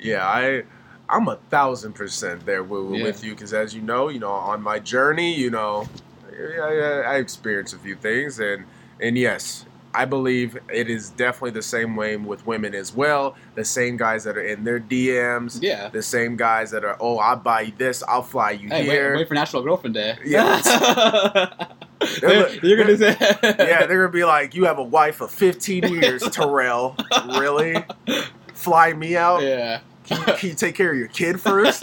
Yeah, 0.00 0.26
I 0.26 0.64
I'm 1.08 1.28
a 1.28 1.36
thousand 1.50 1.92
percent 1.94 2.44
there 2.46 2.62
with, 2.64 2.98
Yeah. 2.98 3.04
with 3.04 3.22
you 3.24 3.32
because 3.34 3.52
as 3.54 3.74
you 3.74 3.82
know, 3.82 4.08
you 4.08 4.18
know, 4.18 4.32
on 4.32 4.62
my 4.62 4.78
journey, 4.78 5.34
you 5.34 5.50
know, 5.50 5.86
I, 6.30 6.60
I, 6.60 7.00
I 7.12 7.14
experienced 7.16 7.74
a 7.74 7.78
few 7.78 7.94
things, 7.96 8.40
and 8.40 8.64
and 9.00 9.16
yes, 9.18 9.64
I 9.94 10.06
believe 10.06 10.56
it 10.72 10.88
is 10.88 11.10
definitely 11.10 11.50
the 11.50 11.62
same 11.76 11.96
way 11.96 12.16
with 12.16 12.46
women 12.46 12.74
as 12.74 12.94
well. 12.94 13.36
The 13.56 13.64
same 13.64 13.96
guys 13.98 14.24
that 14.24 14.36
are 14.38 14.42
in 14.54 14.64
their 14.64 14.80
DMs, 14.80 15.58
yeah. 15.60 15.90
the 15.90 16.02
same 16.02 16.36
guys 16.36 16.70
that 16.70 16.82
are, 16.82 16.96
oh, 16.98 17.18
I'll 17.18 17.36
buy 17.36 17.60
you 17.62 17.72
this, 17.76 18.02
I'll 18.08 18.22
fly 18.22 18.52
you 18.52 18.68
Hey, 18.70 18.84
here. 18.84 19.10
wait, 19.12 19.18
wait 19.20 19.28
for 19.28 19.34
National 19.34 19.62
Girlfriend 19.62 19.92
Day. 19.94 20.16
Yeah. 20.24 20.62
They're- 22.20 22.50
You're 22.62 22.76
gonna 22.78 22.96
say, 22.96 23.16
yeah, 23.42 23.86
they're 23.86 23.98
gonna 24.06 24.08
be 24.08 24.24
like, 24.24 24.54
you 24.54 24.64
have 24.64 24.78
a 24.78 24.82
wife 24.82 25.20
of 25.20 25.30
15 25.30 25.84
years, 25.92 26.22
Terrell. 26.30 26.96
Really? 27.38 27.76
Fly 28.54 28.92
me 28.92 29.16
out? 29.16 29.42
yeah. 29.42 29.80
Can 30.04 30.18
you, 30.18 30.34
can 30.34 30.48
you 30.50 30.54
take 30.56 30.74
care 30.74 30.90
of 30.90 30.98
your 30.98 31.06
kid 31.08 31.40
first? 31.40 31.82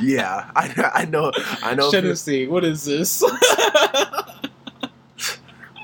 Yeah, 0.00 0.50
I, 0.54 0.90
I 0.94 1.04
know. 1.06 1.32
I 1.62 1.74
know. 1.74 1.90
Tennessee, 1.90 2.46
what 2.46 2.64
is 2.64 2.84
this? 2.84 3.22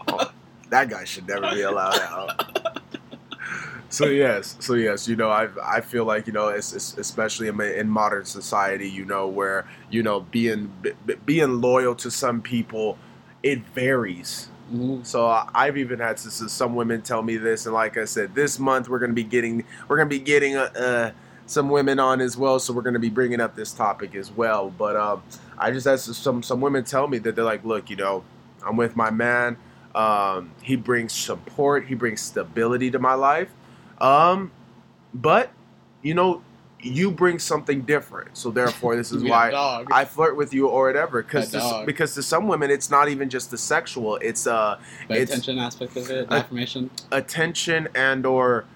Oh, 0.08 0.30
that 0.70 0.88
guy 0.90 1.04
should 1.04 1.26
never 1.26 1.50
be 1.54 1.62
allowed 1.62 1.98
out. 2.00 2.80
So 3.88 4.06
yes, 4.06 4.56
so 4.60 4.74
yes, 4.74 5.06
you 5.08 5.14
know, 5.16 5.30
I 5.30 5.48
I 5.62 5.80
feel 5.80 6.04
like 6.04 6.26
you 6.26 6.32
know, 6.32 6.48
it's, 6.48 6.72
it's 6.72 6.98
especially 6.98 7.48
in, 7.48 7.60
in 7.60 7.88
modern 7.88 8.24
society, 8.24 8.88
you 8.90 9.04
know, 9.04 9.28
where 9.28 9.66
you 9.90 10.02
know 10.02 10.20
being 10.20 10.72
b- 10.82 10.92
being 11.24 11.60
loyal 11.60 11.94
to 11.96 12.10
some 12.10 12.42
people, 12.42 12.98
it 13.44 13.60
varies. 13.74 14.48
Mhm. 14.72 15.06
So 15.06 15.28
I've 15.54 15.76
even 15.76 16.00
had 16.00 16.18
some 16.18 16.74
women 16.74 17.02
tell 17.02 17.22
me 17.22 17.36
this, 17.36 17.66
and 17.66 17.74
like 17.74 17.98
I 17.98 18.06
said, 18.06 18.34
this 18.34 18.58
month 18.58 18.88
we're 18.88 18.98
gonna 18.98 19.12
be 19.12 19.22
getting 19.22 19.64
we're 19.86 19.98
gonna 19.98 20.08
be 20.08 20.18
getting 20.18 20.56
uh, 20.56 20.70
uh, 20.76 21.10
some 21.46 21.68
women 21.68 22.00
on 22.00 22.22
as 22.22 22.36
well. 22.38 22.58
So 22.58 22.72
we're 22.72 22.82
gonna 22.82 22.98
be 22.98 23.10
bringing 23.10 23.40
up 23.40 23.54
this 23.54 23.72
topic 23.72 24.14
as 24.16 24.32
well. 24.32 24.70
But 24.70 24.96
um, 24.96 25.22
I 25.58 25.70
just 25.70 25.86
had 25.86 26.00
some 26.00 26.42
some 26.42 26.60
women 26.62 26.84
tell 26.84 27.06
me 27.06 27.18
that 27.18 27.36
they're 27.36 27.44
like, 27.44 27.64
look, 27.64 27.90
you 27.90 27.96
know, 27.96 28.24
I'm 28.66 28.76
with 28.78 28.96
my 28.96 29.10
man. 29.10 29.58
Um, 29.94 30.52
he 30.62 30.76
brings 30.76 31.12
support. 31.12 31.86
He 31.86 31.94
brings 31.94 32.22
stability 32.22 32.90
to 32.92 32.98
my 32.98 33.14
life. 33.14 33.50
Um, 34.00 34.50
but 35.12 35.50
you 36.02 36.14
know, 36.14 36.42
you 36.84 37.10
bring 37.10 37.38
something 37.38 37.80
different. 37.82 38.36
So 38.36 38.50
therefore, 38.50 38.94
this 38.94 39.10
is 39.16 39.24
why. 39.24 39.50
I 39.90 40.04
flirt 40.04 40.36
with 40.36 40.52
you 40.52 40.68
or 40.68 40.86
whatever. 40.86 41.22
Because 41.22 41.54
because 41.86 42.14
to 42.14 42.22
some 42.22 42.46
women, 42.46 42.70
it's 42.70 42.90
not 42.90 43.08
even 43.08 43.30
just 43.30 43.50
the 43.50 43.58
sexual. 43.58 44.16
It's 44.16 44.46
uh 44.46 44.78
the 45.08 45.14
it's- 45.14 45.28
attention 45.30 45.58
aspect 45.58 45.96
of 45.96 46.10
it, 46.10 46.30
Uh, 46.30 46.34
affirmation. 46.36 46.90
attention 47.10 47.88
and 47.94 48.26
or 48.26 48.66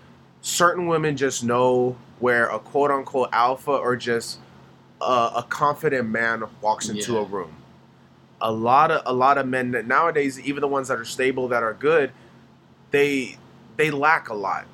certain 0.41 0.87
women 0.87 1.17
just 1.17 1.45
know 1.45 1.97
where 2.19 2.47
a 2.49 2.59
quote 2.59 2.91
unquote 2.91 3.29
alpha 3.33 3.71
or 3.73 3.95
just 3.97 4.39
a, 5.01 5.05
a 5.37 5.47
confident 5.49 6.09
man 6.09 6.45
walks 6.63 6.89
into 6.89 7.13
Yeah. 7.13 7.21
a 7.21 7.25
room. 7.25 7.53
A 8.41 8.51
lot 8.53 8.91
of 8.91 9.03
a 9.05 9.13
lot 9.13 9.37
of 9.37 9.47
men 9.47 9.73
nowadays, 9.87 10.41
even 10.41 10.61
the 10.61 10.69
ones 10.69 10.89
that 10.89 10.99
are 10.99 11.05
stable 11.05 11.49
that 11.49 11.63
are 11.63 11.75
good, 11.75 12.13
they 12.91 13.37
they 13.77 13.91
lack 13.91 14.29
a 14.29 14.35
lot. 14.35 14.67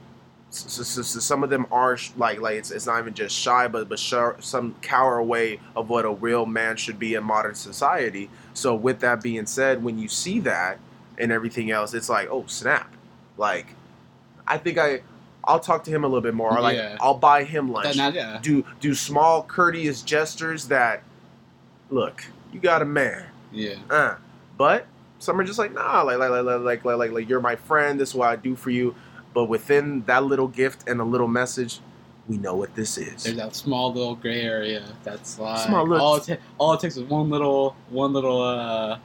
So, 0.54 0.82
so- 0.84 1.02
so 1.02 1.20
some 1.20 1.42
of 1.42 1.50
them 1.50 1.66
are 1.72 1.96
sh- 1.96 2.10
like 2.16 2.40
like 2.40 2.56
it's, 2.56 2.70
it's 2.70 2.86
not 2.86 3.00
even 3.00 3.14
just 3.14 3.34
shy, 3.36 3.66
but 3.68 3.88
but 3.88 3.98
show, 3.98 4.36
some 4.40 4.74
cower 4.82 5.18
away 5.18 5.60
of 5.74 5.88
what 5.88 6.04
a 6.04 6.10
real 6.10 6.46
man 6.46 6.76
should 6.76 6.98
be 6.98 7.14
in 7.14 7.24
modern 7.24 7.54
society. 7.54 8.30
So 8.54 8.74
with 8.74 9.00
that 9.00 9.22
being 9.22 9.46
said, 9.46 9.82
when 9.82 9.98
you 9.98 10.08
see 10.08 10.40
that 10.40 10.78
and 11.18 11.32
everything 11.32 11.70
else, 11.70 11.92
it's 11.94 12.08
like 12.08 12.28
oh 12.30 12.44
snap, 12.46 12.94
like 13.36 13.74
I 14.46 14.58
think 14.58 14.78
I 14.78 15.00
I'll 15.46 15.60
talk 15.60 15.84
to 15.84 15.90
him 15.90 16.04
a 16.04 16.06
little 16.06 16.22
bit 16.22 16.34
more. 16.34 16.56
Or 16.56 16.60
like 16.60 16.76
Yeah. 16.76 16.96
I'll 17.00 17.18
buy 17.18 17.44
him 17.44 17.70
lunch. 17.72 17.96
Not, 17.96 18.14
yeah. 18.14 18.38
do 18.40 18.64
do 18.80 18.94
small 18.94 19.42
courteous 19.42 20.02
gestures 20.02 20.68
that 20.68 21.02
look 21.90 22.24
you 22.52 22.60
got 22.60 22.80
a 22.82 22.84
man, 22.84 23.24
Yeah. 23.52 23.74
uh, 23.90 24.14
but 24.56 24.86
some 25.18 25.40
are 25.40 25.44
just 25.44 25.58
like 25.58 25.72
nah 25.72 26.02
like 26.02 26.18
like 26.18 26.30
like 26.30 26.44
like 26.44 26.84
like 26.84 26.84
like, 26.98 27.10
like 27.12 27.28
you're 27.28 27.40
my 27.40 27.56
friend. 27.56 27.98
This 27.98 28.10
is 28.10 28.14
what 28.14 28.28
I 28.28 28.36
do 28.36 28.54
for 28.54 28.70
you. 28.70 28.94
But 29.34 29.44
within 29.46 30.02
that 30.06 30.24
little 30.24 30.46
gift 30.48 30.88
and 30.88 31.00
a 31.00 31.04
little 31.04 31.26
message, 31.28 31.80
we 32.28 32.38
know 32.38 32.54
what 32.54 32.74
this 32.74 32.96
is. 32.96 33.24
There's 33.24 33.36
that 33.36 33.54
small 33.54 33.92
little 33.92 34.14
gray 34.14 34.40
area 34.42 34.84
that's 35.02 35.38
like 35.38 35.66
Small 35.66 35.86
little- 35.86 36.04
all 36.06 36.16
it, 36.16 36.24
ta- 36.24 36.36
all 36.56 36.72
it 36.74 36.80
takes 36.80 36.96
is 36.96 37.02
one 37.02 37.28
little 37.28 37.76
one 37.90 38.12
little 38.14 38.40
uh 38.40 38.98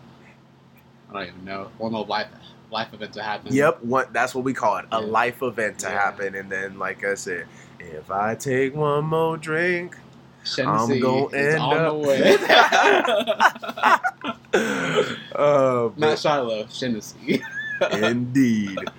I 1.09 1.13
don't 1.13 1.23
even 1.27 1.43
know 1.45 1.69
one 1.79 1.91
little 1.91 2.05
life 2.07 2.27
life 2.71 2.93
event 2.93 3.11
to 3.13 3.23
happen. 3.23 3.51
Yep, 3.53 3.83
what 3.83 4.13
that's 4.13 4.33
what 4.35 4.43
we 4.45 4.53
call 4.53 4.77
it, 4.77 4.85
a 4.91 5.01
Yeah. 5.01 5.07
life 5.07 5.41
event 5.41 5.79
to 5.79 5.87
Yeah. 5.89 5.93
happen. 5.99 6.35
And 6.35 6.49
then, 6.51 6.77
like 6.79 7.03
I 7.03 7.15
said, 7.15 7.47
if 7.79 8.11
I 8.11 8.35
take 8.35 8.75
one 8.75 9.05
more 9.05 9.35
drink, 9.35 9.97
Shenancy 10.45 10.93
I'm 10.93 10.99
gonna 11.01 11.35
end 11.35 11.59
on 11.59 11.77
up- 11.77 11.93
the 11.93 12.07
way. 12.07 12.37
oh, 15.35 15.93
Not 15.97 16.19
Shiloh, 16.19 16.63
Shenancy. 16.65 17.41
Indeed. 17.91 18.77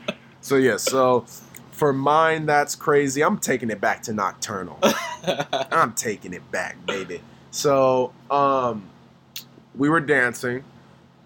So 0.41 0.57
yeah, 0.57 0.77
so 0.77 1.27
for 1.73 1.93
mine 1.93 2.47
that's 2.47 2.75
crazy. 2.75 3.23
I'm 3.23 3.39
taking 3.39 3.71
it 3.71 3.81
back 3.81 4.03
to 4.05 4.13
nocturnal. 4.13 4.79
I'm 5.71 5.93
taking 5.93 6.33
it 6.33 6.51
back, 6.51 6.85
baby. 6.87 7.21
So, 7.51 8.13
um 8.31 8.89
we 9.75 9.89
were 9.89 10.01
dancing. 10.01 10.65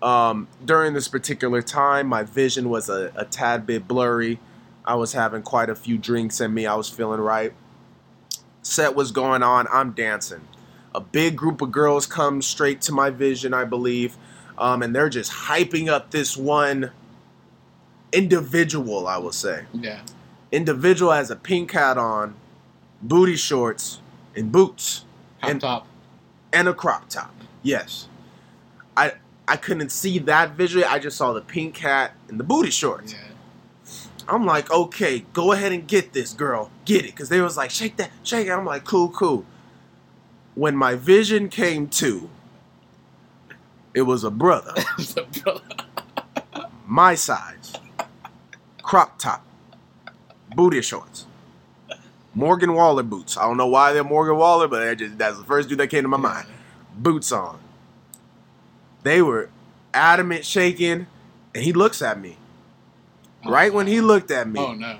Um 0.02 0.48
during 0.64 0.94
this 0.94 1.08
particular 1.08 1.62
time, 1.62 2.06
my 2.06 2.22
vision 2.22 2.68
was 2.68 2.88
a, 2.88 3.12
a 3.16 3.24
tad 3.24 3.66
bit 3.66 3.86
blurry. 3.86 4.38
I 4.84 4.96
was 4.96 5.12
having 5.12 5.42
quite 5.42 5.70
a 5.70 5.74
few 5.74 5.96
drinks 5.96 6.40
in 6.40 6.52
me. 6.52 6.66
I 6.66 6.74
was 6.74 6.90
feeling 6.90 7.20
right. 7.20 7.52
Set 8.62 8.94
was 8.94 9.12
going 9.12 9.42
on. 9.42 9.66
I'm 9.72 9.92
dancing. 9.92 10.42
A 10.94 11.00
big 11.00 11.36
group 11.36 11.60
of 11.60 11.72
girls 11.72 12.06
come 12.06 12.42
straight 12.42 12.80
to 12.82 12.92
my 12.92 13.10
vision, 13.10 13.54
I 13.54 13.64
believe. 13.64 14.16
Um, 14.58 14.82
and 14.82 14.94
they're 14.94 15.08
just 15.08 15.32
hyping 15.32 15.88
up 15.88 16.10
this 16.10 16.36
one 16.36 16.92
individual, 18.16 19.06
I 19.06 19.18
will 19.18 19.32
say. 19.32 19.64
yeah. 19.72 20.00
Individual 20.52 21.10
has 21.12 21.30
a 21.30 21.36
pink 21.36 21.72
hat 21.72 21.98
on, 21.98 22.34
booty 23.02 23.34
shorts, 23.36 24.00
and 24.36 24.52
boots, 24.52 25.04
Top 25.40 25.50
And- 25.50 25.60
top. 25.60 25.86
and 26.52 26.68
a 26.68 26.74
crop 26.74 27.08
top. 27.08 27.34
Yes. 27.62 28.08
I 28.96 29.14
I 29.48 29.56
couldn't 29.56 29.90
see 29.90 30.18
that 30.20 30.52
visually. 30.52 30.84
I 30.84 30.98
just 30.98 31.16
saw 31.18 31.32
the 31.32 31.40
pink 31.42 31.76
hat 31.78 32.12
and 32.28 32.38
the 32.40 32.44
booty 32.44 32.70
shorts. 32.70 33.12
Yeah. 33.12 33.18
I'm 34.28 34.46
like, 34.46 34.70
okay, 34.70 35.26
go 35.34 35.52
ahead 35.52 35.72
and 35.72 35.86
get 35.86 36.12
this 36.14 36.32
girl. 36.32 36.70
Get 36.86 37.04
it. 37.04 37.08
Because 37.10 37.28
they 37.28 37.40
was 37.42 37.56
like, 37.58 37.70
shake 37.70 37.96
that, 37.96 38.10
shake 38.22 38.46
it. 38.46 38.50
I'm 38.52 38.64
like, 38.64 38.84
cool, 38.84 39.10
cool. 39.10 39.44
When 40.54 40.76
my 40.76 40.94
vision 40.94 41.48
came 41.50 41.88
to, 41.88 42.30
it 43.92 44.02
was 44.02 44.24
a 44.24 44.30
brother, 44.30 44.72
So, 44.98 45.26
bro, 45.42 45.60
my 46.86 47.14
size, 47.16 47.74
crop 48.84 49.18
top, 49.18 49.44
booty 50.54 50.80
shorts, 50.82 51.26
Morgan 52.34 52.74
Wallen 52.74 53.08
boots. 53.08 53.36
I 53.36 53.42
don't 53.42 53.56
know 53.56 53.66
why 53.66 53.92
they're 53.92 54.04
Morgan 54.04 54.36
Wallen, 54.36 54.70
but 54.70 54.96
just, 54.98 55.18
that's 55.18 55.38
the 55.38 55.44
first 55.44 55.68
dude 55.68 55.78
that 55.78 55.88
came 55.88 56.02
to 56.02 56.08
my 56.08 56.16
mind. 56.16 56.46
Boots 56.96 57.32
on. 57.32 57.58
They 59.02 59.20
were 59.22 59.50
adamant 59.92 60.44
shaking, 60.44 61.06
and 61.54 61.64
he 61.64 61.72
looks 61.72 62.00
at 62.02 62.20
me. 62.20 62.36
Oh, 63.44 63.50
Right 63.50 63.72
when 63.72 63.86
he 63.86 64.00
looked 64.00 64.30
at 64.30 64.48
me, 64.48 64.60
Oh 64.60 64.72
no. 64.74 64.98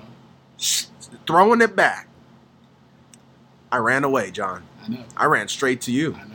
throwing 1.25 1.61
it 1.61 1.75
back. 1.75 2.07
I 3.71 3.77
ran 3.77 4.03
away, 4.03 4.31
John. 4.31 4.63
I 4.83 4.87
know. 4.89 5.03
I 5.17 5.25
ran 5.25 5.47
straight 5.47 5.81
to 5.81 5.91
you. 5.91 6.15
I 6.15 6.23
know. 6.27 6.34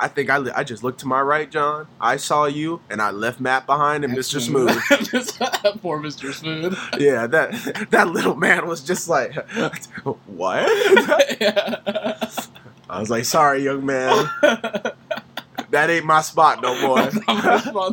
I 0.00 0.06
think 0.08 0.30
I, 0.30 0.38
li- 0.38 0.52
I 0.54 0.62
just 0.64 0.82
looked 0.84 1.00
to 1.00 1.06
my 1.08 1.20
right, 1.20 1.50
John. 1.50 1.86
I 2.00 2.16
saw 2.18 2.44
you, 2.46 2.80
and 2.88 3.02
I 3.02 3.10
left 3.10 3.40
Matt 3.40 3.66
behind 3.66 4.04
and 4.04 4.16
Mr. 4.16 4.40
Smooth. 4.40 4.68
Poor 5.82 6.00
Mr. 6.00 6.32
Smooth. 6.32 6.78
yeah, 6.98 7.26
that 7.26 7.88
that 7.90 8.06
little 8.08 8.36
man 8.36 8.66
was 8.68 8.80
just 8.82 9.08
like, 9.08 9.34
what? 10.26 11.40
yeah. 11.40 12.20
I 12.88 13.00
was 13.00 13.10
like, 13.10 13.24
sorry, 13.24 13.64
young 13.64 13.84
man, 13.84 14.30
that 15.70 15.90
ain't 15.90 16.06
my 16.06 16.22
spot 16.22 16.62
no 16.62 16.80
more. 16.80 17.10
I 17.28 17.92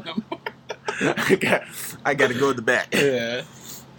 got, 1.42 1.64
I 2.06 2.14
got 2.14 2.28
to 2.30 2.34
go 2.34 2.50
to 2.50 2.54
the 2.54 2.62
back. 2.62 2.94
yeah. 2.94 3.42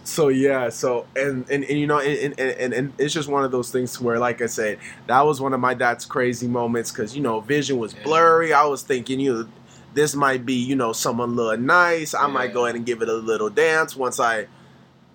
So 0.07 0.29
yeah, 0.29 0.69
so 0.69 1.05
and 1.17 1.45
and, 1.49 1.65
and 1.65 1.77
you 1.77 1.85
know, 1.85 1.99
and, 1.99 2.33
and, 2.39 2.73
and, 2.73 2.93
it's 2.97 3.13
just 3.13 3.27
one 3.27 3.43
of 3.43 3.51
those 3.51 3.71
things 3.71 3.99
where, 3.99 4.17
like 4.19 4.41
I 4.41 4.45
said, 4.45 4.79
that 5.07 5.19
was 5.25 5.41
one 5.41 5.53
of 5.53 5.59
my 5.59 5.73
dad's 5.73 6.05
crazy 6.05 6.47
moments 6.47 6.93
because 6.93 7.13
you 7.13 7.21
know, 7.21 7.41
vision 7.41 7.77
was 7.77 7.93
Yeah. 7.93 8.03
blurry. 8.03 8.53
I 8.53 8.63
was 8.63 8.83
thinking, 8.83 9.19
you 9.19 9.33
know, 9.33 9.47
this 9.93 10.15
might 10.15 10.45
be, 10.45 10.53
you 10.53 10.77
know, 10.77 10.93
someone 10.93 11.35
little 11.35 11.57
nice. 11.57 12.13
I 12.13 12.27
might 12.27 12.53
go 12.53 12.61
Yeah. 12.61 12.67
ahead 12.67 12.75
and 12.77 12.85
give 12.85 13.01
it 13.01 13.09
a 13.09 13.13
little 13.13 13.49
dance 13.49 13.97
once 13.97 14.17
I 14.17 14.47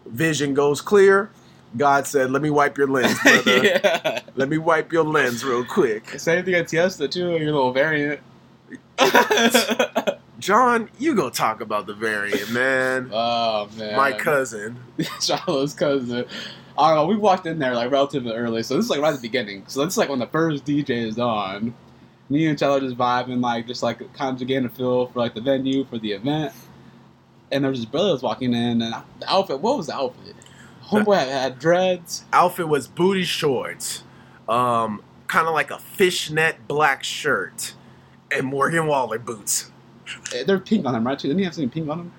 vision 0.05 0.53
goes 0.53 0.83
clear. 0.83 1.31
God 1.75 2.07
said, 2.07 2.31
"Let 2.31 2.43
me 2.43 2.51
wipe 2.51 2.77
your 2.77 2.87
lens, 2.89 3.19
brother. 3.23 3.65
yeah. 3.65 4.21
Let 4.35 4.51
me 4.51 4.59
wipe 4.59 4.93
your 4.93 5.05
lens 5.05 5.43
real 5.43 5.65
quick." 5.65 6.21
Same 6.21 6.45
thing 6.45 6.53
at 6.53 6.67
Tiesto 6.67 7.11
too. 7.11 7.31
Your 7.39 7.47
little 7.53 7.73
variant. 7.73 8.21
John, 10.43 10.91
you 10.99 11.15
go 11.15 11.31
talk 11.31 11.61
about 11.61 11.87
the 11.87 11.95
variant, 11.95 12.51
man. 12.51 13.11
oh 13.13 13.69
man, 13.79 13.97
My 13.97 14.11
cousin. 14.13 14.77
Shiloh's 15.21 15.73
cousin. 15.73 16.25
I 16.77 16.89
don't 16.89 16.97
know. 16.97 17.07
We 17.07 17.17
walked 17.17 17.47
in 17.47 17.61
there 17.61 17.75
like 17.75 17.93
relatively 17.93 18.33
early, 18.33 18.65
so 18.65 18.75
this 18.75 18.87
is 18.87 18.91
like 18.91 19.01
right 19.01 19.11
at 19.11 19.15
the 19.15 19.23
beginning. 19.23 19.63
So 19.69 19.85
this 19.85 19.95
is 19.95 19.99
like 19.99 20.09
when 20.09 20.19
the 20.19 20.27
first 20.27 20.65
DJ 20.65 21.07
is 21.07 21.17
on. 21.17 21.75
Me 22.29 22.47
and 22.47 22.59
Shiloh 22.59 22.81
just 22.81 22.97
vibing, 22.97 23.41
like 23.41 23.69
just 23.69 23.85
like 23.85 24.13
kind 24.15 24.41
of 24.41 24.49
getting 24.49 24.67
a 24.67 24.69
feel 24.69 25.07
for 25.07 25.21
like 25.21 25.35
the 25.35 25.41
venue 25.41 25.85
for 25.85 25.99
the 25.99 26.11
event. 26.11 26.53
And 27.53 27.63
there 27.63 27.71
was 27.71 27.79
this 27.79 27.89
brother 27.89 28.09
that 28.09 28.15
was 28.15 28.23
walking 28.23 28.53
in, 28.53 28.83
and 28.83 28.95
the 29.21 29.31
outfit. 29.31 29.61
What 29.61 29.77
was 29.77 29.87
the 29.87 29.95
outfit? 29.95 30.35
Homeboy 30.87 31.19
had, 31.19 31.29
had 31.29 31.59
dreads. 31.61 32.25
Outfit 32.33 32.67
was 32.67 32.89
booty 32.89 33.23
shorts, 33.23 34.03
um, 34.49 35.05
kind 35.29 35.47
of 35.47 35.55
like 35.55 35.71
a 35.71 35.79
fishnet 35.79 36.67
black 36.67 37.05
shirt, 37.05 37.75
and 38.33 38.45
Morgan 38.47 38.89
Wallen 38.89 39.23
boots. 39.23 39.72
Eh, 40.35 40.45
They're 40.45 40.59
pink 40.59 40.87
on 40.87 40.93
them, 40.95 41.07
right? 41.07 41.19
Too. 41.19 41.29
Didn't 41.29 41.39
he 41.39 41.45
have 41.45 41.55
something 41.55 41.71
pink 41.71 41.89
on 41.89 42.01
him? 42.01 42.13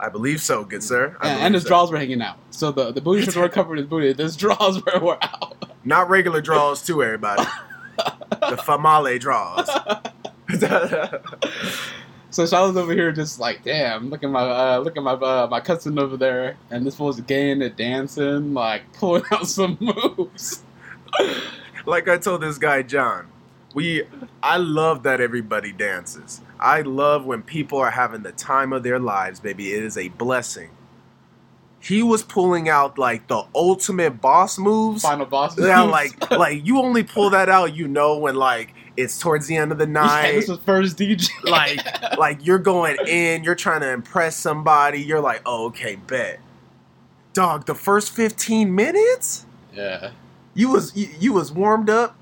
I 0.00 0.08
believe 0.08 0.40
so, 0.42 0.64
good 0.64 0.82
sir. 0.82 1.16
I 1.20 1.28
And, 1.28 1.42
and 1.42 1.54
his 1.54 1.62
so. 1.62 1.68
drawers 1.70 1.90
were 1.90 1.98
hanging 1.98 2.20
out. 2.22 2.36
So 2.50 2.72
the 2.72 2.92
the 2.92 3.00
booty 3.00 3.22
shorts 3.24 3.36
were 3.36 3.48
covered 3.48 3.78
his 3.78 3.86
booty. 3.86 4.12
His 4.12 4.36
drawers 4.36 4.82
were, 4.84 4.98
were 5.00 5.18
out. 5.22 5.54
Not 5.84 6.08
regular 6.10 6.40
draws 6.40 6.82
too, 6.84 7.02
everybody. 7.02 7.44
the 7.96 8.56
famale 8.66 9.18
draws. 9.20 9.68
So 12.30 12.42
Shiloh's 12.42 12.76
over 12.76 12.92
here 12.92 13.12
just 13.12 13.38
like, 13.38 13.62
damn, 13.62 14.10
look 14.10 14.24
at 14.24 14.28
my 14.30 14.40
uh, 14.40 14.78
look 14.78 14.96
at 14.96 15.02
my 15.04 15.12
uh, 15.12 15.46
my 15.48 15.60
cousin 15.60 16.00
over 16.00 16.16
there, 16.16 16.56
and 16.68 16.84
this 16.84 16.96
fool's 16.96 17.20
gaying 17.20 17.62
and 17.62 17.76
dancing, 17.76 18.52
like 18.54 18.92
pulling 18.94 19.22
out 19.30 19.46
some 19.46 19.78
moves. 19.80 20.64
like 21.86 22.08
I 22.08 22.18
told 22.18 22.40
this 22.42 22.58
guy 22.58 22.82
John, 22.82 23.28
we 23.74 24.04
I 24.42 24.56
love 24.56 25.02
that 25.02 25.20
everybody 25.20 25.72
dances. 25.72 26.40
I 26.58 26.82
love 26.82 27.26
when 27.26 27.42
people 27.42 27.78
are 27.78 27.90
having 27.90 28.22
the 28.22 28.32
time 28.32 28.72
of 28.72 28.84
their 28.84 28.98
lives, 28.98 29.40
baby. 29.40 29.74
It 29.74 29.82
is 29.82 29.98
a 29.98 30.08
blessing. 30.08 30.70
He 31.80 32.02
was 32.02 32.22
pulling 32.22 32.68
out 32.68 32.98
like 32.98 33.26
the 33.26 33.44
ultimate 33.54 34.20
boss 34.20 34.58
moves. 34.58 35.02
Final 35.02 35.26
boss. 35.26 35.56
moves. 35.56 35.68
Yeah, 35.68 35.82
like 35.82 36.30
like 36.30 36.64
you 36.64 36.78
only 36.78 37.02
pull 37.02 37.30
that 37.30 37.48
out, 37.48 37.74
you 37.74 37.88
know, 37.88 38.16
when 38.16 38.36
like 38.36 38.72
it's 38.96 39.18
towards 39.18 39.48
the 39.48 39.56
end 39.56 39.72
of 39.72 39.78
the 39.78 39.86
yeah, 39.86 39.92
night. 39.92 40.32
this 40.32 40.48
was 40.48 40.60
first 40.60 40.96
DJ. 40.96 41.28
like 41.44 41.78
like 42.18 42.46
you're 42.46 42.58
going 42.58 42.96
in, 43.06 43.44
you're 43.44 43.54
trying 43.54 43.80
to 43.80 43.90
impress 43.90 44.36
somebody. 44.36 45.00
You're 45.02 45.20
like, 45.20 45.42
oh, 45.44 45.66
okay, 45.66 45.96
bet. 45.96 46.40
Dog, 47.32 47.66
the 47.66 47.74
first 47.74 48.12
15 48.12 48.72
minutes, 48.72 49.44
yeah, 49.74 50.12
you 50.54 50.70
was 50.70 50.96
you, 50.96 51.08
you 51.18 51.32
was 51.32 51.50
warmed 51.50 51.90
up. 51.90 52.16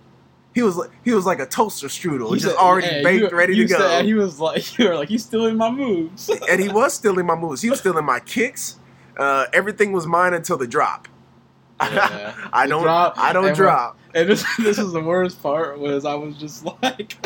He 0.55 0.63
was 0.63 0.77
like 0.77 0.91
he 1.05 1.13
was 1.13 1.25
like 1.25 1.39
a 1.41 1.47
toaster 1.47 1.87
strudel, 1.89 2.29
He 2.35 2.41
just 2.41 2.55
said- 2.55 2.57
already 2.63 2.87
yeah, 2.89 3.03
baked, 3.03 3.31
you- 3.33 3.37
ready 3.37 3.57
you 3.57 3.67
to 3.69 3.75
go. 3.75 4.03
he 4.03 4.15
was 4.15 4.39
like, 4.39 4.79
you 4.79 4.89
were 4.89 4.95
like, 4.97 5.09
he's 5.09 5.25
stealing 5.25 5.57
my 5.57 5.71
moves. 5.71 6.29
and 6.51 6.61
he 6.61 6.69
was 6.69 6.93
stealing 6.95 7.25
my 7.27 7.35
moves. 7.37 7.63
He 7.63 7.71
was 7.71 7.79
stealing 7.81 8.05
my 8.05 8.21
kicks. 8.21 8.79
Uh, 9.17 9.47
everything 9.53 9.93
was 9.93 10.07
mine 10.07 10.35
until 10.35 10.57
the 10.57 10.67
drop. 10.67 11.09
Yeah. 11.83 12.35
I 12.53 12.67
don't. 12.69 12.83
drop, 12.83 13.15
I 13.19 13.33
don't 13.33 13.47
and 13.47 13.57
drop. 13.57 13.99
And 14.15 14.29
this 14.29 14.45
this 14.59 14.79
is 14.79 14.93
the 14.93 15.01
worst 15.01 15.43
part 15.43 15.79
was 15.81 16.05
I 16.05 16.15
was 16.15 16.37
just 16.37 16.65
like 16.83 17.17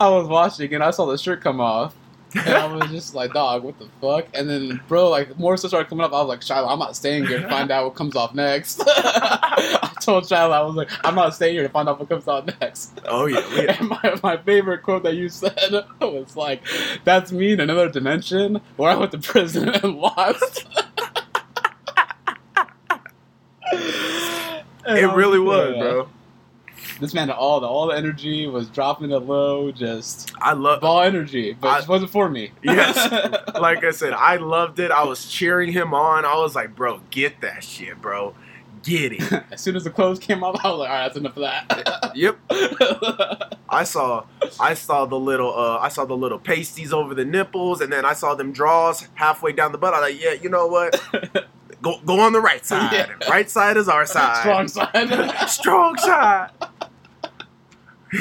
I 0.00 0.08
was 0.08 0.26
watching 0.28 0.72
and 0.74 0.82
I 0.82 0.90
saw 0.92 1.06
the 1.06 1.18
shirt 1.18 1.40
come 1.40 1.60
off. 1.60 1.94
And 2.34 2.48
I 2.54 2.66
was 2.66 2.90
just 2.90 3.14
like, 3.14 3.32
dog, 3.32 3.62
what 3.62 3.78
the 3.78 3.88
fuck? 4.00 4.26
And 4.34 4.48
then, 4.48 4.80
bro, 4.88 5.08
like, 5.10 5.38
more 5.38 5.56
stuff 5.56 5.70
started 5.70 5.88
coming 5.88 6.04
up. 6.04 6.12
I 6.12 6.18
was 6.20 6.28
like, 6.28 6.42
Shiloh, 6.42 6.68
I'm 6.68 6.78
not 6.78 6.96
staying 6.96 7.26
here 7.26 7.40
to 7.40 7.48
find 7.48 7.70
out 7.70 7.84
what 7.84 7.94
comes 7.94 8.16
off 8.16 8.34
next. 8.34 8.82
I 8.86 9.92
told 10.00 10.26
Shiloh, 10.26 10.52
I 10.52 10.60
was 10.62 10.74
like, 10.74 10.90
I'm 11.04 11.14
not 11.14 11.34
staying 11.34 11.54
here 11.54 11.62
to 11.62 11.68
find 11.68 11.88
out 11.88 11.98
what 12.00 12.08
comes 12.08 12.26
out 12.28 12.46
next. 12.60 13.00
Oh 13.06 13.26
yeah, 13.26 13.46
we- 13.54 13.68
And 13.68 13.88
my, 13.88 14.18
my 14.22 14.36
favorite 14.36 14.82
quote 14.82 15.02
that 15.04 15.14
you 15.14 15.28
said 15.28 15.54
was 16.00 16.36
like, 16.36 16.62
that's 17.04 17.30
me 17.32 17.52
in 17.52 17.60
another 17.60 17.88
dimension 17.88 18.60
where 18.76 18.90
I 18.90 18.96
went 18.96 19.12
to 19.12 19.18
prison 19.18 19.68
and 19.68 19.96
lost. 19.96 20.66
And 24.86 24.98
it 24.98 25.06
really 25.14 25.38
was, 25.38 25.74
yeah. 25.74 25.80
bro. 25.82 26.08
This 27.04 27.12
man, 27.12 27.30
all 27.30 27.60
the 27.60 27.66
all 27.66 27.88
the 27.88 27.96
energy 27.96 28.46
was 28.46 28.70
dropping 28.70 29.10
it 29.10 29.18
low, 29.18 29.70
just 29.70 30.32
I 30.40 30.54
love. 30.54 30.80
ball 30.80 31.02
energy, 31.02 31.52
but 31.52 31.68
I- 31.68 31.78
it 31.80 31.88
wasn't 31.88 32.10
for 32.10 32.30
me. 32.30 32.52
Yes. 32.62 32.96
like 33.60 33.84
I 33.84 33.90
said, 33.90 34.14
I 34.14 34.36
loved 34.36 34.78
it. 34.78 34.90
I 34.90 35.04
was 35.04 35.26
cheering 35.30 35.70
him 35.70 35.92
on. 35.92 36.24
I 36.24 36.34
was 36.36 36.54
like, 36.54 36.74
bro, 36.74 37.02
get 37.10 37.42
that 37.42 37.62
shit, 37.62 38.00
bro. 38.00 38.34
Get 38.82 39.12
it. 39.12 39.44
as 39.50 39.60
soon 39.60 39.76
as 39.76 39.84
the 39.84 39.90
clothes 39.90 40.18
came 40.18 40.42
off, 40.42 40.58
I 40.64 40.70
was 40.70 40.78
like, 40.78 40.88
all 40.88 40.94
right, 40.96 41.02
that's 41.02 41.16
enough 41.18 41.36
of 41.36 41.42
that. 41.42 42.12
yep. 42.14 42.38
I 43.68 43.84
saw 43.84 44.24
I 44.58 44.72
saw 44.72 45.04
the 45.04 45.18
little 45.18 45.52
uh 45.54 45.78
I 45.80 45.88
saw 45.88 46.06
the 46.06 46.16
little 46.16 46.38
pasties 46.38 46.90
over 46.92 47.14
the 47.14 47.26
nipples 47.26 47.82
and 47.82 47.92
then 47.92 48.06
I 48.06 48.14
saw 48.14 48.34
them 48.34 48.50
draws 48.50 49.08
halfway 49.14 49.52
down 49.52 49.72
the 49.72 49.78
butt. 49.78 49.92
I 49.92 50.00
was 50.00 50.10
like, 50.14 50.22
yeah, 50.22 50.32
you 50.32 50.48
know 50.48 50.68
what? 50.68 50.98
Go 51.82 51.98
go 52.06 52.20
on 52.20 52.32
the 52.32 52.40
right 52.40 52.64
side. 52.64 52.92
Yeah. 52.92 53.28
Right 53.28 53.50
side 53.50 53.76
is 53.76 53.88
our 53.90 54.06
side. 54.06 54.38
Strong 54.38 54.68
side. 54.68 55.48
Strong 55.50 55.98
side. 55.98 56.50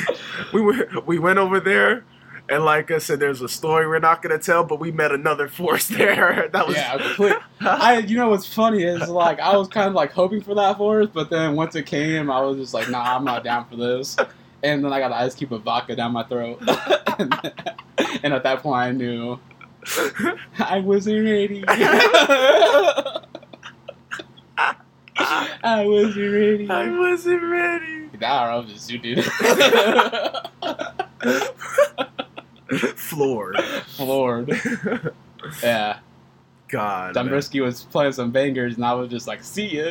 we 0.54 0.62
went 0.62 1.08
we 1.08 1.20
went 1.20 1.40
over 1.40 1.60
there 1.60 2.06
and 2.50 2.66
like 2.66 2.92
I 2.92 2.98
said, 2.98 3.20
there's 3.20 3.42
a 3.42 3.48
story 3.48 3.88
we're 3.88 4.00
not 4.00 4.22
gonna 4.22 4.38
tell, 4.38 4.64
but 4.64 4.80
we 4.80 4.92
met 4.92 5.12
another 5.12 5.48
force 5.48 5.88
there. 5.88 6.50
That 6.52 6.68
was 6.68 6.76
yeah. 6.76 7.40
I, 7.62 8.00
you 8.00 8.18
know 8.18 8.30
what's 8.30 8.52
funny 8.52 8.84
is 8.84 9.08
like 9.10 9.40
I 9.40 9.56
was 9.56 9.68
kind 9.68 9.88
of 9.88 9.94
like 9.94 10.12
hoping 10.12 10.42
for 10.42 10.56
that 10.56 10.78
force, 10.78 11.08
but 11.12 11.30
then 11.30 11.56
once 11.56 11.76
it 11.76 11.86
came, 11.86 12.30
I 12.30 12.42
was 12.42 12.58
just 12.58 12.74
like, 12.74 12.90
nah, 12.90 13.16
I'm 13.16 13.24
not 13.24 13.44
down 13.44 13.68
for 13.70 13.76
this. 13.76 14.18
And 14.62 14.84
then 14.84 14.94
I 14.94 15.00
got 15.00 15.12
an 15.12 15.18
ice 15.18 15.36
cube 15.36 15.54
of 15.54 15.64
vodka 15.64 15.96
down 15.96 16.14
my 16.14 16.24
throat, 16.24 16.62
and, 17.20 17.34
and 18.24 18.34
at 18.34 18.44
that 18.44 18.62
point, 18.62 18.78
I 18.78 18.92
knew 18.92 19.38
I 20.60 20.80
wasn't 20.80 21.26
ready. 21.26 21.64
I 21.68 23.22
wasn't 25.86 26.34
ready. 26.34 26.70
I 26.70 26.90
wasn't 26.90 27.44
ready. 27.44 28.03
Nah, 28.22 28.44
I 28.44 28.56
was 28.58 28.72
just 28.72 28.92
you, 28.92 29.00
dude. 29.00 29.26
Floored. 32.96 33.58
Floored. 33.88 34.52
Yeah. 35.62 36.00
God. 36.70 37.16
man. 37.16 37.28
Dombresky 37.28 37.62
was 37.62 37.84
playing 37.84 38.14
some 38.14 38.32
bangers, 38.32 38.78
and 38.78 38.86
I 38.86 38.94
was 38.94 39.10
just 39.12 39.28
like, 39.28 39.44
"See 39.44 39.76
ya." 39.78 39.84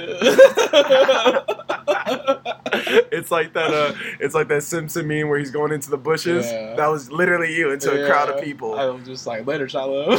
it's 3.12 3.30
like 3.30 3.52
that 3.52 3.70
uh 3.70 3.92
it's 4.18 4.34
like 4.34 4.48
that 4.48 4.62
Simpson 4.62 5.06
meme 5.06 5.28
where 5.28 5.38
he's 5.38 5.50
going 5.50 5.72
into 5.72 5.90
the 5.90 5.98
bushes. 5.98 6.50
Yeah. 6.50 6.74
That 6.76 6.86
was 6.86 7.12
literally 7.12 7.54
you 7.54 7.70
into 7.70 7.90
a 8.02 8.06
crowd 8.08 8.30
of 8.30 8.36
Yeah. 8.38 8.44
people. 8.44 8.76
I 8.78 8.86
was 8.86 9.04
just 9.04 9.26
like, 9.26 9.46
"Later, 9.46 9.68
Shiloh." 9.68 10.12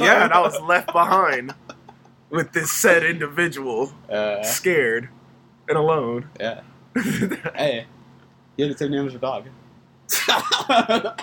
yeah, 0.00 0.24
and 0.24 0.32
I 0.32 0.40
was 0.40 0.58
left 0.62 0.94
behind 0.94 1.52
with 2.30 2.52
this 2.52 2.72
said 2.72 3.04
individual, 3.04 3.92
Uh, 4.08 4.42
scared 4.42 5.10
and 5.68 5.76
alone. 5.76 6.30
yeah. 6.40 6.62
Hey, 7.54 7.86
you 8.56 8.64
had 8.64 8.74
the 8.74 8.78
same 8.78 8.90
name 8.90 9.06
as 9.06 9.12
your 9.12 9.20
dog. 9.20 9.46
that 10.68 11.16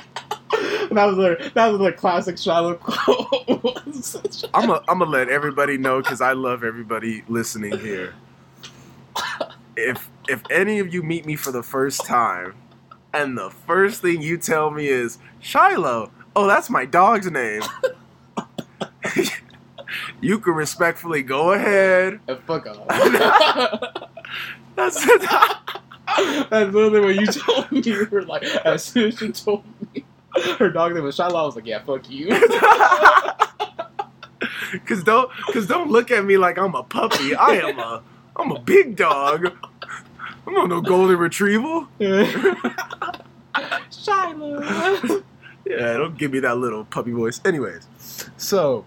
was 0.91 1.17
a 1.17 1.51
that 1.53 1.67
was 1.67 1.81
a 1.81 1.91
classic 1.91 2.37
Shiloh 2.37 2.75
quote. 2.75 4.47
I'm 4.53 4.69
a, 4.69 4.81
I'm 4.87 4.99
gonna 4.99 5.11
let 5.11 5.29
everybody 5.29 5.77
know 5.77 6.01
because 6.01 6.21
I 6.21 6.33
love 6.33 6.63
everybody 6.63 7.23
listening 7.27 7.77
here. 7.79 8.13
If 9.75 10.09
if 10.29 10.41
any 10.49 10.79
of 10.79 10.93
you 10.93 11.03
meet 11.03 11.25
me 11.25 11.35
for 11.35 11.51
the 11.51 11.63
first 11.63 12.05
time, 12.05 12.55
and 13.13 13.37
the 13.37 13.49
first 13.49 14.01
thing 14.01 14.21
you 14.21 14.37
tell 14.37 14.71
me 14.71 14.87
is 14.87 15.17
Shiloh, 15.39 16.11
oh 16.35 16.47
that's 16.47 16.69
my 16.69 16.85
dog's 16.85 17.29
name. 17.29 17.61
you 20.21 20.39
can 20.39 20.53
respectfully 20.53 21.23
go 21.23 21.51
ahead. 21.51 22.19
Uh, 22.27 22.35
Fuck 22.47 22.67
off. 22.67 24.06
That's 24.77 25.05
That's 26.49 26.73
literally 26.73 27.01
what 27.01 27.15
you 27.15 27.25
told 27.27 27.71
me. 27.71 27.81
You 27.81 28.07
were 28.09 28.23
like, 28.23 28.43
as 28.43 28.83
soon 28.83 29.09
as 29.09 29.17
she 29.19 29.31
told 29.31 29.63
me 29.93 30.05
her 30.57 30.69
dog 30.69 30.93
name 30.93 31.03
was 31.03 31.15
Shiloh, 31.15 31.41
I 31.41 31.45
was 31.45 31.55
like, 31.55 31.65
yeah, 31.65 31.83
fuck 31.83 32.09
you. 32.09 32.29
Cause 34.85 35.01
don't, 35.01 35.31
cause 35.53 35.65
don't 35.65 35.89
look 35.89 36.11
at 36.11 36.25
me 36.25 36.35
like 36.37 36.57
I'm 36.57 36.75
a 36.75 36.83
puppy. 36.83 37.33
I 37.33 37.53
am 37.53 37.79
a, 37.79 38.03
I'm 38.35 38.51
a 38.51 38.59
big 38.59 38.97
dog. 38.97 39.47
I'm 40.45 40.53
not 40.53 40.67
no 40.67 40.81
golden 40.81 41.17
retrieval. 41.17 41.87
Shiloh. 43.89 45.23
Yeah, 45.65 45.93
don't 45.93 46.17
give 46.17 46.31
me 46.31 46.39
that 46.39 46.57
little 46.57 46.83
puppy 46.83 47.11
voice. 47.11 47.39
Anyways, 47.45 47.87
so, 48.35 48.85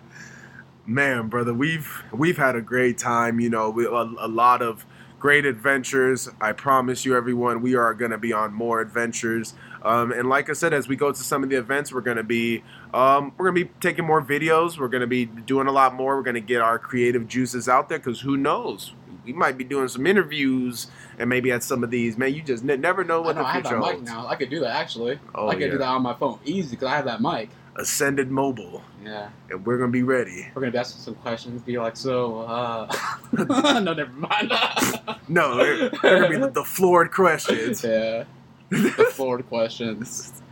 man, 0.86 1.28
brother, 1.28 1.54
we've 1.54 2.02
we've 2.12 2.36
had 2.36 2.54
a 2.54 2.62
great 2.62 2.98
time. 2.98 3.40
You 3.40 3.48
know, 3.50 3.70
we, 3.70 3.86
a, 3.86 3.90
a 3.90 4.28
lot 4.28 4.60
of 4.62 4.84
great 5.18 5.44
adventures. 5.44 6.28
I 6.40 6.52
promise 6.52 7.04
you, 7.04 7.16
everyone, 7.16 7.60
we 7.60 7.74
are 7.74 7.94
going 7.94 8.10
to 8.10 8.18
be 8.18 8.32
on 8.32 8.52
more 8.52 8.80
adventures. 8.80 9.54
Um, 9.82 10.12
and 10.12 10.28
like 10.28 10.50
I 10.50 10.52
said, 10.52 10.72
as 10.72 10.88
we 10.88 10.96
go 10.96 11.12
to 11.12 11.22
some 11.22 11.42
of 11.42 11.50
the 11.50 11.56
events, 11.56 11.92
we're 11.92 12.00
going 12.00 12.16
to 12.16 12.22
be 12.22 12.62
um, 12.94 13.32
we're 13.36 13.50
going 13.50 13.64
to 13.64 13.64
be 13.66 13.70
taking 13.80 14.04
more 14.04 14.22
videos. 14.22 14.78
We're 14.78 14.88
going 14.88 15.02
to 15.02 15.06
be 15.06 15.26
doing 15.26 15.66
a 15.66 15.72
lot 15.72 15.94
more. 15.94 16.16
We're 16.16 16.22
going 16.22 16.34
to 16.34 16.40
get 16.40 16.60
our 16.60 16.78
creative 16.78 17.28
juices 17.28 17.68
out 17.68 17.88
there 17.88 17.98
because 17.98 18.20
who 18.20 18.36
knows? 18.36 18.92
We 19.24 19.32
might 19.34 19.58
be 19.58 19.64
doing 19.64 19.88
some 19.88 20.06
interviews 20.06 20.86
and 21.18 21.28
maybe 21.28 21.52
at 21.52 21.62
some 21.62 21.84
of 21.84 21.90
these. 21.90 22.16
Man, 22.16 22.32
you 22.32 22.42
just 22.42 22.64
ne- 22.64 22.76
never 22.76 23.04
know 23.04 23.20
what 23.20 23.36
I 23.36 23.40
know 23.40 23.46
I 23.46 23.52
have 23.52 23.62
future 23.62 23.80
that 23.80 23.94
mic 23.94 24.02
now. 24.02 24.26
I 24.26 24.36
could 24.36 24.50
do 24.50 24.60
that 24.60 24.70
actually. 24.70 25.18
Oh, 25.34 25.48
I 25.48 25.54
could 25.54 25.62
yeah. 25.62 25.70
do 25.72 25.78
that 25.78 25.88
on 25.88 26.02
my 26.02 26.14
phone 26.14 26.38
easy 26.44 26.70
because 26.70 26.88
I 26.88 26.96
have 26.96 27.04
that 27.04 27.20
mic. 27.20 27.50
Ascended 27.78 28.30
Mobile, 28.30 28.82
Yeah, 29.04 29.28
and 29.50 29.64
we're 29.64 29.78
going 29.78 29.88
to 29.90 29.92
be 29.92 30.02
ready. 30.02 30.48
we're 30.54 30.62
gonna 30.62 30.72
be 30.72 30.78
asking 30.78 31.00
some 31.00 31.14
questions. 31.16 31.62
Be 31.62 31.78
like, 31.78 31.96
so, 31.96 32.40
uh, 32.40 32.92
no, 33.80 33.94
never 33.94 34.12
mind. 34.12 34.52
No, 35.28 35.56
they're, 35.56 35.90
they're 36.02 36.22
to 36.22 36.28
be 36.28 36.36
the, 36.38 36.50
the 36.50 36.64
floored 36.64 37.10
questions. 37.12 37.84
yeah, 37.84 38.24
the 38.70 39.10
forward 39.14 39.46
questions. 39.48 40.32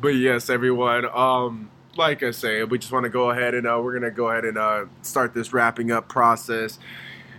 But 0.00 0.10
yes, 0.10 0.48
everyone. 0.48 1.06
Um, 1.12 1.70
like 1.96 2.22
I 2.22 2.30
say, 2.30 2.62
we 2.62 2.78
just 2.78 2.92
want 2.92 3.04
to 3.04 3.10
go 3.10 3.30
ahead 3.30 3.54
and 3.54 3.66
uh, 3.66 3.80
we're 3.82 3.92
gonna 3.94 4.10
go 4.12 4.28
ahead 4.28 4.44
and 4.44 4.56
uh, 4.56 4.84
start 5.02 5.34
this 5.34 5.52
wrapping 5.52 5.90
up 5.90 6.08
process. 6.08 6.78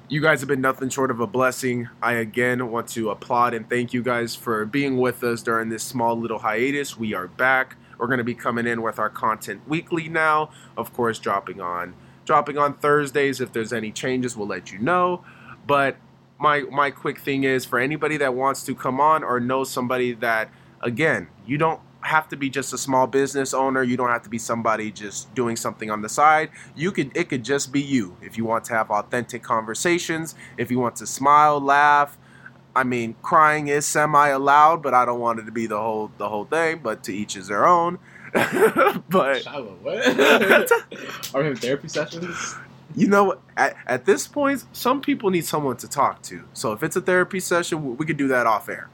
You 0.10 0.22
guys 0.22 0.42
have 0.42 0.50
been 0.50 0.60
nothing 0.62 0.90
short 0.90 1.10
of 1.12 1.20
a 1.22 1.28
blessing. 1.28 1.88
I 2.02 2.14
again 2.14 2.70
want 2.70 2.90
to 2.90 3.12
applaud 3.12 3.54
and 3.54 3.70
thank 3.70 3.94
you 3.94 4.04
guys 4.04 4.36
for 4.36 4.66
being 4.66 4.98
with 4.98 5.24
us 5.24 5.42
during 5.42 5.70
this 5.70 5.84
small 5.84 6.20
little 6.20 6.40
hiatus. 6.40 6.98
We 6.98 7.14
are 7.14 7.28
back. 7.28 7.76
We're 8.00 8.08
gonna 8.08 8.24
be 8.24 8.34
coming 8.34 8.66
in 8.66 8.82
with 8.82 8.98
our 8.98 9.10
content 9.10 9.68
weekly 9.68 10.10
now. 10.10 10.50
Of 10.76 10.94
course, 10.94 11.20
dropping 11.20 11.62
on 11.62 11.94
dropping 12.30 12.60
on 12.60 12.76
Thursdays. 12.76 13.42
If 13.42 13.54
there's 13.54 13.74
any 13.74 13.92
changes, 13.92 14.38
we'll 14.38 14.46
let 14.48 14.72
you 14.72 14.78
know. 14.78 15.24
But 15.66 15.98
my 16.40 16.62
my 16.62 16.92
quick 16.92 17.20
thing 17.20 17.44
is 17.44 17.66
for 17.66 17.80
anybody 17.80 18.18
that 18.18 18.36
wants 18.36 18.64
to 18.66 18.76
come 18.76 19.02
on 19.02 19.24
or 19.24 19.40
knows 19.40 19.72
somebody 19.72 20.14
that 20.14 20.52
again, 20.82 21.28
you 21.48 21.58
don't 21.58 21.82
have 22.02 22.30
to 22.30 22.38
be 22.38 22.48
just 22.48 22.72
a 22.72 22.78
small 22.78 23.08
business 23.08 23.52
owner. 23.52 23.82
You 23.82 23.98
don't 23.98 24.10
have 24.10 24.22
to 24.24 24.30
be 24.30 24.38
somebody 24.38 24.92
just 24.92 25.34
doing 25.34 25.56
something 25.56 25.90
on 25.90 26.04
the 26.04 26.10
side. 26.10 26.52
You 26.76 26.92
could 26.92 27.18
it 27.18 27.30
could 27.30 27.44
just 27.44 27.72
be 27.72 27.82
you. 27.82 28.16
If 28.22 28.38
you 28.38 28.46
want 28.46 28.64
to 28.66 28.74
have 28.76 28.92
authentic 28.92 29.42
conversations, 29.42 30.36
if 30.56 30.70
you 30.70 30.78
want 30.78 30.98
to 30.98 31.08
smile, 31.08 31.60
laugh. 31.60 32.16
I 32.76 32.84
mean, 32.84 33.16
crying 33.22 33.68
is 33.68 33.86
semi 33.86 34.28
allowed, 34.30 34.82
but 34.84 34.94
I 34.94 35.06
don't 35.06 35.20
want 35.20 35.40
it 35.40 35.46
to 35.46 35.52
be 35.52 35.68
the 35.68 35.78
whole 35.80 36.12
the 36.18 36.30
whole 36.30 36.46
thing, 36.46 36.80
but 36.84 37.04
to 37.06 37.14
each 37.14 37.36
is 37.36 37.48
their 37.48 37.68
own. 37.68 38.00
but 38.34 39.42
Shiloh, 39.44 39.78
what? 39.82 40.06
Are 41.34 41.40
we 41.40 41.46
having 41.46 41.56
therapy 41.56 41.88
sessions? 41.88 42.56
you 42.96 43.08
know, 43.08 43.36
at, 43.56 43.76
at 43.86 44.06
this 44.06 44.28
point, 44.28 44.64
some 44.74 45.00
people 45.02 45.30
need 45.30 45.46
someone 45.46 45.78
to 45.78 45.88
talk 45.88 46.22
to. 46.24 46.44
So 46.54 46.72
if 46.74 46.82
it's 46.84 46.96
a 46.96 47.02
therapy 47.02 47.40
session, 47.40 47.84
we- 47.86 47.94
we 47.96 48.06
could 48.06 48.18
do 48.18 48.28
that 48.30 48.48
off 48.48 48.68
air. 48.70 48.90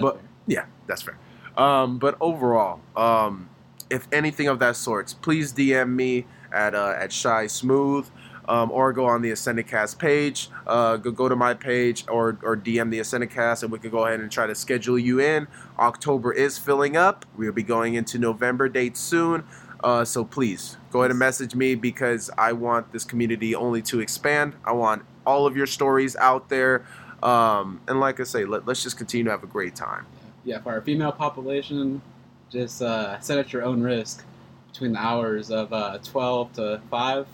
But- 0.00 0.20
Yeah, 0.46 0.64
that's 0.86 1.02
fair. 1.02 1.16
Um, 1.56 1.98
but 1.98 2.16
overall, 2.20 2.80
um, 2.96 3.48
if 3.90 4.06
anything 4.12 4.48
of 4.48 4.58
that 4.60 4.76
sorts, 4.76 5.14
please 5.14 5.52
DM 5.52 5.90
me 5.94 6.26
at 6.52 6.74
uh, 6.74 6.94
at 6.96 7.12
Shy 7.12 7.46
Smooth, 7.48 8.06
um, 8.48 8.70
or 8.70 8.92
go 8.92 9.06
on 9.06 9.22
the 9.22 9.30
Ascendicast 9.30 9.98
page. 9.98 10.48
Uh, 10.66 10.96
go 10.96 11.10
go 11.10 11.28
to 11.28 11.36
my 11.36 11.54
page 11.54 12.04
or 12.08 12.38
or 12.42 12.56
DM 12.56 12.90
the 12.90 13.00
Ascendicast, 13.00 13.62
and 13.62 13.72
we 13.72 13.78
can 13.78 13.90
go 13.90 14.06
ahead 14.06 14.20
and 14.20 14.30
try 14.30 14.46
to 14.46 14.54
schedule 14.54 14.98
you 14.98 15.20
in. 15.20 15.46
October 15.78 16.32
is 16.32 16.58
filling 16.58 16.96
up. 16.96 17.24
We'll 17.36 17.52
be 17.52 17.62
going 17.62 17.94
into 17.94 18.18
November 18.18 18.68
dates 18.68 19.00
soon. 19.00 19.44
Uh, 19.82 20.04
so 20.04 20.24
please 20.24 20.78
go 20.90 21.00
ahead 21.00 21.10
and 21.10 21.18
message 21.18 21.54
me 21.54 21.74
because 21.74 22.30
I 22.38 22.52
want 22.52 22.92
this 22.92 23.04
community 23.04 23.54
only 23.54 23.82
to 23.82 24.00
expand. 24.00 24.54
I 24.64 24.72
want 24.72 25.02
all 25.26 25.46
of 25.46 25.56
your 25.56 25.66
stories 25.66 26.16
out 26.16 26.48
there. 26.48 26.86
Um, 27.22 27.80
and 27.88 28.00
like 28.00 28.20
I 28.20 28.24
say, 28.24 28.44
let, 28.44 28.66
let's 28.66 28.82
just 28.82 28.96
continue 28.96 29.24
to 29.24 29.30
have 29.30 29.42
a 29.42 29.46
great 29.48 29.74
time. 29.74 30.06
Yeah, 30.44 30.60
for 30.60 30.72
our 30.72 30.80
female 30.80 31.12
population, 31.12 32.02
just 32.50 32.82
uh, 32.82 33.18
set 33.20 33.38
at 33.38 33.52
your 33.52 33.62
own 33.62 33.82
risk 33.82 34.24
between 34.72 34.92
the 34.92 34.98
hours 34.98 35.50
of 35.50 35.72
uh, 35.72 35.98
12 36.02 36.52
to 36.54 36.80
5, 36.90 37.26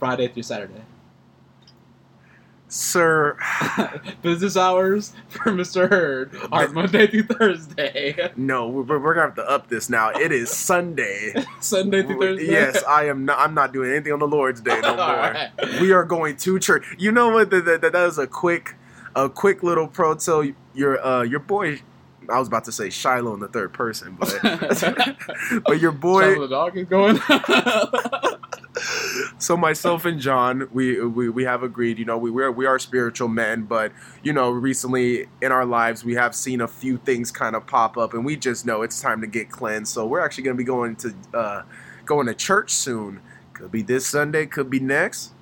Friday 0.00 0.26
through 0.28 0.42
Saturday. 0.42 0.82
Sir, 2.72 3.36
Business 4.22 4.56
hours 4.56 5.12
for 5.28 5.50
Mr. 5.50 5.90
Hurd 5.90 6.36
are 6.52 6.68
Monday 6.68 7.08
through 7.08 7.24
Thursday. 7.24 8.30
no, 8.36 8.68
we're, 8.68 8.84
we're 9.00 9.14
gonna 9.14 9.26
have 9.26 9.34
to 9.34 9.42
up 9.50 9.68
this 9.68 9.90
now. 9.90 10.10
It 10.10 10.30
is 10.30 10.50
Sunday. 10.50 11.34
Sunday 11.60 12.04
through 12.04 12.20
Thursday? 12.20 12.46
yes, 12.46 12.82
I 12.84 13.06
am. 13.08 13.24
Not, 13.24 13.40
I'm 13.40 13.54
not 13.54 13.72
doing 13.72 13.90
anything 13.90 14.12
on 14.12 14.20
the 14.20 14.28
Lord's 14.28 14.60
Day 14.60 14.80
no 14.82 14.94
more. 14.96 15.04
Alright. 15.04 15.50
We 15.80 15.90
are 15.92 16.04
going 16.04 16.36
to 16.38 16.60
church. 16.60 16.84
You 16.96 17.10
know 17.10 17.30
what? 17.30 17.50
That, 17.50 17.64
that, 17.64 17.80
that 17.82 17.94
is 17.96 18.18
a 18.18 18.28
quick, 18.28 18.76
a 19.16 19.28
quick 19.28 19.64
little 19.64 19.88
pro 19.88 20.14
tell. 20.14 20.44
Your 20.72 21.04
uh, 21.04 21.22
your 21.22 21.40
boy. 21.40 21.82
I 22.28 22.38
was 22.38 22.46
about 22.46 22.64
to 22.66 22.72
say 22.72 22.90
Shiloh 22.90 23.34
in 23.34 23.40
the 23.40 23.48
third 23.48 23.72
person, 23.72 24.16
but 24.20 24.38
but 25.64 25.80
your 25.80 25.90
boy. 25.90 26.34
Shiloh 26.34 26.46
the 26.46 26.54
dog 26.54 26.76
is 26.76 26.86
going. 26.86 27.18
so 29.38 29.56
myself 29.56 30.04
and 30.04 30.20
John, 30.20 30.68
we 30.72 31.00
we, 31.04 31.28
we 31.28 31.44
have 31.44 31.62
agreed. 31.62 31.98
You 31.98 32.04
know, 32.04 32.18
we 32.18 32.30
we 32.30 32.42
are, 32.42 32.52
we 32.52 32.66
are 32.66 32.78
spiritual 32.78 33.28
men, 33.28 33.62
but 33.62 33.92
you 34.22 34.32
know, 34.32 34.50
recently 34.50 35.26
in 35.42 35.52
our 35.52 35.64
lives, 35.66 36.04
we 36.04 36.14
have 36.14 36.34
seen 36.34 36.60
a 36.60 36.68
few 36.68 36.98
things 36.98 37.30
kind 37.30 37.56
of 37.56 37.66
pop 37.66 37.96
up, 37.96 38.14
and 38.14 38.24
we 38.24 38.36
just 38.36 38.66
know 38.66 38.82
it's 38.82 39.00
time 39.00 39.20
to 39.20 39.26
get 39.26 39.50
cleansed. 39.50 39.92
So 39.92 40.06
we're 40.06 40.20
actually 40.20 40.44
going 40.44 40.56
to 40.56 40.58
be 40.58 40.64
going 40.64 40.96
to 40.96 41.14
uh, 41.34 41.62
going 42.04 42.26
to 42.26 42.34
church 42.34 42.72
soon. 42.72 43.20
Could 43.52 43.72
be 43.72 43.82
this 43.82 44.06
Sunday, 44.06 44.46
could 44.46 44.70
be 44.70 44.80
next. 44.80 45.32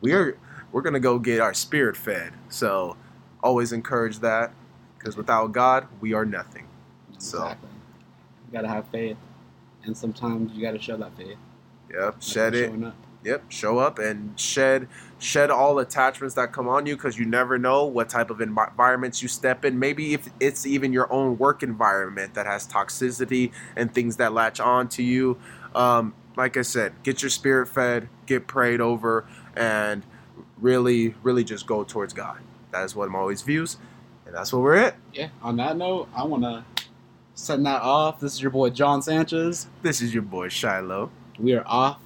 We're 0.00 0.36
we're 0.72 0.82
gonna 0.82 0.98
go 1.00 1.18
get 1.18 1.40
our 1.40 1.54
spirit 1.54 1.96
fed. 1.96 2.32
So 2.48 2.96
always 3.42 3.72
encourage 3.72 4.18
that, 4.20 4.52
because 4.98 5.16
without 5.16 5.52
God, 5.52 5.86
we 6.00 6.12
are 6.14 6.24
nothing. 6.24 6.66
So- 7.18 7.46
You 7.48 8.52
gotta 8.52 8.68
have 8.68 8.86
faith. 8.88 9.16
And 9.84 9.96
sometimes 9.96 10.52
you 10.52 10.62
gotta 10.62 10.80
show 10.80 10.96
that 10.96 11.16
faith. 11.16 11.36
Yep, 11.92 12.04
Like 12.04 12.22
shed 12.22 12.54
it. 12.54 12.72
Yep, 13.24 13.52
show 13.52 13.78
up 13.78 14.00
and 14.00 14.38
shed 14.38 14.88
shed 15.20 15.50
all 15.50 15.78
attachments 15.78 16.34
that 16.34 16.50
come 16.50 16.66
on 16.68 16.86
you 16.86 16.96
because 16.96 17.16
you 17.16 17.24
never 17.24 17.56
know 17.56 17.84
what 17.84 18.08
type 18.08 18.30
of 18.30 18.40
environments 18.40 19.22
you 19.22 19.28
step 19.28 19.64
in. 19.64 19.78
Maybe 19.78 20.14
if 20.14 20.28
it's 20.40 20.66
even 20.66 20.92
your 20.92 21.12
own 21.12 21.38
work 21.38 21.62
environment 21.62 22.34
that 22.34 22.46
has 22.46 22.66
toxicity 22.66 23.52
and 23.76 23.94
things 23.94 24.16
that 24.16 24.32
latch 24.32 24.58
on 24.58 24.88
to 24.90 25.02
you. 25.04 25.38
Um, 25.74 26.14
like 26.36 26.56
I 26.56 26.62
said, 26.62 26.94
get 27.02 27.22
your 27.22 27.30
spirit 27.30 27.68
fed, 27.68 28.08
get 28.26 28.46
prayed 28.46 28.80
over, 28.80 29.26
and 29.54 30.02
really, 30.58 31.14
really 31.22 31.44
just 31.44 31.66
go 31.66 31.84
towards 31.84 32.12
God. 32.12 32.40
That 32.72 32.84
is 32.84 32.96
what 32.96 33.06
I'm 33.06 33.14
always 33.14 33.42
views, 33.42 33.76
and 34.26 34.34
that's 34.34 34.52
what 34.52 34.62
we're 34.62 34.76
at. 34.76 34.96
Yeah, 35.12 35.28
on 35.42 35.56
that 35.56 35.76
note, 35.76 36.08
I 36.14 36.24
wanna 36.24 36.64
send 37.34 37.66
that 37.66 37.82
off. 37.82 38.20
This 38.20 38.34
is 38.34 38.42
your 38.42 38.50
boy 38.50 38.70
John 38.70 39.02
Sanchez. 39.02 39.68
This 39.82 40.00
is 40.00 40.14
your 40.14 40.22
boy 40.22 40.48
Shiloh. 40.48 41.10
We 41.42 41.54
are 41.54 41.64
off 41.66 41.98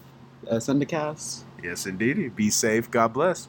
uh, 0.50 0.56
Syndicast. 0.56 1.42
Yes, 1.62 1.86
indeed. 1.86 2.36
Be 2.36 2.50
safe. 2.50 2.90
God 2.90 3.14
bless. 3.14 3.48